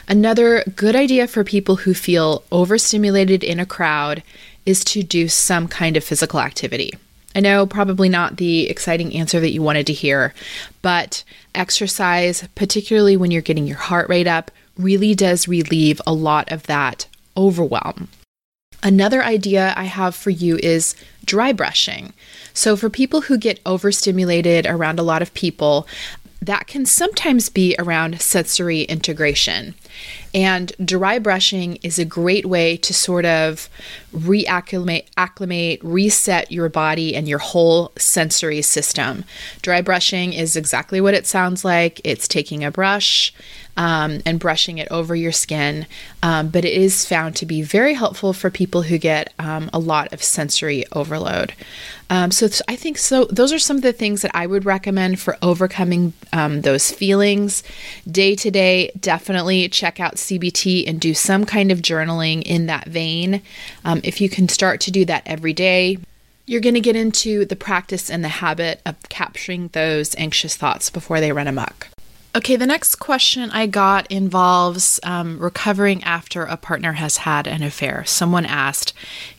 Another 0.06 0.62
good 0.76 0.94
idea 0.94 1.26
for 1.26 1.42
people 1.42 1.76
who 1.76 1.94
feel 1.94 2.44
overstimulated 2.52 3.42
in 3.42 3.58
a 3.58 3.66
crowd 3.66 4.22
is 4.64 4.84
to 4.84 5.02
do 5.02 5.26
some 5.26 5.66
kind 5.66 5.96
of 5.96 6.04
physical 6.04 6.40
activity. 6.40 6.92
I 7.36 7.40
know 7.40 7.66
probably 7.66 8.08
not 8.08 8.38
the 8.38 8.70
exciting 8.70 9.14
answer 9.14 9.40
that 9.40 9.52
you 9.52 9.60
wanted 9.60 9.86
to 9.88 9.92
hear, 9.92 10.32
but 10.80 11.22
exercise, 11.54 12.48
particularly 12.54 13.14
when 13.14 13.30
you're 13.30 13.42
getting 13.42 13.66
your 13.66 13.76
heart 13.76 14.08
rate 14.08 14.26
up, 14.26 14.50
really 14.78 15.14
does 15.14 15.46
relieve 15.46 16.00
a 16.06 16.14
lot 16.14 16.50
of 16.50 16.62
that 16.62 17.06
overwhelm. 17.36 18.08
Another 18.82 19.22
idea 19.22 19.74
I 19.76 19.84
have 19.84 20.14
for 20.14 20.30
you 20.30 20.56
is 20.62 20.94
dry 21.26 21.52
brushing. 21.52 22.14
So, 22.54 22.74
for 22.74 22.88
people 22.88 23.22
who 23.22 23.36
get 23.36 23.60
overstimulated 23.66 24.64
around 24.64 24.98
a 24.98 25.02
lot 25.02 25.20
of 25.20 25.34
people, 25.34 25.86
that 26.40 26.66
can 26.66 26.86
sometimes 26.86 27.50
be 27.50 27.76
around 27.78 28.22
sensory 28.22 28.82
integration. 28.82 29.74
And 30.34 30.72
dry 30.84 31.18
brushing 31.18 31.76
is 31.76 31.98
a 31.98 32.04
great 32.04 32.46
way 32.46 32.76
to 32.78 32.92
sort 32.92 33.24
of 33.24 33.68
reacclimate, 34.14 35.06
acclimate, 35.16 35.80
reset 35.82 36.52
your 36.52 36.68
body 36.68 37.14
and 37.16 37.28
your 37.28 37.38
whole 37.38 37.92
sensory 37.96 38.62
system. 38.62 39.24
Dry 39.62 39.80
brushing 39.80 40.32
is 40.32 40.56
exactly 40.56 41.00
what 41.00 41.14
it 41.14 41.26
sounds 41.26 41.64
like. 41.64 42.00
It's 42.04 42.28
taking 42.28 42.64
a 42.64 42.70
brush, 42.70 43.32
um, 43.76 44.20
and 44.24 44.40
brushing 44.40 44.78
it 44.78 44.88
over 44.90 45.14
your 45.14 45.32
skin. 45.32 45.86
Um, 46.22 46.48
but 46.48 46.64
it 46.64 46.72
is 46.72 47.04
found 47.04 47.36
to 47.36 47.46
be 47.46 47.62
very 47.62 47.94
helpful 47.94 48.32
for 48.32 48.50
people 48.50 48.82
who 48.82 48.98
get 48.98 49.32
um, 49.38 49.70
a 49.72 49.78
lot 49.78 50.12
of 50.12 50.22
sensory 50.22 50.84
overload. 50.92 51.52
Um, 52.08 52.30
so 52.30 52.48
I 52.68 52.76
think 52.76 52.98
so. 52.98 53.24
Those 53.26 53.52
are 53.52 53.58
some 53.58 53.76
of 53.76 53.82
the 53.82 53.92
things 53.92 54.22
that 54.22 54.30
I 54.34 54.46
would 54.46 54.64
recommend 54.64 55.18
for 55.18 55.36
overcoming 55.42 56.12
um, 56.32 56.60
those 56.60 56.90
feelings. 56.90 57.62
Day 58.10 58.34
to 58.36 58.50
day, 58.50 58.92
definitely 58.98 59.68
check 59.68 59.98
out 59.98 60.16
CBT 60.16 60.88
and 60.88 61.00
do 61.00 61.14
some 61.14 61.44
kind 61.44 61.72
of 61.72 61.80
journaling 61.80 62.42
in 62.42 62.66
that 62.66 62.86
vein. 62.86 63.42
Um, 63.84 64.00
if 64.04 64.20
you 64.20 64.28
can 64.28 64.48
start 64.48 64.80
to 64.82 64.90
do 64.90 65.04
that 65.06 65.22
every 65.26 65.52
day, 65.52 65.98
you're 66.46 66.60
going 66.60 66.74
to 66.74 66.80
get 66.80 66.94
into 66.94 67.44
the 67.44 67.56
practice 67.56 68.08
and 68.08 68.22
the 68.22 68.28
habit 68.28 68.80
of 68.86 68.96
capturing 69.08 69.68
those 69.68 70.14
anxious 70.16 70.56
thoughts 70.56 70.90
before 70.90 71.20
they 71.20 71.32
run 71.32 71.48
amok. 71.48 71.88
Okay, 72.36 72.56
the 72.56 72.66
next 72.66 72.96
question 72.96 73.48
I 73.48 73.66
got 73.66 74.12
involves 74.12 75.00
um, 75.02 75.38
recovering 75.38 76.04
after 76.04 76.42
a 76.42 76.58
partner 76.58 76.92
has 76.92 77.16
had 77.16 77.46
an 77.46 77.62
affair. 77.62 78.04
Someone 78.04 78.44
asked, 78.44 78.92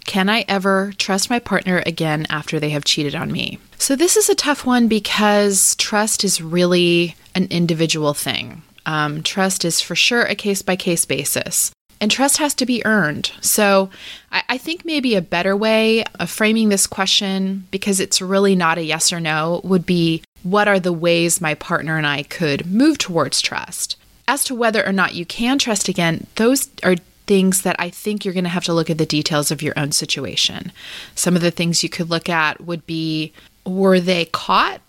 Can 0.07 0.29
I 0.29 0.45
ever 0.47 0.93
trust 0.97 1.29
my 1.29 1.37
partner 1.37 1.83
again 1.85 2.25
after 2.31 2.59
they 2.59 2.71
have 2.71 2.85
cheated 2.85 3.13
on 3.13 3.31
me? 3.31 3.59
So, 3.77 3.95
this 3.95 4.17
is 4.17 4.29
a 4.29 4.35
tough 4.35 4.65
one 4.65 4.87
because 4.87 5.75
trust 5.75 6.23
is 6.23 6.41
really 6.41 7.15
an 7.35 7.45
individual 7.51 8.15
thing. 8.15 8.63
Um, 8.87 9.21
trust 9.21 9.63
is 9.63 9.79
for 9.79 9.95
sure 9.95 10.23
a 10.23 10.33
case 10.33 10.63
by 10.63 10.75
case 10.75 11.05
basis. 11.05 11.71
And 12.01 12.09
trust 12.09 12.37
has 12.37 12.55
to 12.55 12.65
be 12.65 12.83
earned. 12.83 13.31
So, 13.41 13.91
I, 14.31 14.41
I 14.49 14.57
think 14.57 14.85
maybe 14.85 15.13
a 15.13 15.21
better 15.21 15.55
way 15.55 16.03
of 16.19 16.31
framing 16.31 16.69
this 16.69 16.87
question, 16.87 17.67
because 17.69 17.99
it's 17.99 18.23
really 18.23 18.55
not 18.55 18.79
a 18.79 18.83
yes 18.83 19.13
or 19.13 19.19
no, 19.19 19.61
would 19.63 19.85
be 19.85 20.23
what 20.51 20.67
are 20.67 20.79
the 20.79 20.93
ways 20.93 21.41
my 21.41 21.53
partner 21.55 21.97
and 21.97 22.07
I 22.07 22.23
could 22.23 22.65
move 22.65 22.97
towards 22.97 23.41
trust? 23.41 23.97
As 24.27 24.43
to 24.45 24.55
whether 24.55 24.85
or 24.85 24.91
not 24.91 25.13
you 25.13 25.25
can 25.25 25.57
trust 25.57 25.87
again, 25.87 26.27
those 26.35 26.69
are 26.83 26.95
things 27.27 27.61
that 27.63 27.75
I 27.79 27.89
think 27.89 28.23
you're 28.23 28.33
going 28.33 28.43
to 28.45 28.49
have 28.49 28.63
to 28.65 28.73
look 28.73 28.89
at 28.89 28.97
the 28.97 29.05
details 29.05 29.51
of 29.51 29.61
your 29.61 29.73
own 29.77 29.91
situation. 29.91 30.71
Some 31.15 31.35
of 31.35 31.41
the 31.41 31.51
things 31.51 31.83
you 31.83 31.89
could 31.89 32.09
look 32.09 32.29
at 32.29 32.61
would 32.61 32.85
be 32.85 33.33
were 33.65 33.99
they 33.99 34.25
caught 34.25 34.81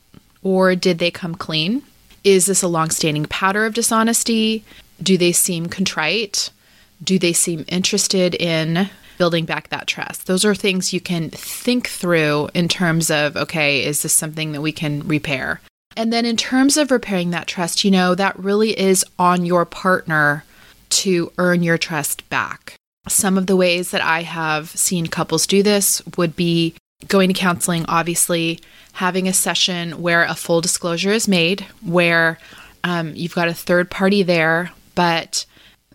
or 0.42 0.76
did 0.76 0.98
they 0.98 1.10
come 1.10 1.34
clean? 1.34 1.82
Is 2.22 2.46
this 2.46 2.62
a 2.62 2.68
long-standing 2.68 3.26
pattern 3.26 3.66
of 3.66 3.74
dishonesty? 3.74 4.64
Do 5.02 5.18
they 5.18 5.32
seem 5.32 5.66
contrite? 5.66 6.50
Do 7.02 7.18
they 7.18 7.32
seem 7.32 7.64
interested 7.68 8.34
in 8.34 8.90
building 9.18 9.44
back 9.44 9.68
that 9.68 9.86
trust? 9.86 10.26
Those 10.26 10.44
are 10.44 10.54
things 10.54 10.92
you 10.92 11.00
can 11.00 11.30
think 11.30 11.88
through 11.88 12.48
in 12.54 12.68
terms 12.68 13.10
of 13.10 13.36
okay, 13.36 13.84
is 13.84 14.02
this 14.02 14.12
something 14.12 14.52
that 14.52 14.60
we 14.62 14.72
can 14.72 15.06
repair? 15.06 15.60
And 15.96 16.12
then 16.12 16.24
in 16.24 16.36
terms 16.36 16.76
of 16.76 16.90
repairing 16.90 17.30
that 17.30 17.48
trust, 17.48 17.84
you 17.84 17.90
know, 17.90 18.14
that 18.14 18.38
really 18.38 18.78
is 18.78 19.04
on 19.18 19.44
your 19.44 19.64
partner 19.64 20.44
to 20.90 21.32
earn 21.38 21.62
your 21.62 21.76
trust 21.76 22.28
back. 22.30 22.76
Some 23.08 23.36
of 23.36 23.46
the 23.46 23.56
ways 23.56 23.90
that 23.90 24.00
I 24.00 24.22
have 24.22 24.70
seen 24.70 25.06
couples 25.06 25.46
do 25.46 25.62
this 25.62 26.02
would 26.16 26.36
be 26.36 26.74
going 27.06 27.28
to 27.28 27.34
counseling, 27.34 27.84
obviously, 27.88 28.60
having 28.92 29.28
a 29.28 29.32
session 29.32 30.02
where 30.02 30.24
a 30.24 30.34
full 30.34 30.60
disclosure 30.60 31.10
is 31.10 31.28
made, 31.28 31.66
where 31.82 32.38
um, 32.84 33.12
you've 33.14 33.34
got 33.34 33.48
a 33.48 33.54
third 33.54 33.90
party 33.90 34.22
there, 34.22 34.72
but 34.94 35.46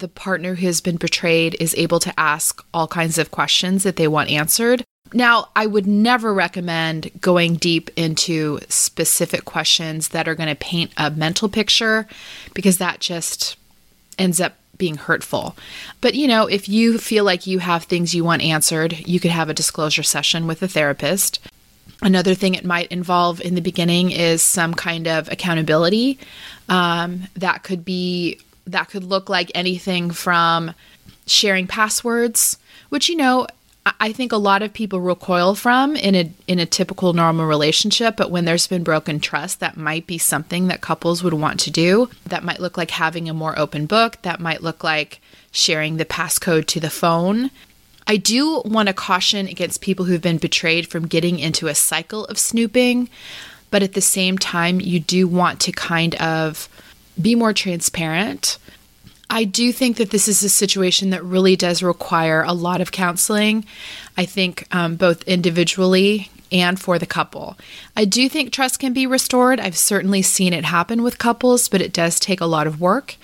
the 0.03 0.09
partner 0.09 0.55
who 0.55 0.65
has 0.65 0.81
been 0.81 0.97
betrayed 0.97 1.55
is 1.61 1.73
able 1.75 1.97
to 1.97 2.13
ask 2.19 2.61
all 2.73 2.87
kinds 2.87 3.17
of 3.17 3.31
questions 3.31 3.83
that 3.83 3.95
they 3.95 4.05
want 4.05 4.29
answered. 4.29 4.83
Now, 5.13 5.47
I 5.55 5.65
would 5.65 5.87
never 5.87 6.33
recommend 6.33 7.09
going 7.21 7.55
deep 7.55 7.89
into 7.95 8.59
specific 8.67 9.45
questions 9.45 10.09
that 10.09 10.27
are 10.27 10.35
going 10.35 10.49
to 10.49 10.55
paint 10.55 10.91
a 10.97 11.09
mental 11.09 11.47
picture 11.47 12.05
because 12.53 12.79
that 12.79 12.99
just 12.99 13.55
ends 14.19 14.41
up 14.41 14.55
being 14.77 14.97
hurtful. 14.97 15.55
But 16.01 16.15
you 16.15 16.27
know, 16.27 16.47
if 16.47 16.67
you 16.67 16.97
feel 16.97 17.23
like 17.23 17.47
you 17.47 17.59
have 17.59 17.85
things 17.85 18.13
you 18.13 18.25
want 18.25 18.41
answered, 18.41 19.07
you 19.07 19.21
could 19.21 19.31
have 19.31 19.49
a 19.49 19.53
disclosure 19.53 20.03
session 20.03 20.47
with 20.47 20.61
a 20.61 20.67
therapist. 20.67 21.39
Another 22.01 22.35
thing 22.35 22.55
it 22.55 22.65
might 22.65 22.91
involve 22.91 23.39
in 23.39 23.55
the 23.55 23.61
beginning 23.61 24.11
is 24.11 24.43
some 24.43 24.73
kind 24.73 25.07
of 25.07 25.31
accountability. 25.31 26.19
Um, 26.67 27.29
that 27.37 27.63
could 27.63 27.85
be 27.85 28.41
that 28.65 28.89
could 28.89 29.03
look 29.03 29.29
like 29.29 29.51
anything 29.53 30.11
from 30.11 30.73
sharing 31.25 31.67
passwords, 31.67 32.57
which 32.89 33.09
you 33.09 33.15
know 33.15 33.47
I 33.85 34.13
think 34.13 34.31
a 34.31 34.37
lot 34.37 34.61
of 34.61 34.71
people 34.71 35.01
recoil 35.01 35.55
from 35.55 35.97
in 35.97 36.15
a 36.15 36.31
in 36.47 36.59
a 36.59 36.65
typical 36.65 37.11
normal 37.11 37.45
relationship, 37.45 38.15
but 38.15 38.31
when 38.31 38.45
there's 38.45 38.67
been 38.67 38.83
broken 38.83 39.19
trust, 39.19 39.59
that 39.59 39.75
might 39.75 40.07
be 40.07 40.17
something 40.17 40.67
that 40.67 40.79
couples 40.79 41.21
would 41.21 41.33
want 41.33 41.59
to 41.61 41.71
do. 41.71 42.09
That 42.25 42.45
might 42.45 42.61
look 42.61 42.77
like 42.77 42.91
having 42.91 43.27
a 43.27 43.33
more 43.33 43.59
open 43.59 43.85
book, 43.85 44.21
that 44.21 44.39
might 44.39 44.63
look 44.63 44.85
like 44.85 45.19
sharing 45.51 45.97
the 45.97 46.05
passcode 46.05 46.65
to 46.67 46.79
the 46.79 46.89
phone. 46.89 47.51
I 48.07 48.15
do 48.17 48.61
want 48.65 48.87
to 48.87 48.93
caution 48.93 49.47
against 49.47 49.81
people 49.81 50.05
who've 50.05 50.21
been 50.21 50.37
betrayed 50.37 50.87
from 50.87 51.07
getting 51.07 51.39
into 51.39 51.67
a 51.67 51.75
cycle 51.75 52.25
of 52.25 52.37
snooping, 52.37 53.09
but 53.69 53.83
at 53.83 53.93
the 53.93 54.01
same 54.01 54.37
time, 54.37 54.79
you 54.79 55.01
do 55.01 55.27
want 55.27 55.59
to 55.61 55.73
kind 55.73 56.15
of 56.15 56.69
be 57.21 57.35
more 57.35 57.53
transparent 57.53 58.57
I 59.33 59.45
do 59.45 59.71
think 59.71 59.97
that 59.97 60.11
this 60.11 60.27
is 60.27 60.43
a 60.43 60.49
situation 60.49 61.09
that 61.09 61.23
really 61.23 61.55
does 61.55 61.81
require 61.81 62.43
a 62.43 62.53
lot 62.53 62.81
of 62.81 62.91
counseling. 62.91 63.65
I 64.15 64.25
think 64.25 64.67
um, 64.69 64.95
both 64.95 65.23
individually 65.23 66.29
and 66.51 66.79
for 66.79 66.99
the 66.99 67.07
couple. 67.07 67.57
I 67.97 68.05
do 68.05 68.29
think 68.29 68.53
trust 68.53 68.77
can 68.77 68.93
be 68.93 69.07
restored. 69.07 69.59
I've 69.59 69.75
certainly 69.75 70.21
seen 70.21 70.53
it 70.53 70.65
happen 70.65 71.01
with 71.01 71.17
couples, 71.17 71.67
but 71.67 71.81
it 71.81 71.91
does 71.91 72.19
take 72.19 72.41
a 72.41 72.45
lot 72.45 72.67
of 72.67 72.79
work 72.79 73.15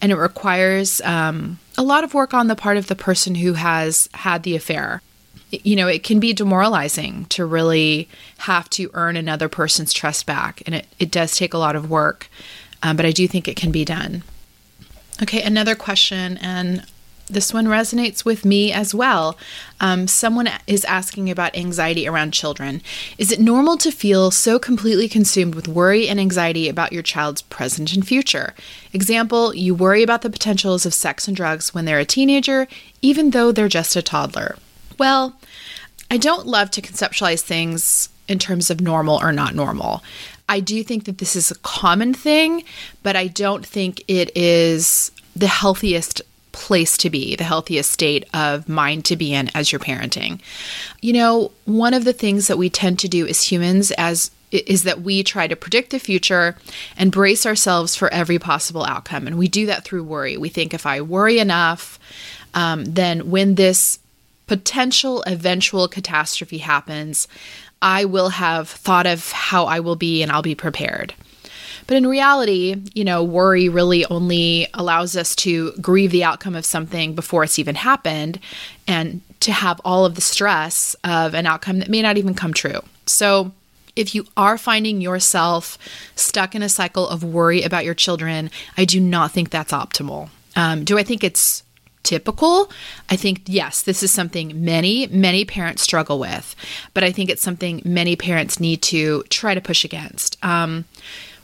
and 0.00 0.10
it 0.10 0.16
requires 0.16 1.02
um, 1.02 1.58
a 1.76 1.82
lot 1.82 2.04
of 2.04 2.14
work 2.14 2.32
on 2.32 2.46
the 2.46 2.56
part 2.56 2.78
of 2.78 2.86
the 2.86 2.96
person 2.96 3.34
who 3.34 3.52
has 3.52 4.08
had 4.14 4.44
the 4.44 4.56
affair. 4.56 5.02
You 5.50 5.76
know, 5.76 5.88
it 5.88 6.04
can 6.04 6.20
be 6.20 6.32
demoralizing 6.32 7.26
to 7.26 7.44
really 7.44 8.08
have 8.38 8.70
to 8.70 8.90
earn 8.94 9.16
another 9.16 9.48
person's 9.48 9.92
trust 9.92 10.24
back, 10.24 10.62
and 10.64 10.76
it, 10.76 10.86
it 10.98 11.10
does 11.10 11.36
take 11.36 11.52
a 11.52 11.58
lot 11.58 11.74
of 11.74 11.90
work, 11.90 12.30
um, 12.82 12.96
but 12.96 13.06
I 13.06 13.12
do 13.12 13.26
think 13.28 13.48
it 13.48 13.56
can 13.56 13.70
be 13.70 13.84
done. 13.84 14.22
Okay, 15.22 15.42
another 15.42 15.74
question, 15.74 16.38
and 16.38 16.84
this 17.30 17.54
one 17.54 17.66
resonates 17.66 18.24
with 18.24 18.44
me 18.44 18.72
as 18.72 18.94
well. 18.94 19.38
Um, 19.80 20.08
someone 20.08 20.48
is 20.66 20.84
asking 20.84 21.30
about 21.30 21.56
anxiety 21.56 22.08
around 22.08 22.32
children. 22.32 22.82
Is 23.18 23.30
it 23.30 23.40
normal 23.40 23.76
to 23.78 23.90
feel 23.90 24.30
so 24.30 24.58
completely 24.58 25.08
consumed 25.08 25.54
with 25.54 25.68
worry 25.68 26.08
and 26.08 26.18
anxiety 26.18 26.68
about 26.68 26.92
your 26.92 27.02
child's 27.02 27.42
present 27.42 27.92
and 27.92 28.06
future? 28.06 28.54
Example, 28.92 29.54
you 29.54 29.74
worry 29.74 30.02
about 30.02 30.22
the 30.22 30.30
potentials 30.30 30.84
of 30.84 30.94
sex 30.94 31.28
and 31.28 31.36
drugs 31.36 31.72
when 31.72 31.84
they're 31.84 31.98
a 31.98 32.04
teenager, 32.04 32.66
even 33.00 33.30
though 33.30 33.52
they're 33.52 33.68
just 33.68 33.96
a 33.96 34.02
toddler. 34.02 34.56
Well, 34.98 35.38
I 36.10 36.16
don't 36.16 36.46
love 36.46 36.70
to 36.72 36.82
conceptualize 36.82 37.42
things 37.42 38.08
in 38.26 38.38
terms 38.38 38.70
of 38.70 38.80
normal 38.80 39.18
or 39.20 39.32
not 39.32 39.54
normal. 39.54 40.02
I 40.50 40.58
do 40.58 40.82
think 40.82 41.04
that 41.04 41.18
this 41.18 41.36
is 41.36 41.50
a 41.50 41.58
common 41.60 42.12
thing, 42.12 42.64
but 43.04 43.14
I 43.14 43.28
don't 43.28 43.64
think 43.64 44.02
it 44.08 44.36
is 44.36 45.12
the 45.36 45.46
healthiest 45.46 46.22
place 46.50 46.96
to 46.98 47.08
be, 47.08 47.36
the 47.36 47.44
healthiest 47.44 47.92
state 47.92 48.28
of 48.34 48.68
mind 48.68 49.04
to 49.06 49.16
be 49.16 49.32
in 49.32 49.48
as 49.54 49.70
you're 49.70 49.78
parenting. 49.78 50.40
You 51.00 51.12
know, 51.12 51.52
one 51.66 51.94
of 51.94 52.04
the 52.04 52.12
things 52.12 52.48
that 52.48 52.58
we 52.58 52.68
tend 52.68 52.98
to 52.98 53.08
do 53.08 53.28
as 53.28 53.44
humans 53.44 53.92
as 53.92 54.32
is 54.50 54.82
that 54.82 55.02
we 55.02 55.22
try 55.22 55.46
to 55.46 55.54
predict 55.54 55.90
the 55.90 56.00
future 56.00 56.56
and 56.96 57.12
brace 57.12 57.46
ourselves 57.46 57.94
for 57.94 58.12
every 58.12 58.40
possible 58.40 58.84
outcome. 58.84 59.28
And 59.28 59.38
we 59.38 59.46
do 59.46 59.66
that 59.66 59.84
through 59.84 60.02
worry. 60.02 60.36
We 60.36 60.48
think 60.48 60.74
if 60.74 60.84
I 60.84 61.00
worry 61.00 61.38
enough, 61.38 62.00
um, 62.54 62.84
then 62.84 63.30
when 63.30 63.54
this 63.54 64.00
potential 64.48 65.22
eventual 65.28 65.86
catastrophe 65.86 66.58
happens, 66.58 67.28
I 67.82 68.04
will 68.04 68.28
have 68.30 68.68
thought 68.68 69.06
of 69.06 69.32
how 69.32 69.64
I 69.64 69.80
will 69.80 69.96
be 69.96 70.22
and 70.22 70.30
I'll 70.30 70.42
be 70.42 70.54
prepared. 70.54 71.14
But 71.86 71.96
in 71.96 72.06
reality, 72.06 72.76
you 72.94 73.04
know, 73.04 73.24
worry 73.24 73.68
really 73.68 74.04
only 74.06 74.68
allows 74.74 75.16
us 75.16 75.34
to 75.36 75.72
grieve 75.80 76.12
the 76.12 76.22
outcome 76.22 76.54
of 76.54 76.64
something 76.64 77.14
before 77.14 77.42
it's 77.42 77.58
even 77.58 77.74
happened 77.74 78.38
and 78.86 79.22
to 79.40 79.50
have 79.52 79.80
all 79.84 80.04
of 80.04 80.14
the 80.14 80.20
stress 80.20 80.94
of 81.02 81.34
an 81.34 81.46
outcome 81.46 81.80
that 81.80 81.88
may 81.88 82.02
not 82.02 82.16
even 82.16 82.34
come 82.34 82.52
true. 82.54 82.80
So, 83.06 83.52
if 83.96 84.14
you 84.14 84.24
are 84.36 84.56
finding 84.56 85.00
yourself 85.00 85.76
stuck 86.14 86.54
in 86.54 86.62
a 86.62 86.68
cycle 86.68 87.08
of 87.08 87.24
worry 87.24 87.62
about 87.62 87.84
your 87.84 87.94
children, 87.94 88.50
I 88.76 88.84
do 88.84 89.00
not 89.00 89.32
think 89.32 89.50
that's 89.50 89.72
optimal. 89.72 90.30
Um, 90.54 90.84
do 90.84 90.96
I 90.96 91.02
think 91.02 91.24
it's 91.24 91.64
typical. 92.02 92.70
I 93.08 93.16
think, 93.16 93.42
yes, 93.46 93.82
this 93.82 94.02
is 94.02 94.10
something 94.10 94.64
many, 94.64 95.06
many 95.08 95.44
parents 95.44 95.82
struggle 95.82 96.18
with, 96.18 96.54
but 96.94 97.04
I 97.04 97.12
think 97.12 97.30
it's 97.30 97.42
something 97.42 97.82
many 97.84 98.16
parents 98.16 98.60
need 98.60 98.82
to 98.82 99.22
try 99.24 99.54
to 99.54 99.60
push 99.60 99.84
against. 99.84 100.42
Um, 100.44 100.84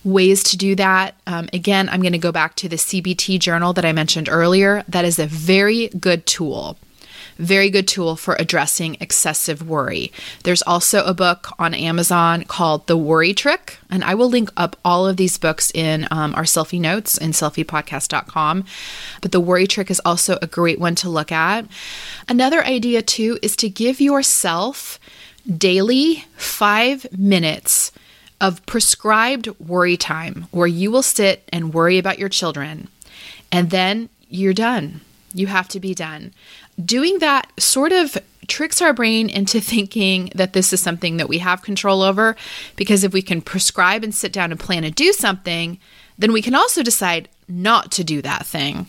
ways 0.05 0.43
to 0.45 0.57
do 0.57 0.77
that. 0.77 1.17
Um, 1.27 1.49
again, 1.53 1.89
I'm 1.89 2.01
going 2.01 2.13
to 2.13 2.19
go 2.19 2.31
back 2.31 2.55
to 2.57 2.69
the 2.69 2.77
CBT 2.77 3.41
journal 3.41 3.73
that 3.73 3.85
I 3.85 3.93
mentioned 3.93 4.29
earlier. 4.29 4.85
That 4.89 5.05
is 5.05 5.19
a 5.19 5.27
very 5.27 5.89
good 5.89 6.27
tool 6.27 6.79
very 7.39 7.70
good 7.70 7.87
tool 7.87 8.16
for 8.16 8.34
addressing 8.39 8.97
excessive 9.01 9.66
worry. 9.66 10.12
There's 10.45 10.62
also 10.62 11.05
a 11.05 11.14
book 11.14 11.49
on 11.59 11.74
Amazon 11.74 12.45
called 12.45 12.87
The 12.87 12.97
Worry 12.97 13.34
Trick, 13.34 13.78
and 13.91 14.03
I 14.05 14.14
will 14.14 14.28
link 14.28 14.51
up 14.57 14.76
all 14.84 15.07
of 15.07 15.16
these 15.16 15.39
books 15.39 15.70
in 15.74 16.07
um, 16.11 16.34
our 16.34 16.45
selfie 16.45 16.80
notes 16.80 17.18
in 17.18 17.30
selfiepodcast.com. 17.32 18.64
But 19.20 19.32
The 19.32 19.41
Worry 19.41 19.66
Trick 19.66 19.91
is 19.91 20.01
also 20.05 20.39
a 20.41 20.47
great 20.47 20.78
one 20.78 20.95
to 20.97 21.09
look 21.09 21.32
at. 21.32 21.66
Another 22.28 22.64
idea, 22.64 23.03
too, 23.03 23.39
is 23.43 23.57
to 23.57 23.68
give 23.68 24.01
yourself 24.01 24.99
daily 25.47 26.24
five 26.37 27.07
minutes 27.16 27.93
of 28.41 28.64
prescribed 28.66 29.49
worry 29.61 29.97
time 29.97 30.47
where 30.51 30.66
you 30.66 30.91
will 30.91 31.03
sit 31.03 31.49
and 31.53 31.72
worry 31.72 31.99
about 31.99 32.18
your 32.18 32.28
children 32.28 32.89
and 33.51 33.70
then 33.70 34.09
you're 34.28 34.53
done. 34.53 35.01
You 35.32 35.47
have 35.47 35.68
to 35.68 35.80
be 35.80 35.95
done 35.95 36.32
doing 36.85 37.18
that 37.20 37.51
sort 37.59 37.93
of 37.93 38.18
tricks 38.49 38.81
our 38.81 38.93
brain 38.93 39.29
into 39.29 39.61
thinking 39.61 40.31
that 40.35 40.53
this 40.53 40.72
is 40.72 40.81
something 40.81 41.16
that 41.16 41.29
we 41.29 41.39
have 41.39 41.62
control 41.62 42.03
over. 42.03 42.37
Because 42.77 43.05
if 43.05 43.12
we 43.12 43.22
can 43.22 43.43
prescribe 43.43 44.05
and 44.05 44.14
sit 44.14 44.33
down 44.33 44.51
and 44.51 44.61
plan 44.61 44.83
to 44.83 44.91
do 44.91 45.12
something, 45.12 45.79
then 46.18 46.33
we 46.33 46.43
can 46.43 46.55
also 46.55 46.83
decide 46.83 47.29
not 47.49 47.93
to 47.93 48.03
do 48.03 48.20
that 48.22 48.45
thing. 48.45 48.87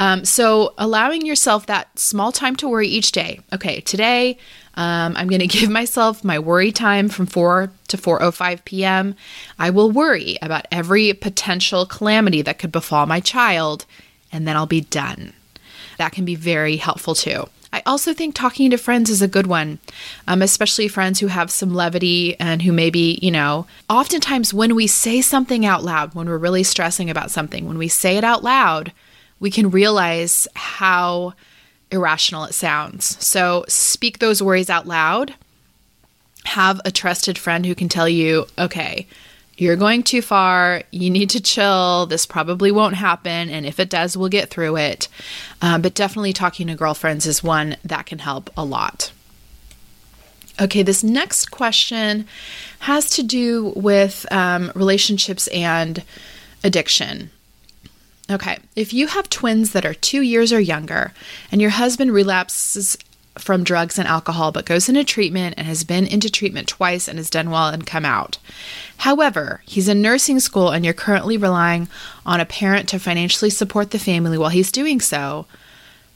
Um, 0.00 0.24
so 0.24 0.74
allowing 0.78 1.26
yourself 1.26 1.66
that 1.66 1.98
small 1.98 2.32
time 2.32 2.56
to 2.56 2.68
worry 2.68 2.88
each 2.88 3.12
day. 3.12 3.40
Okay, 3.52 3.80
today 3.80 4.38
um, 4.74 5.14
I'm 5.16 5.28
going 5.28 5.40
to 5.46 5.46
give 5.46 5.68
myself 5.68 6.24
my 6.24 6.38
worry 6.38 6.72
time 6.72 7.08
from 7.08 7.26
4 7.26 7.70
to 7.88 7.96
4:05 7.96 8.64
p.m. 8.64 9.14
I 9.58 9.70
will 9.70 9.90
worry 9.90 10.38
about 10.40 10.66
every 10.70 11.12
potential 11.12 11.84
calamity 11.84 12.42
that 12.42 12.58
could 12.58 12.72
befall 12.72 13.06
my 13.06 13.20
child, 13.20 13.84
and 14.32 14.48
then 14.48 14.56
I'll 14.56 14.66
be 14.66 14.80
done 14.80 15.34
that 15.98 16.12
can 16.12 16.24
be 16.24 16.34
very 16.34 16.76
helpful 16.76 17.14
too. 17.14 17.48
I 17.72 17.82
also 17.84 18.14
think 18.14 18.34
talking 18.34 18.70
to 18.70 18.78
friends 18.78 19.10
is 19.10 19.20
a 19.20 19.28
good 19.28 19.46
one, 19.46 19.78
um, 20.26 20.40
especially 20.40 20.88
friends 20.88 21.20
who 21.20 21.26
have 21.26 21.50
some 21.50 21.74
levity 21.74 22.38
and 22.40 22.62
who 22.62 22.72
maybe, 22.72 23.18
you 23.20 23.30
know, 23.30 23.66
oftentimes 23.90 24.54
when 24.54 24.74
we 24.74 24.86
say 24.86 25.20
something 25.20 25.66
out 25.66 25.84
loud, 25.84 26.14
when 26.14 26.28
we're 26.28 26.38
really 26.38 26.62
stressing 26.62 27.10
about 27.10 27.30
something, 27.30 27.68
when 27.68 27.76
we 27.76 27.88
say 27.88 28.16
it 28.16 28.24
out 28.24 28.42
loud, 28.42 28.92
we 29.38 29.50
can 29.50 29.70
realize 29.70 30.48
how 30.54 31.34
irrational 31.90 32.44
it 32.44 32.54
sounds. 32.54 33.22
So 33.24 33.64
speak 33.68 34.18
those 34.18 34.42
worries 34.42 34.70
out 34.70 34.86
loud. 34.86 35.34
Have 36.44 36.80
a 36.84 36.90
trusted 36.90 37.36
friend 37.36 37.66
who 37.66 37.74
can 37.74 37.90
tell 37.90 38.08
you, 38.08 38.46
okay, 38.58 39.06
you're 39.58 39.76
going 39.76 40.04
too 40.04 40.22
far. 40.22 40.82
You 40.92 41.10
need 41.10 41.30
to 41.30 41.40
chill. 41.40 42.06
This 42.06 42.26
probably 42.26 42.70
won't 42.70 42.94
happen. 42.94 43.50
And 43.50 43.66
if 43.66 43.80
it 43.80 43.90
does, 43.90 44.16
we'll 44.16 44.28
get 44.28 44.50
through 44.50 44.76
it. 44.76 45.08
Um, 45.60 45.82
but 45.82 45.94
definitely 45.94 46.32
talking 46.32 46.68
to 46.68 46.76
girlfriends 46.76 47.26
is 47.26 47.42
one 47.42 47.76
that 47.84 48.06
can 48.06 48.20
help 48.20 48.50
a 48.56 48.64
lot. 48.64 49.10
Okay, 50.60 50.82
this 50.82 51.02
next 51.02 51.46
question 51.50 52.26
has 52.80 53.10
to 53.10 53.22
do 53.22 53.72
with 53.74 54.26
um, 54.32 54.70
relationships 54.74 55.48
and 55.48 56.04
addiction. 56.62 57.30
Okay, 58.30 58.58
if 58.76 58.92
you 58.92 59.06
have 59.08 59.28
twins 59.28 59.72
that 59.72 59.86
are 59.86 59.94
two 59.94 60.20
years 60.20 60.52
or 60.52 60.60
younger 60.60 61.12
and 61.50 61.60
your 61.60 61.70
husband 61.70 62.12
relapses 62.12 62.96
from 63.40 63.64
drugs 63.64 63.98
and 63.98 64.08
alcohol, 64.08 64.52
but 64.52 64.66
goes 64.66 64.88
into 64.88 65.04
treatment 65.04 65.54
and 65.56 65.66
has 65.66 65.84
been 65.84 66.06
into 66.06 66.30
treatment 66.30 66.68
twice 66.68 67.08
and 67.08 67.18
has 67.18 67.30
done 67.30 67.50
well 67.50 67.68
and 67.68 67.86
come 67.86 68.04
out. 68.04 68.38
However, 68.98 69.62
he's 69.66 69.88
in 69.88 70.02
nursing 70.02 70.40
school 70.40 70.70
and 70.70 70.84
you're 70.84 70.94
currently 70.94 71.36
relying 71.36 71.88
on 72.26 72.40
a 72.40 72.46
parent 72.46 72.88
to 72.90 72.98
financially 72.98 73.50
support 73.50 73.90
the 73.90 73.98
family 73.98 74.38
while 74.38 74.50
he's 74.50 74.72
doing 74.72 75.00
so. 75.00 75.46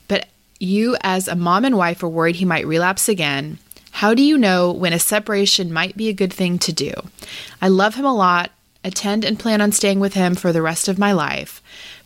But 0.09 0.29
you, 0.59 0.97
as 1.03 1.29
a 1.29 1.37
mom 1.37 1.65
and 1.65 1.77
wife, 1.77 2.03
are 2.03 2.09
worried 2.09 2.37
he 2.37 2.45
might 2.45 2.67
relapse 2.67 3.09
again. 3.09 3.59
How 3.93 4.15
do 4.15 4.23
you 4.23 4.39
know 4.39 4.73
when 4.73 4.93
a 4.93 4.99
separation 4.99 5.73
might 5.73 5.97
be 5.97 6.09
a 6.09 6.15
good 6.15 6.33
thing 6.33 6.59
to 6.61 6.73
do? 6.73 6.93
I 7.61 7.69
love 7.69 7.95
him 7.95 8.07
a 8.07 8.15
lot, 8.15 8.51
attend 8.83 9.25
and 9.25 9.39
plan 9.39 9.61
on 9.61 9.71
staying 9.71 10.01
with 10.01 10.15
him 10.15 10.35
for 10.35 10.53
the 10.53 10.63
rest 10.63 10.89
of 10.89 10.99
my 10.99 11.13
life. 11.13 11.63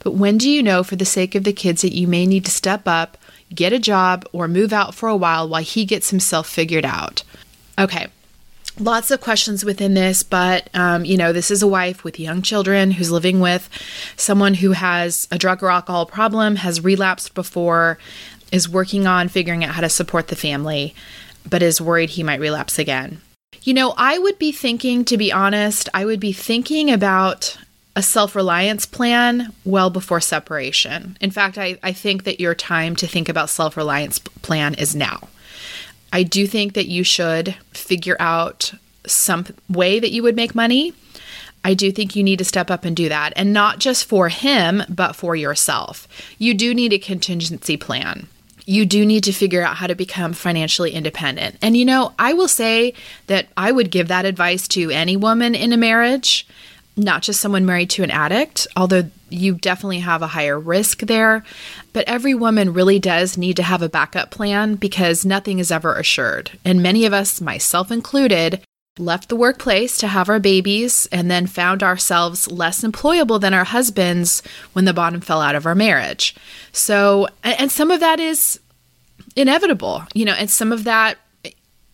But 0.07 0.14
when 0.14 0.38
do 0.38 0.48
you 0.48 0.62
know, 0.62 0.84
for 0.84 0.94
the 0.94 1.04
sake 1.04 1.34
of 1.34 1.42
the 1.42 1.52
kids, 1.52 1.82
that 1.82 1.92
you 1.92 2.07
may 2.07 2.26
need 2.26 2.44
to 2.44 2.50
step 2.52 2.86
up? 2.86 3.18
get 3.54 3.72
a 3.72 3.78
job, 3.78 4.24
or 4.32 4.48
move 4.48 4.72
out 4.72 4.94
for 4.94 5.09
a 5.09 5.16
while 5.16 5.48
while 5.48 5.62
he 5.62 5.84
gets 5.84 6.11
himself 6.11 6.48
figured 6.48 6.84
out. 6.84 7.22
Okay, 7.78 8.07
lots 8.78 9.11
of 9.11 9.20
questions 9.20 9.64
within 9.64 9.94
this, 9.94 10.22
but 10.22 10.68
um, 10.74 11.04
you 11.04 11.16
know, 11.16 11.32
this 11.32 11.50
is 11.50 11.62
a 11.62 11.66
wife 11.66 12.04
with 12.04 12.20
young 12.20 12.42
children 12.42 12.92
who's 12.92 13.11
living 13.11 13.40
with 13.40 13.68
someone 14.16 14.54
who 14.54 14.72
has 14.72 15.28
a 15.30 15.38
drug 15.38 15.62
or 15.62 15.70
alcohol 15.70 16.07
problem, 16.07 16.57
has 16.57 16.82
relapsed 16.82 17.34
before, 17.34 17.98
is 18.52 18.68
working 18.68 19.07
on 19.07 19.28
figuring 19.28 19.64
out 19.64 19.74
how 19.74 19.80
to 19.80 19.88
support 19.88 20.28
the 20.28 20.36
family, 20.36 20.94
but 21.48 21.62
is 21.62 21.80
worried 21.80 22.11
he 22.11 22.22
might 22.22 22.40
relapse 22.40 22.78
again. 22.78 23.20
You 23.62 23.74
know, 23.74 23.94
I 23.96 24.18
would 24.18 24.38
be 24.38 24.52
thinking, 24.52 25.04
to 25.07 25.16
be 25.16 25.32
honest, 25.32 25.88
I 25.92 26.04
would 26.04 26.20
be 26.20 26.32
thinking 26.32 26.90
about 26.90 27.59
a 27.97 28.03
self 28.03 28.36
reliance 28.36 28.86
plan 28.86 29.53
well 29.64 29.90
before 29.90 30.20
separation. 30.20 31.16
In 31.20 31.30
fact, 31.30 31.59
I, 31.59 31.78
I 31.82 31.92
think 31.92 32.24
that 32.24 32.38
your 32.38 32.55
time 32.55 32.94
to 32.97 33.07
think 33.07 33.28
about 33.28 33.51
self 33.51 33.76
reliance 33.76 34.18
plan 34.18 34.74
is 34.74 34.94
now. 34.94 35.28
I 36.12 36.22
do 36.22 36.47
think 36.47 36.74
that 36.74 36.86
you 36.86 37.03
should 37.03 37.57
figure 37.72 38.16
out 38.20 38.72
some 39.07 39.47
way 39.68 39.99
that 39.99 40.12
you 40.12 40.22
would 40.22 40.36
make 40.36 40.55
money. 40.55 40.92
I 41.64 41.74
do 41.74 41.90
think 41.90 42.14
you 42.14 42.22
need 42.22 42.38
to 42.38 42.44
step 42.44 42.70
up 42.70 42.84
and 42.84 42.94
do 42.94 43.09
that, 43.09 43.32
and 43.34 43.53
not 43.53 43.80
just 43.80 44.05
for 44.05 44.28
him, 44.28 44.82
but 44.88 45.16
for 45.16 45.34
yourself. 45.34 46.07
You 46.38 46.55
do 46.55 46.74
need 46.74 46.92
a 46.92 46.99
contingency 46.99 47.76
plan 47.76 48.28
you 48.66 48.84
do 48.84 49.07
need 49.07 49.22
to 49.22 49.32
figure 49.32 49.62
out 49.62 49.76
how 49.76 49.86
to 49.86 49.94
become 49.94 50.32
financially 50.32 50.90
independent. 50.90 51.57
And 51.62 51.76
you 51.76 51.84
know, 51.84 52.12
I 52.18 52.32
will 52.32 52.49
say 52.49 52.94
that 53.28 53.47
I 53.57 53.70
would 53.70 53.92
give 53.92 54.09
that 54.09 54.24
advice 54.24 54.66
to 54.68 54.90
any 54.90 55.16
woman 55.16 55.55
in 55.55 55.72
a 55.72 55.76
marriage 55.76 56.47
not 56.97 57.22
just 57.22 57.40
someone 57.40 57.66
married 57.66 57.90
to 57.90 58.03
an 58.03 58.11
addict, 58.11 58.66
although 58.74 59.11
you 59.28 59.55
definitely 59.55 59.99
have 60.01 60.22
a 60.22 60.28
higher 60.28 60.59
risk 60.59 61.01
there. 61.01 61.44
But 61.92 62.09
every 62.09 62.34
woman 62.34 62.72
really 62.72 62.99
does 62.99 63.36
need 63.36 63.57
to 63.57 63.62
have 63.62 63.82
a 63.82 63.88
backup 63.88 64.30
plan 64.30 64.76
because 64.76 65.26
nothing 65.26 65.59
is 65.59 65.70
ever 65.70 65.94
assured. 65.94 66.59
And 66.64 66.82
many 66.82 67.05
of 67.05 67.12
us, 67.12 67.40
myself 67.40 67.90
included, 67.90 68.62
left 68.99 69.28
the 69.28 69.36
workplace 69.36 69.99
to 69.99 70.07
have 70.07 70.30
our 70.30 70.40
babies 70.40 71.07
and 71.12 71.30
then 71.30 71.47
found 71.47 71.82
ourselves 71.82 72.51
less 72.51 72.82
employable 72.82 73.38
than 73.38 73.53
our 73.53 73.64
husbands 73.64 74.42
when 74.72 74.86
the 74.86 74.94
bottom 74.94 75.20
fell 75.20 75.42
out 75.42 75.55
of 75.55 75.66
our 75.66 75.74
marriage. 75.74 76.34
So, 76.72 77.28
and 77.44 77.70
some 77.70 77.90
of 77.90 78.01
that 78.01 78.20
is 78.20 78.59
inevitable, 79.34 80.05
you 80.14 80.24
know, 80.24 80.32
and 80.32 80.49
some 80.49 80.72
of 80.72 80.84
that 80.84 81.18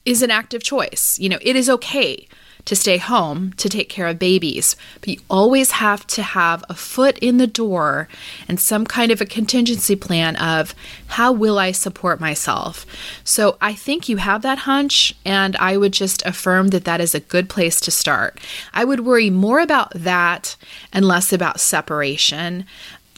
is 0.04 0.22
an 0.22 0.30
active 0.30 0.62
choice. 0.62 1.18
You 1.18 1.28
know, 1.28 1.38
it 1.42 1.56
is 1.56 1.68
okay 1.68 2.28
to 2.64 2.76
stay 2.76 2.96
home 2.96 3.52
to 3.54 3.68
take 3.68 3.88
care 3.88 4.06
of 4.06 4.18
babies, 4.18 4.76
but 5.00 5.08
you 5.08 5.20
always 5.28 5.72
have 5.72 6.06
to 6.08 6.22
have 6.22 6.64
a 6.68 6.74
foot 6.74 7.18
in 7.18 7.38
the 7.38 7.46
door 7.46 8.08
and 8.48 8.60
some 8.60 8.86
kind 8.86 9.10
of 9.10 9.20
a 9.20 9.26
contingency 9.26 9.96
plan 9.96 10.36
of 10.36 10.74
how 11.08 11.32
will 11.32 11.58
I 11.58 11.72
support 11.72 12.20
myself. 12.20 12.86
So 13.24 13.56
I 13.60 13.74
think 13.74 14.08
you 14.08 14.18
have 14.18 14.42
that 14.42 14.58
hunch, 14.58 15.14
and 15.24 15.56
I 15.56 15.76
would 15.76 15.92
just 15.92 16.24
affirm 16.24 16.68
that 16.68 16.84
that 16.84 17.00
is 17.00 17.14
a 17.14 17.20
good 17.20 17.48
place 17.48 17.80
to 17.80 17.90
start. 17.90 18.40
I 18.72 18.84
would 18.84 19.00
worry 19.00 19.30
more 19.30 19.60
about 19.60 19.92
that 19.94 20.56
and 20.92 21.04
less 21.04 21.32
about 21.32 21.60
separation. 21.60 22.64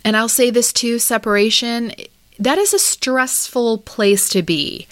And 0.05 0.17
I'll 0.17 0.29
say 0.29 0.51
this 0.51 0.73
too 0.73 0.99
separation 0.99 1.93
that 2.39 2.59
is 2.59 2.75
a 2.75 2.79
stressful 2.79 3.79
place 3.79 4.29
to 4.31 4.43
be, 4.43 4.89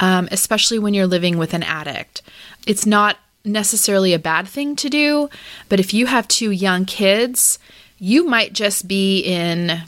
um, 0.00 0.28
especially 0.30 0.78
when 0.78 0.92
you're 0.92 1.06
living 1.06 1.38
with 1.38 1.54
an 1.54 1.62
addict. 1.62 2.20
It's 2.66 2.84
not 2.84 3.16
necessarily 3.44 4.12
a 4.12 4.18
bad 4.18 4.46
thing 4.46 4.76
to 4.76 4.88
do, 4.88 5.28
but 5.68 5.80
if 5.80 5.92
you 5.92 6.06
have 6.06 6.28
two 6.28 6.50
young 6.50 6.84
kids, 6.84 7.58
you 7.98 8.26
might 8.26 8.52
just 8.52 8.88
be 8.88 9.20
in 9.20 9.82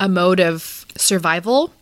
a 0.00 0.08
mode 0.08 0.40
of 0.40 0.84
survival. 0.96 1.72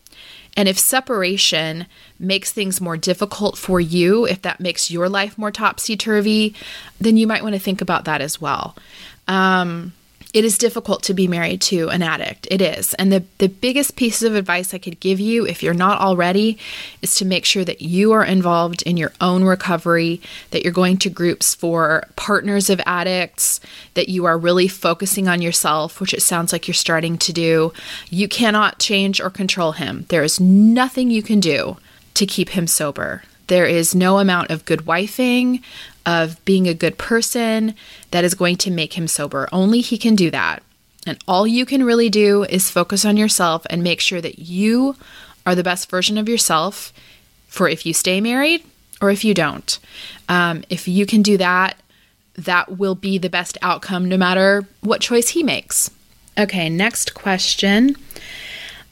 And 0.57 0.69
if 0.69 0.79
separation 0.79 1.87
makes 2.19 2.53
things 2.53 2.81
more 2.81 2.97
difficult 2.97 3.57
for 3.57 3.81
you, 3.81 4.27
if 4.27 4.43
that 4.43 4.61
makes 4.61 4.91
your 4.91 5.09
life 5.09 5.39
more 5.39 5.51
topsy 5.51 5.97
turvy, 5.97 6.55
then 7.01 7.17
you 7.17 7.27
might 7.27 7.43
want 7.43 7.55
to 7.55 7.61
think 7.61 7.81
about 7.81 8.05
that 8.05 8.21
as 8.21 8.41
well. 8.41 8.77
Um, 9.29 9.93
it 10.33 10.45
is 10.45 10.59
difficult 10.59 11.03
to 11.05 11.15
be 11.15 11.27
married 11.27 11.61
to 11.63 11.89
an 11.89 12.03
addict. 12.03 12.47
It 12.51 12.61
is. 12.61 12.95
And 12.95 13.13
the, 13.13 13.25
the 13.39 13.49
biggest 13.49 13.97
piece 13.97 14.23
of 14.23 14.35
advice 14.35 14.73
I 14.73 14.79
could 14.79 15.01
give 15.01 15.19
you, 15.19 15.47
if 15.47 15.63
you're 15.63 15.75
not 15.75 16.01
already, 16.01 16.59
is 17.03 17.17
to 17.17 17.25
make 17.25 17.45
sure 17.45 17.65
that 17.65 17.83
you 17.83 18.13
are 18.13 18.25
involved 18.25 18.83
in 18.83 18.97
your 18.97 19.13
own 19.21 19.45
recovery, 19.45 20.21
that 20.51 20.63
you're 20.63 20.73
going 20.73 20.99
to 20.99 21.11
groups 21.11 21.55
for 21.55 22.05
partners 22.17 22.71
of 22.71 22.81
addicts, 22.87 23.61
that 23.95 24.09
you 24.09 24.25
are 24.25 24.39
really 24.39 24.69
focusing 24.69 25.27
on 25.27 25.43
yourself, 25.43 26.01
which 26.01 26.15
it 26.15 26.23
sounds 26.23 26.53
like 26.53 26.69
you're 26.69 26.75
starting 26.75 27.19
to 27.19 27.33
do. 27.33 27.73
You 28.09 28.29
cannot 28.29 28.79
change 28.79 29.21
or 29.21 29.31
control 29.31 29.73
him. 29.73 30.07
There 30.09 30.23
is 30.23 30.39
nothing 30.39 31.11
you 31.11 31.23
can 31.23 31.41
do 31.41 31.77
to 32.15 32.27
keep 32.27 32.51
him 32.51 32.67
sober. 32.67 33.23
There 33.51 33.67
is 33.67 33.97
no 33.97 34.21
amount 34.21 34.51
of 34.51 34.65
good 34.65 34.83
wifing, 34.83 35.61
of 36.07 36.43
being 36.45 36.67
a 36.67 36.75
good 36.75 36.99
person 36.99 37.75
that 38.11 38.25
is 38.25 38.35
going 38.35 38.57
to 38.57 38.71
make 38.71 38.95
him 38.95 39.07
sober. 39.07 39.49
Only 39.53 39.81
he 39.81 39.99
can 39.99 40.17
do 40.17 40.31
that. 40.31 40.63
And 41.07 41.19
all 41.27 41.47
you 41.47 41.65
can 41.65 41.85
really 41.85 42.11
do 42.11 42.45
is 42.45 42.71
focus 42.71 43.05
on 43.05 43.17
yourself 43.17 43.67
and 43.71 43.83
make 43.83 44.01
sure 44.01 44.21
that 44.21 44.39
you 44.39 44.97
are 45.47 45.55
the 45.55 45.63
best 45.63 45.91
version 45.91 46.19
of 46.19 46.29
yourself 46.29 46.93
for 47.49 47.69
if 47.69 47.87
you 47.87 47.95
stay 47.95 48.21
married 48.21 48.65
or 49.01 49.11
if 49.11 49.25
you 49.25 49.35
don't. 49.35 49.79
Um, 50.29 50.63
if 50.69 50.87
you 50.87 51.07
can 51.07 51.23
do 51.23 51.37
that, 51.39 51.77
that 52.35 52.79
will 52.79 52.95
be 52.95 53.19
the 53.19 53.31
best 53.31 53.59
outcome 53.63 54.09
no 54.09 54.17
matter 54.17 54.67
what 54.81 55.01
choice 55.01 55.31
he 55.31 55.43
makes. 55.43 55.91
Okay, 56.39 56.69
next 56.69 57.15
question. 57.15 57.97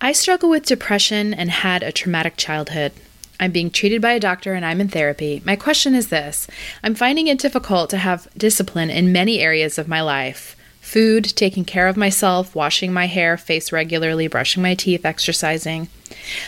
I 0.00 0.12
struggle 0.12 0.50
with 0.50 0.66
depression 0.66 1.34
and 1.34 1.50
had 1.50 1.82
a 1.82 1.92
traumatic 1.92 2.36
childhood. 2.36 2.92
I'm 3.40 3.52
being 3.52 3.70
treated 3.70 4.02
by 4.02 4.12
a 4.12 4.20
doctor 4.20 4.54
and 4.54 4.64
I'm 4.64 4.80
in 4.80 4.88
therapy. 4.88 5.42
My 5.44 5.56
question 5.56 5.94
is 5.94 6.08
this 6.08 6.46
I'm 6.82 6.94
finding 6.94 7.26
it 7.26 7.38
difficult 7.38 7.90
to 7.90 7.98
have 7.98 8.28
discipline 8.36 8.90
in 8.90 9.12
many 9.12 9.40
areas 9.40 9.78
of 9.78 9.88
my 9.88 10.00
life 10.00 10.56
food, 10.80 11.24
taking 11.36 11.66
care 11.66 11.86
of 11.86 11.98
myself, 11.98 12.54
washing 12.54 12.90
my 12.90 13.06
hair, 13.06 13.36
face 13.36 13.70
regularly, 13.70 14.26
brushing 14.26 14.62
my 14.62 14.74
teeth, 14.74 15.04
exercising. 15.04 15.86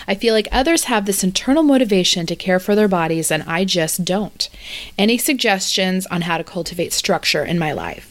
I 0.08 0.14
feel 0.14 0.32
like 0.32 0.48
others 0.50 0.84
have 0.84 1.04
this 1.04 1.22
internal 1.22 1.62
motivation 1.62 2.24
to 2.24 2.34
care 2.34 2.58
for 2.58 2.74
their 2.74 2.88
bodies 2.88 3.30
and 3.30 3.42
I 3.42 3.66
just 3.66 4.02
don't. 4.02 4.48
Any 4.96 5.18
suggestions 5.18 6.06
on 6.06 6.22
how 6.22 6.38
to 6.38 6.44
cultivate 6.44 6.94
structure 6.94 7.44
in 7.44 7.58
my 7.58 7.72
life? 7.72 8.06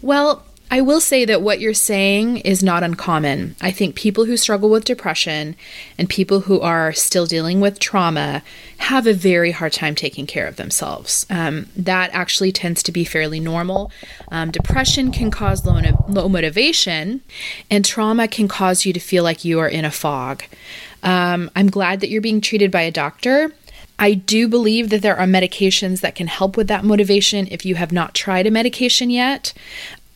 Well, 0.00 0.44
I 0.72 0.80
will 0.80 1.00
say 1.02 1.26
that 1.26 1.42
what 1.42 1.60
you're 1.60 1.74
saying 1.74 2.38
is 2.38 2.62
not 2.62 2.82
uncommon. 2.82 3.56
I 3.60 3.70
think 3.70 3.94
people 3.94 4.24
who 4.24 4.38
struggle 4.38 4.70
with 4.70 4.86
depression 4.86 5.54
and 5.98 6.08
people 6.08 6.40
who 6.40 6.62
are 6.62 6.94
still 6.94 7.26
dealing 7.26 7.60
with 7.60 7.78
trauma 7.78 8.42
have 8.78 9.06
a 9.06 9.12
very 9.12 9.50
hard 9.50 9.74
time 9.74 9.94
taking 9.94 10.26
care 10.26 10.46
of 10.46 10.56
themselves. 10.56 11.26
Um, 11.28 11.66
that 11.76 12.08
actually 12.14 12.52
tends 12.52 12.82
to 12.84 12.90
be 12.90 13.04
fairly 13.04 13.38
normal. 13.38 13.92
Um, 14.30 14.50
depression 14.50 15.12
can 15.12 15.30
cause 15.30 15.66
low, 15.66 15.78
low 16.08 16.30
motivation, 16.30 17.20
and 17.70 17.84
trauma 17.84 18.26
can 18.26 18.48
cause 18.48 18.86
you 18.86 18.94
to 18.94 19.00
feel 19.00 19.24
like 19.24 19.44
you 19.44 19.58
are 19.58 19.68
in 19.68 19.84
a 19.84 19.90
fog. 19.90 20.42
Um, 21.02 21.50
I'm 21.54 21.68
glad 21.68 22.00
that 22.00 22.08
you're 22.08 22.22
being 22.22 22.40
treated 22.40 22.70
by 22.70 22.80
a 22.80 22.90
doctor. 22.90 23.52
I 23.98 24.14
do 24.14 24.48
believe 24.48 24.88
that 24.88 25.02
there 25.02 25.16
are 25.16 25.26
medications 25.26 26.00
that 26.00 26.14
can 26.14 26.26
help 26.26 26.56
with 26.56 26.66
that 26.68 26.82
motivation 26.82 27.46
if 27.50 27.66
you 27.66 27.74
have 27.74 27.92
not 27.92 28.14
tried 28.14 28.46
a 28.46 28.50
medication 28.50 29.10
yet. 29.10 29.52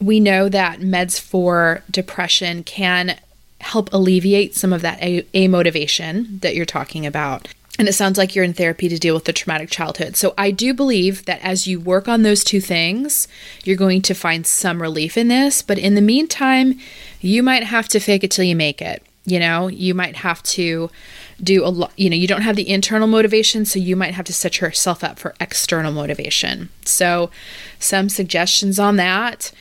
We 0.01 0.21
know 0.21 0.49
that 0.49 0.81
meds 0.81 1.21
for 1.21 1.83
depression 1.91 2.63
can 2.65 3.19
help 3.61 3.93
alleviate 3.93 4.55
some 4.55 4.73
of 4.73 4.83
that 4.83 5.03
a, 5.03 5.27
a 5.35 5.49
motivation 5.49 6.39
that 6.41 6.55
you're 6.55 6.67
talking 6.67 7.07
about. 7.07 7.49
And 7.79 7.89
it 7.89 7.95
sounds 7.95 8.17
like 8.17 8.35
you're 8.35 8.45
in 8.45 8.55
therapy 8.55 8.89
to 8.89 8.99
deal 8.99 9.15
with 9.15 9.25
the 9.25 9.33
traumatic 9.33 9.71
childhood. 9.71 10.17
So 10.17 10.33
I 10.39 10.51
do 10.51 10.73
believe 10.73 11.27
that 11.27 11.41
as 11.43 11.67
you 11.67 11.79
work 11.79 12.09
on 12.09 12.23
those 12.23 12.43
two 12.43 12.61
things, 12.61 13.29
you're 13.65 13.77
going 13.77 14.03
to 14.03 14.15
find 14.15 14.47
some 14.47 14.81
relief 14.81 15.17
in 15.19 15.29
this. 15.29 15.61
But 15.61 15.79
in 15.79 15.95
the 15.95 16.01
meantime, 16.01 16.79
you 17.21 17.43
might 17.43 17.65
have 17.65 17.89
to 17.89 18.01
fake 18.01 18.25
it 18.25 18.31
till 18.31 18.45
you 18.45 18.57
make 18.57 18.81
it. 18.81 19.03
You 19.27 19.41
know, 19.41 19.67
you 19.67 19.93
might 19.93 20.17
have 20.17 20.43
to 20.45 20.89
do 21.43 21.65
a 21.65 21.69
lot, 21.69 21.93
you 21.97 22.09
know, 22.09 22.17
you 22.17 22.29
don't 22.29 22.43
have 22.43 22.57
the 22.57 22.69
internal 22.69 23.09
motivation, 23.09 23.65
so 23.65 23.79
you 23.79 23.97
might 23.97 24.15
have 24.15 24.25
to 24.27 24.33
set 24.33 24.61
yourself 24.61 25.03
up 25.03 25.19
for 25.19 25.35
external 25.41 25.93
motivation. 25.93 26.69
So, 26.85 27.31
some 27.81 28.09
suggestions 28.09 28.79
on 28.79 28.97
that. 28.97 29.53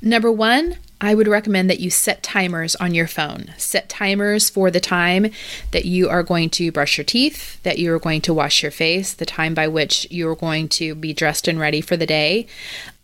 Number 0.00 0.30
one, 0.30 0.76
I 1.00 1.14
would 1.14 1.28
recommend 1.28 1.70
that 1.70 1.80
you 1.80 1.90
set 1.90 2.22
timers 2.22 2.74
on 2.76 2.94
your 2.94 3.06
phone. 3.06 3.52
Set 3.56 3.88
timers 3.88 4.50
for 4.50 4.70
the 4.70 4.80
time 4.80 5.30
that 5.70 5.84
you 5.84 6.08
are 6.08 6.24
going 6.24 6.50
to 6.50 6.72
brush 6.72 6.98
your 6.98 7.04
teeth, 7.04 7.62
that 7.62 7.78
you 7.78 7.92
are 7.94 8.00
going 8.00 8.20
to 8.22 8.34
wash 8.34 8.62
your 8.62 8.72
face, 8.72 9.12
the 9.12 9.26
time 9.26 9.54
by 9.54 9.68
which 9.68 10.08
you 10.10 10.28
are 10.28 10.34
going 10.34 10.68
to 10.70 10.94
be 10.96 11.12
dressed 11.12 11.46
and 11.46 11.60
ready 11.60 11.80
for 11.80 11.96
the 11.96 12.06
day. 12.06 12.46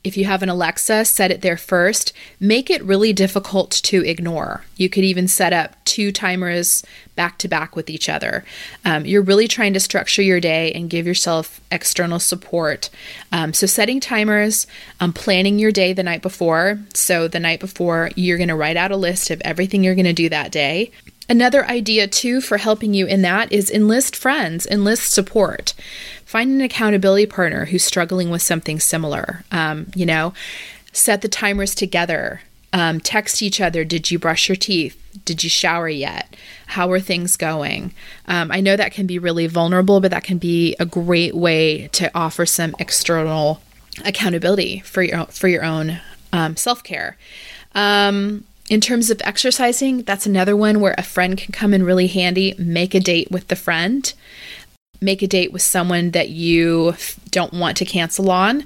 If 0.05 0.19
you 0.19 0.27
have 0.27 0.43
an 0.43 0.51
Alexa, 0.51 1.07
set 1.07 1.31
it 1.31 1.41
there 1.41 1.57
first. 1.57 2.13
Make 2.39 2.69
it 2.69 2.85
really 2.85 3.15
difficult 3.15 3.71
to 3.85 4.05
ignore. 4.05 4.63
You 4.77 4.91
could 4.91 5.03
even 5.03 5.27
set 5.27 5.55
up 5.55 5.83
two 5.87 6.13
timers 6.13 6.85
back 7.17 7.39
to 7.39 7.49
back 7.49 7.75
with 7.75 7.89
each 7.89 8.11
other. 8.11 8.45
Um, 8.85 9.07
you're 9.07 9.23
really 9.23 9.49
trying 9.49 9.73
to 9.73 9.81
structure 9.81 10.21
your 10.21 10.41
day 10.41 10.73
and 10.73 10.91
give 10.91 11.07
yourself 11.07 11.59
external 11.71 12.19
support. 12.19 12.91
Um, 13.33 13.55
so, 13.55 13.67
setting 13.67 13.99
timers, 13.99 14.67
um, 15.01 15.15
planning 15.15 15.59
your 15.59 15.73
day 15.73 15.95
the 15.95 16.03
night 16.03 16.21
before. 16.21 16.81
So, 16.93 17.27
the 17.27 17.41
night 17.41 17.61
before, 17.61 18.11
you're 18.15 18.39
going 18.39 18.49
to 18.49 18.57
write 18.57 18.77
out 18.77 18.91
a 18.91 18.97
list 18.97 19.31
of 19.31 19.41
everything 19.41 19.83
you're 19.83 19.95
going 19.95 20.05
to 20.05 20.13
do 20.13 20.29
that 20.29 20.53
day. 20.53 20.91
Another 21.29 21.64
idea, 21.66 22.07
too, 22.07 22.41
for 22.41 22.59
helping 22.59 22.93
you 22.93 23.07
in 23.07 23.22
that 23.22 23.51
is 23.51 23.70
enlist 23.70 24.14
friends, 24.14 24.66
enlist 24.66 25.12
support. 25.12 25.72
Find 26.25 26.51
an 26.51 26.61
accountability 26.61 27.27
partner 27.27 27.66
who's 27.66 27.85
struggling 27.85 28.29
with 28.31 28.43
something 28.43 28.79
similar. 28.79 29.45
Um, 29.51 29.87
you 29.95 30.05
know, 30.05 30.35
set 30.93 31.22
the 31.22 31.29
timers 31.29 31.75
together. 31.75 32.43
Um, 32.72 33.01
text 33.01 33.41
each 33.41 33.61
other. 33.61 33.85
Did 33.85 34.11
you 34.11 34.18
brush 34.18 34.49
your 34.49 34.57
teeth? 34.57 35.01
Did 35.25 35.45
you 35.45 35.49
shower 35.49 35.89
yet? 35.89 36.35
How 36.66 36.91
are 36.91 37.01
things 37.01 37.37
going? 37.37 37.95
Um, 38.27 38.51
I 38.51 38.61
know 38.61 38.77
that 38.77 38.93
can 38.93 39.07
be 39.07 39.18
really 39.18 39.47
vulnerable, 39.47 40.01
but 40.01 40.11
that 40.11 40.25
can 40.25 40.39
be 40.39 40.75
a 40.81 40.85
great 40.85 41.35
way 41.35 41.89
to 41.93 42.11
offer 42.14 42.45
some 42.45 42.75
external 42.79 43.62
accountability 44.05 44.81
for 44.81 45.03
your 45.03 45.27
for 45.27 45.47
your 45.47 45.64
own 45.64 46.01
self 46.57 46.83
care. 46.83 47.16
Um, 47.75 48.45
in 48.69 48.81
terms 48.81 49.11
of 49.11 49.21
exercising, 49.25 50.03
that's 50.03 50.27
another 50.27 50.57
one 50.57 50.81
where 50.81 50.95
a 50.97 51.03
friend 51.03 51.37
can 51.37 51.53
come 51.53 51.75
in 51.75 51.83
really 51.83 52.07
handy. 52.07 52.55
Make 52.59 52.95
a 52.95 53.01
date 53.01 53.31
with 53.31 53.49
the 53.49 53.57
friend. 53.57 54.12
Make 55.01 55.23
a 55.23 55.27
date 55.27 55.53
with 55.53 55.62
someone 55.62 56.12
that 56.12 56.31
you 56.31 56.95
don't 57.31 57.53
want 57.53 57.77
to 57.79 57.85
cancel 57.85 58.31
on. 58.31 58.65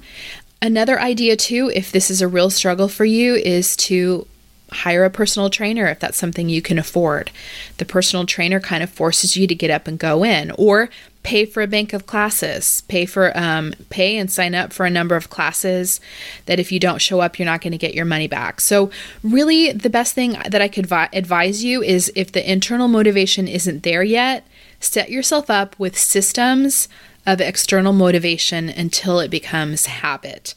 Another 0.61 0.99
idea, 0.99 1.35
too, 1.35 1.71
if 1.73 1.91
this 1.91 2.09
is 2.09 2.21
a 2.21 2.27
real 2.27 2.49
struggle 2.49 2.87
for 2.87 3.05
you, 3.05 3.35
is 3.35 3.75
to 3.77 4.25
hire 4.71 5.03
a 5.03 5.09
personal 5.09 5.49
trainer 5.49 5.87
if 5.87 5.99
that's 5.99 6.17
something 6.17 6.47
you 6.47 6.61
can 6.61 6.77
afford. 6.77 7.31
The 7.77 7.85
personal 7.85 8.25
trainer 8.25 8.59
kind 8.59 8.83
of 8.83 8.89
forces 8.89 9.35
you 9.35 9.47
to 9.47 9.55
get 9.55 9.71
up 9.71 9.87
and 9.87 9.97
go 9.97 10.23
in, 10.23 10.51
or 10.51 10.89
pay 11.23 11.45
for 11.45 11.61
a 11.61 11.67
bank 11.67 11.93
of 11.93 12.05
classes 12.05 12.81
pay 12.87 13.05
for 13.05 13.37
um, 13.37 13.73
pay 13.89 14.17
and 14.17 14.31
sign 14.31 14.55
up 14.55 14.71
for 14.71 14.85
a 14.85 14.89
number 14.89 15.15
of 15.15 15.29
classes 15.29 15.99
that 16.45 16.59
if 16.59 16.71
you 16.71 16.79
don't 16.79 17.01
show 17.01 17.19
up 17.19 17.37
you're 17.37 17.45
not 17.45 17.61
going 17.61 17.71
to 17.71 17.77
get 17.77 17.93
your 17.93 18.05
money 18.05 18.27
back. 18.27 18.61
So 18.61 18.89
really 19.23 19.71
the 19.71 19.89
best 19.89 20.15
thing 20.15 20.37
that 20.49 20.61
i 20.61 20.67
could 20.67 20.87
vi- 20.87 21.09
advise 21.13 21.63
you 21.63 21.83
is 21.83 22.11
if 22.15 22.31
the 22.31 22.49
internal 22.49 22.87
motivation 22.87 23.47
isn't 23.47 23.83
there 23.83 24.03
yet 24.03 24.45
set 24.79 25.11
yourself 25.11 25.49
up 25.49 25.77
with 25.77 25.97
systems 25.97 26.87
of 27.25 27.41
external 27.41 27.91
motivation 27.91 28.69
until 28.69 29.19
it 29.19 29.29
becomes 29.29 29.87
habit. 29.87 30.55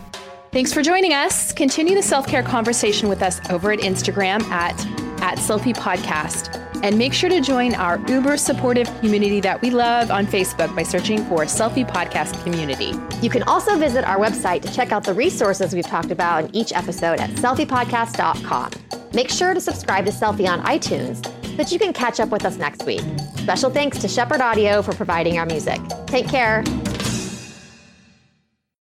Thanks 0.52 0.74
for 0.74 0.82
joining 0.82 1.14
us. 1.14 1.52
Continue 1.52 1.94
the 1.96 2.02
self 2.02 2.26
care 2.28 2.42
conversation 2.42 3.08
with 3.10 3.22
us 3.22 3.40
over 3.50 3.72
at 3.72 3.80
Instagram 3.80 4.42
at 4.44 5.05
at 5.26 5.40
Selfie 5.40 5.76
Podcast. 5.76 6.62
And 6.84 7.00
make 7.00 7.14
sure 7.14 7.30
to 7.32 7.42
join 7.42 7.74
our 7.74 8.00
uber 8.08 8.38
supportive 8.38 8.88
community 9.00 9.42
that 9.42 9.60
we 9.60 9.72
love 9.72 10.12
on 10.12 10.28
Facebook 10.28 10.74
by 10.76 10.84
searching 10.84 11.26
for 11.26 11.46
Selfie 11.46 11.90
Podcast 11.90 12.42
Community. 12.44 12.94
You 13.24 13.32
can 13.32 13.42
also 13.44 13.76
visit 13.76 14.06
our 14.06 14.20
website 14.20 14.62
to 14.62 14.72
check 14.72 14.92
out 14.92 15.04
the 15.04 15.16
resources 15.16 15.74
we've 15.74 15.88
talked 15.88 16.12
about 16.12 16.44
in 16.44 16.56
each 16.56 16.72
episode 16.74 17.20
at 17.20 17.32
selfiepodcast.com. 17.32 18.72
Make 19.14 19.30
sure 19.32 19.56
to 19.56 19.62
subscribe 19.62 20.06
to 20.06 20.12
Selfie 20.12 20.48
on 20.48 20.64
iTunes 20.64 21.26
so 21.44 21.56
that 21.56 21.72
you 21.72 21.80
can 21.80 21.92
catch 21.92 22.20
up 22.20 22.30
with 22.30 22.46
us 22.46 22.58
next 22.58 22.86
week. 22.86 23.02
Special 23.38 23.72
thanks 23.72 23.98
to 24.00 24.08
Shepherd 24.08 24.42
Audio 24.42 24.84
for 24.84 24.94
providing 24.94 25.40
our 25.40 25.48
music. 25.48 25.80
Take 26.06 26.28
care. 26.28 26.64